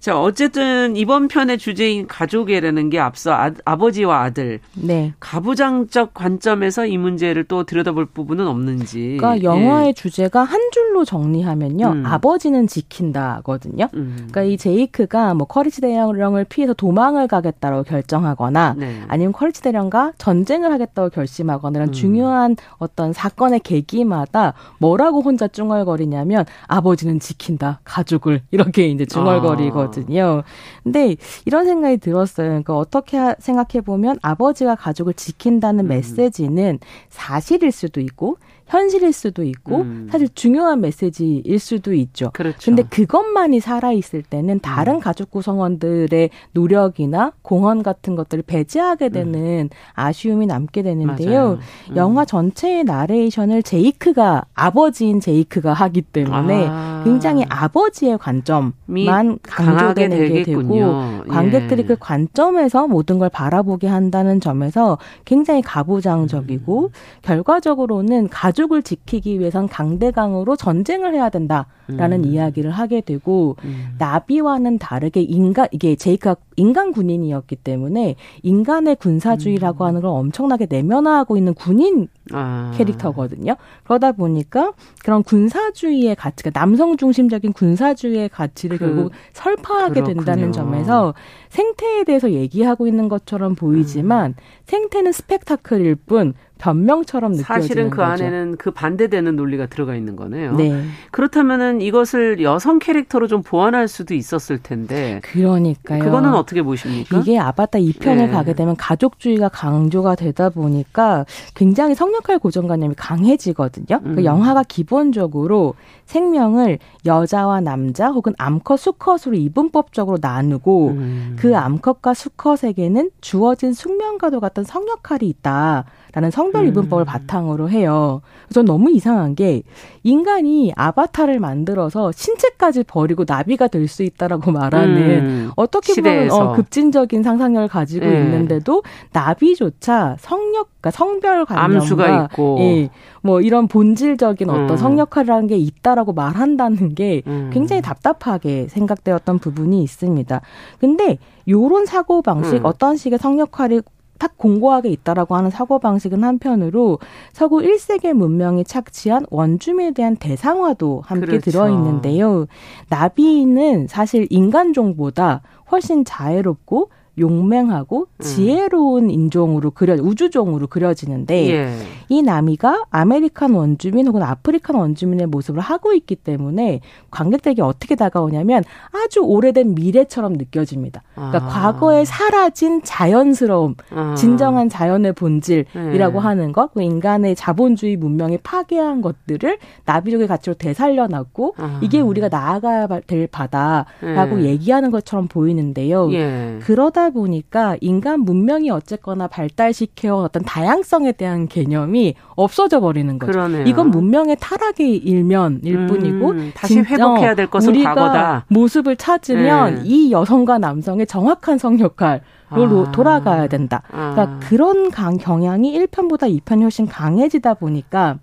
자, 0.00 0.18
어쨌든 0.18 0.96
이번 0.96 1.28
편의 1.28 1.58
주제인 1.58 2.06
가족이라는 2.06 2.88
게 2.88 2.98
앞서 2.98 3.32
아, 3.32 3.76
버지와 3.76 4.22
아들. 4.22 4.60
네. 4.72 5.12
가부장적 5.20 6.14
관점에서 6.14 6.86
이 6.86 6.96
문제를 6.96 7.44
또 7.44 7.64
들여다볼 7.64 8.06
부분은 8.06 8.46
없는지. 8.46 9.18
그러니까 9.20 9.42
영화의 9.42 9.88
예. 9.88 9.92
주제가 9.92 10.42
한 10.42 10.58
줄로 10.72 11.04
정리하면요. 11.04 11.86
음. 11.86 12.06
아버지는 12.06 12.66
지킨다거든요. 12.66 13.88
음. 13.92 14.14
그러니까 14.16 14.42
이 14.44 14.56
제이크가 14.56 15.34
뭐 15.34 15.46
커리치 15.46 15.82
대령을 15.82 16.44
피해서 16.44 16.72
도망을 16.72 17.28
가겠다고 17.28 17.82
결정하거나 17.82 18.76
네. 18.78 19.02
아니면 19.06 19.32
커리치 19.32 19.60
대령과 19.60 20.12
전쟁을 20.16 20.72
하겠다고 20.72 21.10
결심하거나 21.10 21.76
이런 21.78 21.88
음. 21.90 21.92
중요한 21.92 22.56
어떤 22.78 23.12
사건의 23.12 23.60
계기마다 23.60 24.54
뭐라고 24.78 25.20
혼자 25.20 25.46
쭝얼거리냐면 25.46 26.46
아버지는 26.66 27.20
지킨다. 27.20 27.80
가족을 27.84 28.40
이렇게 28.50 28.88
이제 28.88 29.04
쭝얼거리거든요. 29.04 29.88
아. 29.88 29.89
거거든요. 29.90 30.42
근데 30.82 31.16
이런 31.44 31.64
생각이 31.64 31.98
들었어요. 31.98 32.48
그러니까 32.48 32.76
어떻게 32.76 33.18
생각해 33.38 33.82
보면 33.84 34.18
아버지가 34.22 34.74
가족을 34.76 35.14
지킨다는 35.14 35.86
음. 35.86 35.88
메시지는 35.88 36.78
사실일 37.08 37.72
수도 37.72 38.00
있고 38.00 38.38
현실일 38.70 39.12
수도 39.12 39.42
있고 39.42 39.78
음. 39.78 40.08
사실 40.10 40.28
중요한 40.32 40.80
메시지일 40.80 41.58
수도 41.58 41.92
있죠. 41.92 42.30
그렇죠. 42.32 42.58
근데 42.64 42.84
그것만이 42.84 43.58
살아 43.58 43.90
있을 43.90 44.22
때는 44.22 44.60
다른 44.60 44.94
음. 44.94 45.00
가족 45.00 45.32
구성원들의 45.32 46.30
노력이나 46.52 47.32
공헌 47.42 47.82
같은 47.82 48.14
것들을 48.14 48.44
배제하게 48.46 49.06
음. 49.06 49.12
되는 49.12 49.60
음. 49.64 49.68
아쉬움이 49.94 50.46
남게 50.46 50.82
되는데요. 50.82 51.58
음. 51.90 51.96
영화 51.96 52.24
전체의 52.24 52.84
나레이션을 52.84 53.64
제이크가 53.64 54.44
아버지인 54.54 55.18
제이크가 55.18 55.72
하기 55.72 56.02
때문에 56.02 56.66
아. 56.70 57.02
굉장히 57.04 57.44
아버지의 57.48 58.18
관점만 58.18 59.38
강조되는 59.42 60.28
게 60.28 60.42
되고 60.44 60.76
예. 60.76 61.28
관객들이 61.28 61.86
그 61.86 61.96
관점에서 61.98 62.86
모든 62.86 63.18
걸 63.18 63.30
바라보게 63.30 63.88
한다는 63.88 64.40
점에서 64.40 64.98
굉장히 65.24 65.60
가부장적이고 65.62 66.82
음. 66.84 66.88
결과적으로는 67.22 68.28
가족 68.28 68.59
을 68.70 68.82
지키기 68.82 69.40
위해선 69.40 69.68
강대강으로 69.68 70.54
전쟁을 70.54 71.14
해야 71.14 71.30
된다라는 71.30 72.24
음. 72.24 72.24
이야기를 72.24 72.70
하게 72.70 73.00
되고 73.00 73.56
음. 73.64 73.94
나비와는 73.98 74.78
다르게 74.78 75.22
인간 75.22 75.66
이게 75.72 75.96
제이크가 75.96 76.36
인간 76.56 76.92
군인이었기 76.92 77.56
때문에 77.56 78.16
인간의 78.42 78.96
군사주의라고 78.96 79.84
음. 79.84 79.86
하는 79.86 80.00
걸 80.02 80.10
엄청나게 80.10 80.66
내면화하고 80.68 81.36
있는 81.36 81.54
군인 81.54 82.08
아. 82.32 82.70
캐릭터거든요. 82.76 83.56
그러다 83.84 84.12
보니까 84.12 84.72
그런 85.02 85.22
군사주의의 85.22 86.14
가치가 86.16 86.50
남성 86.50 86.96
중심적인 86.96 87.52
군사주의의 87.54 88.28
가치를 88.28 88.78
그, 88.78 88.84
결국 88.86 89.12
설파하게 89.32 89.94
그렇군요. 89.94 90.16
된다는 90.16 90.52
점에서 90.52 91.14
생태에 91.48 92.04
대해서 92.04 92.30
얘기하고 92.30 92.86
있는 92.86 93.08
것처럼 93.08 93.54
보이지만 93.54 94.32
음. 94.32 94.34
생태는 94.66 95.12
스펙타클일 95.12 95.94
뿐 95.94 96.34
변명처럼 96.60 97.32
느껴지는 97.32 97.60
사실은 97.60 97.90
그 97.90 97.96
거죠. 97.96 98.24
안에는 98.24 98.56
그 98.56 98.70
반대되는 98.70 99.34
논리가 99.34 99.66
들어가 99.66 99.94
있는 99.96 100.14
거네요. 100.14 100.54
네. 100.56 100.84
그렇다면은 101.10 101.80
이것을 101.80 102.42
여성 102.42 102.78
캐릭터로 102.78 103.26
좀 103.26 103.42
보완할 103.42 103.88
수도 103.88 104.14
있었을 104.14 104.58
텐데. 104.58 105.20
그러니까요. 105.24 106.04
그거는 106.04 106.34
어떻게 106.34 106.62
보십니까? 106.62 107.18
이게 107.18 107.38
아바타 107.38 107.78
2편을 107.78 108.16
네. 108.16 108.28
가게 108.28 108.54
되면 108.54 108.76
가족주의가 108.76 109.48
강조가 109.48 110.14
되다 110.14 110.50
보니까 110.50 111.24
굉장히 111.54 111.94
성역할 111.94 112.38
고정관념이 112.38 112.94
강해지거든요. 112.96 114.00
그 114.00 114.08
음. 114.08 114.14
그 114.16 114.24
영화가 114.24 114.64
기본적으로 114.64 115.74
생명을 116.04 116.78
여자와 117.06 117.60
남자 117.60 118.08
혹은 118.08 118.34
암컷, 118.36 118.78
수컷으로 118.78 119.34
이분법적으로 119.36 120.18
나누고 120.20 120.88
음. 120.88 121.36
그 121.38 121.56
암컷과 121.56 122.14
수컷에게는 122.14 123.10
주어진 123.20 123.72
숙명과도 123.72 124.40
같은 124.40 124.64
성역할이 124.64 125.26
있다 125.28 125.84
라는 126.12 126.30
성별 126.30 126.66
이분법을 126.68 127.04
음. 127.04 127.06
바탕으로 127.06 127.70
해요. 127.70 128.22
전 128.52 128.64
너무 128.64 128.90
이상한 128.90 129.34
게 129.34 129.62
인간이 130.02 130.72
아바타를 130.74 131.38
만들어서 131.40 132.12
신체까지 132.12 132.84
버리고 132.84 133.24
나비가 133.26 133.68
될 133.68 133.90
수 133.90 134.02
있다라고 134.04 134.52
말하는 134.52 134.96
음. 134.96 135.50
어떻게 135.56 136.00
보면 136.00 136.30
어, 136.30 136.52
급진적인 136.52 137.22
상상력을 137.22 137.68
가지고 137.68 138.06
네. 138.06 138.20
있는데도 138.20 138.82
나비조차 139.12 140.16
성역 140.20 140.68
그러니까 140.80 140.90
성별 140.92 141.44
관념과 141.44 142.28
예, 142.60 142.88
뭐 143.22 143.40
이런 143.42 143.68
본질적인 143.68 144.48
어떤 144.48 144.70
음. 144.70 144.76
성역할이라는 144.76 145.46
게 145.46 145.56
있다라고 145.56 146.14
말한다는 146.14 146.94
게 146.94 147.22
음. 147.26 147.50
굉장히 147.52 147.82
답답하게 147.82 148.68
생각되었던 148.68 149.38
부분이 149.38 149.82
있습니다. 149.82 150.40
근데 150.78 151.18
요런 151.48 151.84
사고 151.84 152.22
방식 152.22 152.56
음. 152.56 152.60
어떤 152.64 152.96
식의 152.96 153.18
성역할이 153.18 153.82
딱 154.20 154.36
공고하게 154.36 154.90
있다라고 154.90 155.34
하는 155.34 155.50
사고 155.50 155.78
방식은 155.78 156.22
한편으로 156.22 156.98
서구 157.32 157.60
1세기 157.60 158.12
문명이 158.12 158.64
착취한 158.64 159.24
원주민에 159.30 159.92
대한 159.92 160.14
대상화도 160.14 161.02
함께 161.04 161.26
그렇죠. 161.26 161.50
들어 161.50 161.70
있는데요. 161.70 162.46
나비는 162.90 163.88
사실 163.88 164.26
인간종보다 164.28 165.40
훨씬 165.72 166.04
자애롭고 166.04 166.90
용맹하고 167.18 168.06
음. 168.16 168.22
지혜로운 168.22 169.04
음. 169.04 169.10
인종으로 169.10 169.70
그려 169.70 169.94
우주종으로 169.94 170.66
그려지는데 170.68 171.50
예. 171.50 171.76
이 172.08 172.22
나비가 172.22 172.84
American 172.90 173.52
원주민 173.52 174.06
혹은 174.06 174.22
African 174.22 174.76
원주민의 174.76 175.26
모습을 175.26 175.60
하고 175.60 175.92
있기 175.92 176.16
때문에 176.16 176.80
관객들에게 177.10 177.62
어떻게 177.62 177.94
다가오냐면 177.94 178.64
아주 178.92 179.20
오래된 179.20 179.74
미래처럼 179.74 180.34
느껴집니다. 180.34 181.02
그러니까 181.14 181.38
아. 181.38 181.48
과거에 181.48 182.04
사라진 182.04 182.82
자연스러움, 182.82 183.74
아. 183.90 184.14
진정한 184.16 184.68
자연의 184.68 185.12
본질이라고 185.14 186.18
예. 186.18 186.22
하는 186.22 186.52
것, 186.52 186.72
그 186.72 186.82
인간의 186.82 187.36
자본주의 187.36 187.96
문명이 187.96 188.38
파괴한 188.38 189.02
것들을 189.02 189.58
나비족의 189.84 190.26
가치로 190.26 190.54
되살려놨고 190.54 191.54
아. 191.58 191.80
이게 191.82 192.00
우리가 192.00 192.28
나아가야 192.28 192.88
될 193.06 193.26
바라고 193.26 194.40
예. 194.40 194.44
얘기하는 194.44 194.90
것처럼 194.90 195.28
보이는데요. 195.28 196.12
예. 196.12 196.58
그러다 196.62 196.99
보니까 197.08 197.78
인간 197.80 198.20
문명이 198.20 198.68
어쨌거나 198.68 199.26
발달시켜 199.26 200.16
어떤 200.16 200.42
다양성에 200.42 201.12
대한 201.12 201.48
개념이 201.48 202.14
없어져 202.36 202.80
버리는 202.80 203.18
거죠. 203.18 203.32
그러네요. 203.32 203.64
이건 203.64 203.90
문명의 203.90 204.36
타락의 204.38 204.98
일면일 204.98 205.74
음, 205.74 205.86
뿐이고 205.86 206.34
다시 206.54 206.80
회복해야 206.80 207.34
될 207.34 207.46
것은 207.46 207.70
우리가 207.70 207.94
과거의 207.94 208.44
모습을 208.48 208.96
찾으면 208.96 209.76
네. 209.76 209.82
이 209.84 210.12
여성과 210.12 210.58
남성의 210.58 211.06
정확한 211.06 211.56
성 211.56 211.80
역할 211.80 212.20
로 212.52 212.86
아. 212.88 212.90
돌아가야 212.90 213.46
된다. 213.46 213.82
그러니까 213.88 214.22
아. 214.22 214.40
그런 214.40 214.90
강, 214.90 215.16
경향이 215.16 215.78
1편보다 215.78 216.22
2편이 216.40 216.62
훨씬 216.62 216.86
강해지다 216.86 217.54
보니까 217.54 218.18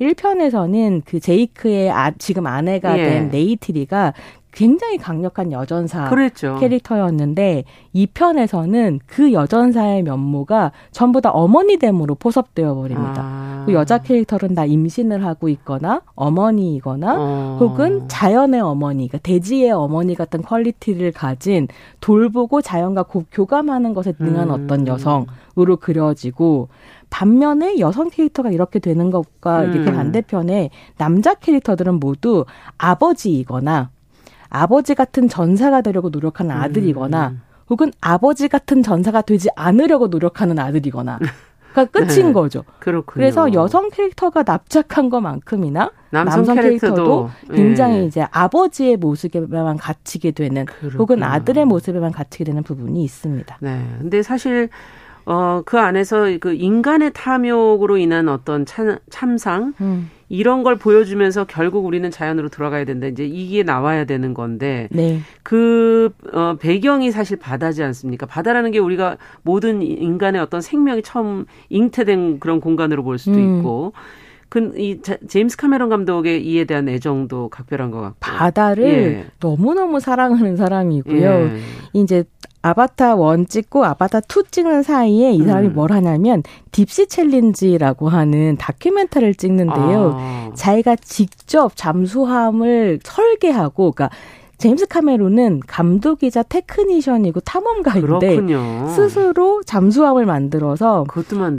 1편에서는 0.00 1.02
그 1.04 1.20
제이크의 1.20 1.90
아, 1.90 2.10
지금 2.18 2.46
아내가 2.46 2.98
예. 2.98 3.04
된 3.04 3.30
네이티리가 3.30 4.14
굉장히 4.56 4.96
강력한 4.96 5.52
여전사 5.52 6.08
그랬죠. 6.08 6.56
캐릭터였는데 6.58 7.64
이 7.92 8.06
편에서는 8.06 9.00
그 9.06 9.34
여전사의 9.34 10.02
면모가 10.02 10.72
전부 10.92 11.20
다 11.20 11.30
어머니 11.30 11.76
됨으로 11.76 12.14
포섭되어 12.14 12.74
버립니다. 12.74 13.22
아. 13.22 13.62
그 13.66 13.74
여자 13.74 13.98
캐릭터는 13.98 14.54
다 14.54 14.64
임신을 14.64 15.26
하고 15.26 15.50
있거나 15.50 16.00
어머니이거나 16.14 17.16
어. 17.18 17.56
혹은 17.60 18.08
자연의 18.08 18.62
어머니, 18.62 19.08
그러니까 19.08 19.18
대지의 19.18 19.72
어머니 19.72 20.14
같은 20.14 20.40
quality를 20.40 21.12
가진 21.12 21.68
돌보고 22.00 22.62
자연과 22.62 23.02
고, 23.02 23.24
교감하는 23.30 23.92
것에 23.92 24.14
능한 24.18 24.48
음. 24.48 24.54
어떤 24.54 24.86
여성으로 24.86 25.76
그려지고 25.80 26.68
반면에 27.10 27.78
여성 27.78 28.08
캐릭터가 28.08 28.50
이렇게 28.50 28.78
되는 28.78 29.10
것과 29.10 29.64
음. 29.64 29.74
이렇게 29.74 29.92
반대편에 29.92 30.70
남자 30.96 31.34
캐릭터들은 31.34 32.00
모두 32.00 32.46
아버지이거나 32.78 33.90
아버지 34.48 34.94
같은 34.94 35.28
전사가 35.28 35.80
되려고 35.80 36.08
노력하는 36.08 36.54
음. 36.54 36.60
아들이거나 36.60 37.28
음. 37.28 37.42
혹은 37.68 37.92
아버지 38.00 38.48
같은 38.48 38.82
전사가 38.82 39.22
되지 39.22 39.48
않으려고 39.56 40.06
노력하는 40.08 40.58
아들이거나 40.58 41.18
가 41.74 41.84
끝인 41.84 42.28
네. 42.28 42.32
거죠. 42.32 42.64
그렇군요. 42.78 43.04
그래서 43.12 43.52
여성 43.52 43.90
캐릭터가 43.90 44.44
납작한 44.44 45.10
것만큼이나 45.10 45.90
남성, 46.08 46.38
남성 46.38 46.54
캐릭터도 46.56 47.28
굉장히 47.52 47.98
예. 47.98 48.04
이제 48.04 48.26
아버지의 48.30 48.96
모습에만 48.96 49.76
갇히게 49.76 50.30
되는 50.30 50.64
그렇구나. 50.64 50.98
혹은 50.98 51.22
아들의 51.22 51.66
모습에만 51.66 52.12
갇히게 52.12 52.44
되는 52.44 52.62
부분이 52.62 53.04
있습니다. 53.04 53.58
네. 53.60 53.84
근데 53.98 54.22
사실 54.22 54.70
어, 55.26 55.62
그 55.66 55.78
안에서 55.78 56.38
그 56.40 56.54
인간의 56.54 57.10
탐욕으로 57.12 57.96
인한 57.96 58.28
어떤 58.28 58.64
참, 58.64 58.96
참상, 59.10 59.74
음. 59.80 60.10
이런 60.28 60.62
걸 60.62 60.76
보여주면서 60.76 61.44
결국 61.44 61.84
우리는 61.84 62.08
자연으로 62.10 62.48
들어가야 62.48 62.84
된다. 62.84 63.08
이제 63.08 63.24
이게 63.24 63.64
나와야 63.64 64.04
되는 64.04 64.34
건데, 64.34 64.88
네. 64.92 65.20
그, 65.42 66.10
어, 66.32 66.56
배경이 66.60 67.10
사실 67.10 67.38
바다지 67.38 67.82
않습니까? 67.82 68.26
바다라는 68.26 68.70
게 68.70 68.78
우리가 68.78 69.18
모든 69.42 69.82
인간의 69.82 70.40
어떤 70.40 70.60
생명이 70.60 71.02
처음 71.02 71.44
잉태된 71.70 72.38
그런 72.38 72.60
공간으로 72.60 73.02
볼 73.02 73.18
수도 73.18 73.36
음. 73.36 73.58
있고, 73.58 73.92
그이 74.48 75.00
제임스 75.02 75.56
카메론 75.56 75.88
감독의 75.88 76.46
이에 76.46 76.64
대한 76.64 76.88
애정도 76.88 77.48
각별한 77.48 77.90
것 77.90 78.00
같고 78.00 78.16
바다를 78.20 78.84
예. 78.84 79.26
너무 79.40 79.74
너무 79.74 79.98
사랑하는 79.98 80.56
사람이고요. 80.56 81.30
예. 81.30 81.58
이제 81.92 82.22
아바타 82.70 83.14
one 83.14 83.46
찍고 83.46 83.84
아바타 83.84 84.20
two 84.20 84.42
찍는 84.50 84.82
사이에 84.82 85.32
이 85.32 85.42
사람이 85.42 85.68
음. 85.68 85.74
뭘 85.74 85.92
하냐면 85.92 86.42
Deepsea 86.72 87.06
Challenge라고 87.06 88.08
하는 88.08 88.56
다큐멘터리를 88.56 89.34
찍는데요. 89.36 90.14
아. 90.16 90.50
자기가 90.54 90.96
직접 90.96 91.72
잠수함을 91.76 92.98
설계하고 93.04 93.92
그러니까 93.92 94.10
제임스 94.58 94.86
카메론은 94.86 95.60
감독이자 95.66 96.42
technician이고 96.42 97.40
탐험가인데 97.40 98.36
그렇군요. 98.36 98.88
스스로 98.88 99.62
잠수함을 99.62 100.24
만들어서 100.24 101.04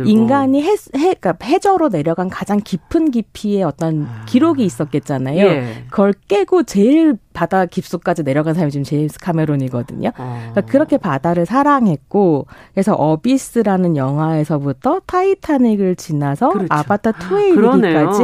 인간이 0.06 0.64
해, 0.64 0.72
해, 0.72 1.14
그러니까 1.14 1.36
해저로 1.44 1.90
내려간 1.90 2.30
가장 2.30 2.60
깊은 2.60 3.12
깊이의 3.12 3.64
어떤 3.64 4.08
아. 4.10 4.26
기록이 4.26 4.66
있었겠잖아요. 4.66 5.46
예. 5.46 5.84
그걸 5.92 6.14
깨고 6.28 6.64
제일 6.64 7.18
바다 7.38 7.68
깊숙까지 7.68 8.24
내려간 8.24 8.56
사람이 8.56 8.72
지금 8.72 8.84
제임스 8.84 9.20
카메론이거든요. 9.20 10.10
아. 10.18 10.38
그러니까 10.40 10.62
그렇게 10.62 10.98
바다를 10.98 11.46
사랑했고 11.46 12.48
그래서 12.74 12.96
Abyss라는 12.96 13.96
영화에서부터 13.96 15.02
타이타닉을 15.06 15.98
지나서 15.98 16.50
그렇죠. 16.50 16.68
아바타 16.72 17.12
2에 17.12 17.54
이르기까지 17.54 18.24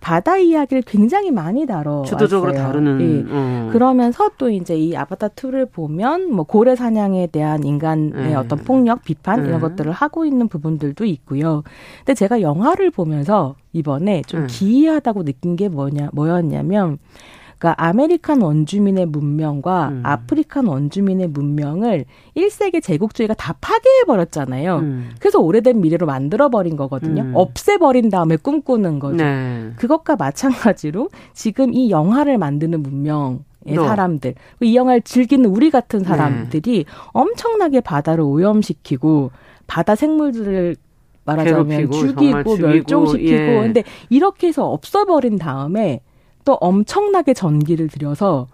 바다 0.00 0.36
이야기를 0.36 0.82
굉장히 0.82 1.30
많이 1.30 1.64
다뤄 1.64 2.02
주도적으로 2.04 2.52
다루는. 2.52 3.00
예. 3.00 3.04
음. 3.04 3.70
그러면서 3.72 4.30
또 4.36 4.50
이제 4.50 4.76
이 4.76 4.94
아바타 4.94 5.28
2를 5.28 5.72
보면 5.72 6.30
뭐 6.30 6.44
고래 6.44 6.76
사냥에 6.76 7.28
대한 7.28 7.64
인간의 7.64 8.10
네. 8.12 8.34
어떤 8.34 8.58
폭력, 8.58 9.04
비판 9.04 9.46
이런 9.46 9.54
네. 9.54 9.60
것들을 9.60 9.90
하고 9.90 10.26
있는 10.26 10.48
부분들도 10.48 11.06
있고요. 11.06 11.62
근데 12.00 12.12
제가 12.12 12.42
영화를 12.42 12.90
보면서 12.90 13.54
이번에 13.72 14.20
좀 14.26 14.42
네. 14.42 14.46
기이하다고 14.48 15.24
느낀 15.24 15.56
게 15.56 15.70
뭐냐 15.70 16.10
뭐였냐면 16.12 16.98
그러니까 17.60 17.74
American 17.76 18.40
원주민의 18.40 19.04
문명과 19.06 19.88
음. 19.88 20.00
African 20.02 20.66
원주민의 20.66 21.28
문명을 21.28 22.06
1세기 22.34 22.82
제국주의가 22.82 23.34
다 23.34 23.54
파괴해 23.60 24.04
버렸잖아요. 24.06 24.78
음. 24.78 25.10
그래서 25.20 25.40
오래된 25.40 25.80
미래로 25.82 26.06
만들어 26.06 26.48
버린 26.48 26.76
거거든요. 26.76 27.22
음. 27.22 27.32
없애 27.34 27.76
버린 27.76 28.08
다음에 28.08 28.36
꿈꾸는 28.36 28.98
거죠. 28.98 29.16
네. 29.16 29.72
그것과 29.76 30.16
마찬가지로 30.16 31.10
지금 31.34 31.74
이 31.74 31.90
영화를 31.90 32.38
만드는 32.38 32.82
문명 32.82 33.44
의 33.66 33.76
사람들, 33.76 34.36
이 34.62 34.74
영화를 34.74 35.02
즐기는 35.02 35.44
우리 35.44 35.70
같은 35.70 36.02
사람들이 36.02 36.84
네. 36.84 36.90
엄청나게 37.12 37.82
바다를 37.82 38.24
오염시키고 38.24 39.32
바다 39.66 39.94
생물들을 39.94 40.76
말하자면 41.26 41.68
괴롭히고, 41.68 41.92
죽이고 41.92 42.56
멸종시키고 42.56 43.30
예. 43.30 43.60
근데 43.60 43.84
이렇게 44.08 44.46
해서 44.46 44.66
없어버린 44.66 45.36
다음에 45.36 46.00
또 46.44 46.54
엄청나게 46.54 47.34
전기를 47.34 47.88
들여서 47.88 48.46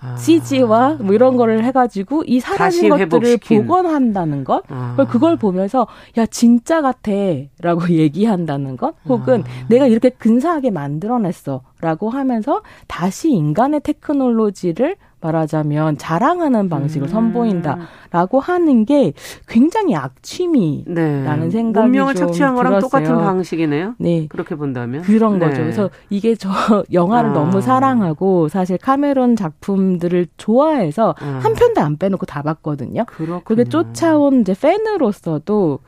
아. 0.00 0.16
CG와 0.16 0.98
뭐 1.00 1.12
이런 1.12 1.36
거를 1.36 1.64
해가지고 1.64 2.22
이 2.26 2.38
사라진 2.38 2.88
것들을 2.88 3.02
회복시킨. 3.02 3.62
복원한다는 3.66 4.44
것, 4.44 4.62
아. 4.68 4.94
그걸 5.10 5.36
보면서 5.36 5.88
야 6.16 6.26
진짜 6.26 6.80
같아라고 6.80 7.88
얘기한다는 7.90 8.76
것, 8.76 8.94
혹은 9.08 9.42
아. 9.42 9.66
내가 9.68 9.86
이렇게 9.86 10.10
근사하게 10.10 10.70
만들어냈어라고 10.70 12.10
하면서 12.10 12.62
다시 12.86 13.30
인간의 13.30 13.80
테크놀로지를 13.80 14.96
말하자면 15.20 15.98
자랑하는 15.98 16.68
방식을 16.68 17.08
음. 17.08 17.08
선보인다라고 17.08 18.40
하는 18.40 18.84
게 18.84 19.12
굉장히 19.46 19.94
악취미라는 19.94 21.40
네. 21.40 21.50
생각이 21.50 21.84
문명을 21.84 22.14
착취한 22.14 22.54
거랑 22.54 22.78
똑같은 22.80 23.16
방식이네요. 23.16 23.94
네, 23.98 24.26
그렇게 24.28 24.54
본다면 24.54 25.02
그런 25.02 25.38
네. 25.38 25.46
거죠. 25.46 25.62
그래서 25.62 25.90
이게 26.10 26.34
저 26.34 26.48
영화를 26.92 27.30
아. 27.30 27.32
너무 27.32 27.60
사랑하고 27.60 28.48
사실 28.48 28.78
카메론 28.78 29.36
작품들을 29.36 30.28
좋아해서 30.36 31.14
아. 31.18 31.40
한 31.42 31.54
편도 31.54 31.80
안 31.80 31.96
빼놓고 31.96 32.26
다 32.26 32.42
봤거든요. 32.42 33.04
그렇군요. 33.06 33.42
그게 33.44 33.64
쫓아온 33.64 34.40
이제 34.40 34.54
팬으로서도 34.58 35.80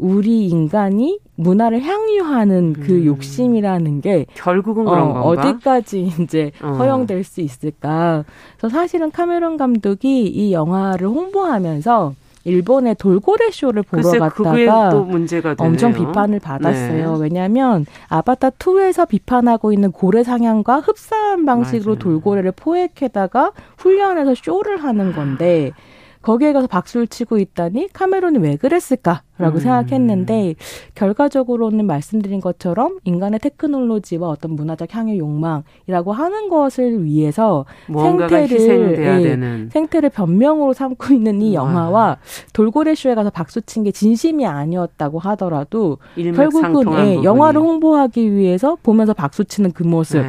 우리 0.00 0.46
인간이 0.48 1.18
문화를 1.36 1.82
향유하는 1.82 2.74
그 2.74 2.92
음. 2.92 3.06
욕심이라는 3.06 4.00
게 4.00 4.26
결국은 4.34 4.84
그런 4.84 5.10
어, 5.10 5.20
어디까지 5.20 6.12
이제 6.20 6.52
어. 6.62 6.68
허용될 6.78 7.24
수 7.24 7.40
있을까? 7.40 8.24
그래서 8.58 8.74
사실은 8.74 9.10
카메론 9.10 9.56
감독이 9.56 10.26
이 10.26 10.52
영화를 10.52 11.06
홍보하면서 11.06 12.14
일본의 12.44 12.94
돌고래 12.94 13.50
쇼를 13.50 13.82
보러 13.82 14.02
갔다가 14.02 14.90
엄청 15.58 15.92
비판을 15.92 16.40
받았어요. 16.40 17.16
네. 17.16 17.22
왜냐하면 17.22 17.84
아바타 18.08 18.50
2에서 18.50 19.06
비판하고 19.06 19.72
있는 19.72 19.92
고래 19.92 20.24
상향과 20.24 20.80
흡사한 20.80 21.44
방식으로 21.44 21.94
맞아요. 21.94 21.98
돌고래를 21.98 22.52
포획해다가 22.52 23.52
훈련해서 23.76 24.34
쇼를 24.34 24.82
하는 24.82 25.12
건데 25.12 25.72
거기에 26.22 26.52
가서 26.52 26.66
박수를 26.66 27.06
치고 27.06 27.38
있다니 27.38 27.88
카메론이 27.92 28.38
왜 28.38 28.56
그랬을까 28.56 29.22
라고 29.40 29.58
음. 29.58 29.60
생각했는데 29.60 30.54
결과적으로는 30.94 31.86
말씀드린 31.86 32.40
것처럼 32.40 32.98
인간의 33.04 33.40
테크놀로지와 33.40 34.28
어떤 34.28 34.52
문화적 34.54 34.94
향유 34.94 35.18
욕망이라고 35.18 36.12
하는 36.12 36.48
것을 36.48 37.04
위해서 37.04 37.64
생태를 37.86 38.98
예, 38.98 39.68
생태를 39.70 40.10
변명으로 40.10 40.72
삼고 40.72 41.14
있는 41.14 41.42
이 41.42 41.54
영화와 41.54 42.18
돌고래 42.52 42.94
쇼에 42.94 43.14
가서 43.14 43.30
박수 43.30 43.60
친 43.62 43.80
게 43.80 43.90
진심이 43.92 44.44
아니었다고 44.46 45.18
하더라도 45.20 45.96
결국은 46.14 46.92
예, 46.98 47.22
영화를 47.22 47.60
홍보하기 47.62 48.32
위해서 48.32 48.76
보면서 48.82 49.14
박수 49.14 49.44
치는 49.44 49.72
그 49.72 49.82
모습. 49.82 50.20
네. 50.20 50.28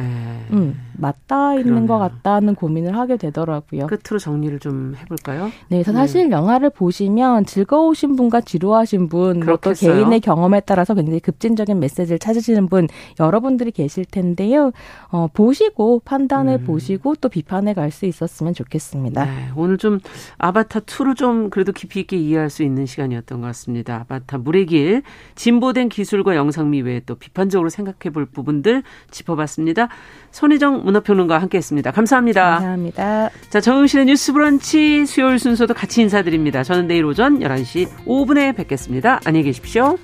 음. 0.52 0.78
맞닿아 0.94 1.56
있는 1.56 1.86
것 1.86 1.98
같다는 1.98 2.54
고민을 2.54 2.96
하게 2.96 3.16
되더라고요. 3.16 3.86
끝으로 3.88 4.18
정리를 4.20 4.58
좀 4.60 4.94
해볼까요? 5.00 5.50
네, 5.68 5.82
사실 5.82 6.28
네. 6.28 6.36
영화를 6.36 6.70
보시면 6.70 7.44
즐거우신 7.46 8.14
분과 8.14 8.42
지루하신 8.42 9.01
분, 9.08 9.40
또 9.60 9.72
개인의 9.72 10.20
경험에 10.20 10.60
따라서 10.60 10.94
굉장히 10.94 11.20
급진적인 11.20 11.78
메시지를 11.78 12.18
찾으시는 12.18 12.68
분 12.68 12.88
여러분들이 13.20 13.70
계실 13.70 14.04
텐데요. 14.04 14.72
어, 15.08 15.28
보시고 15.32 16.00
판단을 16.04 16.58
음. 16.60 16.64
보시고 16.64 17.14
또 17.16 17.28
비판해 17.28 17.74
갈 17.74 17.92
수 17.92 18.06
있었으면 18.06 18.54
좋겠습니다. 18.54 19.24
네, 19.24 19.30
오늘 19.54 19.78
좀 19.78 20.00
아바타 20.38 20.80
2를 20.80 21.14
좀 21.14 21.50
그래도 21.50 21.72
깊이 21.72 22.00
있게 22.00 22.16
이해할 22.16 22.50
수 22.50 22.62
있는 22.64 22.86
시간이었던 22.86 23.40
것 23.40 23.46
같습니다. 23.48 23.96
아바타 24.00 24.38
물의 24.38 24.66
길 24.66 25.02
진보된 25.36 25.90
기술과 25.90 26.34
영상미 26.34 26.80
외에 26.82 27.00
또 27.06 27.14
비판적으로 27.14 27.68
생각해 27.68 28.12
볼 28.12 28.26
부분들 28.26 28.82
짚어봤습니다. 29.10 29.88
손희정 30.30 30.84
문화평론가와 30.84 31.40
함께했습니다. 31.42 31.90
감사합니다. 31.90 32.42
감사합니다. 32.42 33.30
자, 33.50 33.60
정용실의 33.60 34.06
뉴스 34.06 34.32
브런치 34.32 35.04
수요일 35.06 35.38
순서도 35.38 35.74
같이 35.74 36.00
인사드립니다. 36.00 36.62
저는 36.62 36.86
내일 36.86 37.04
오전 37.04 37.40
11시 37.40 37.86
5분에 38.06 38.56
뵙겠 38.56 38.78
습니다. 38.92 39.20
안녕히 39.24 39.44
계십시오. 39.44 39.96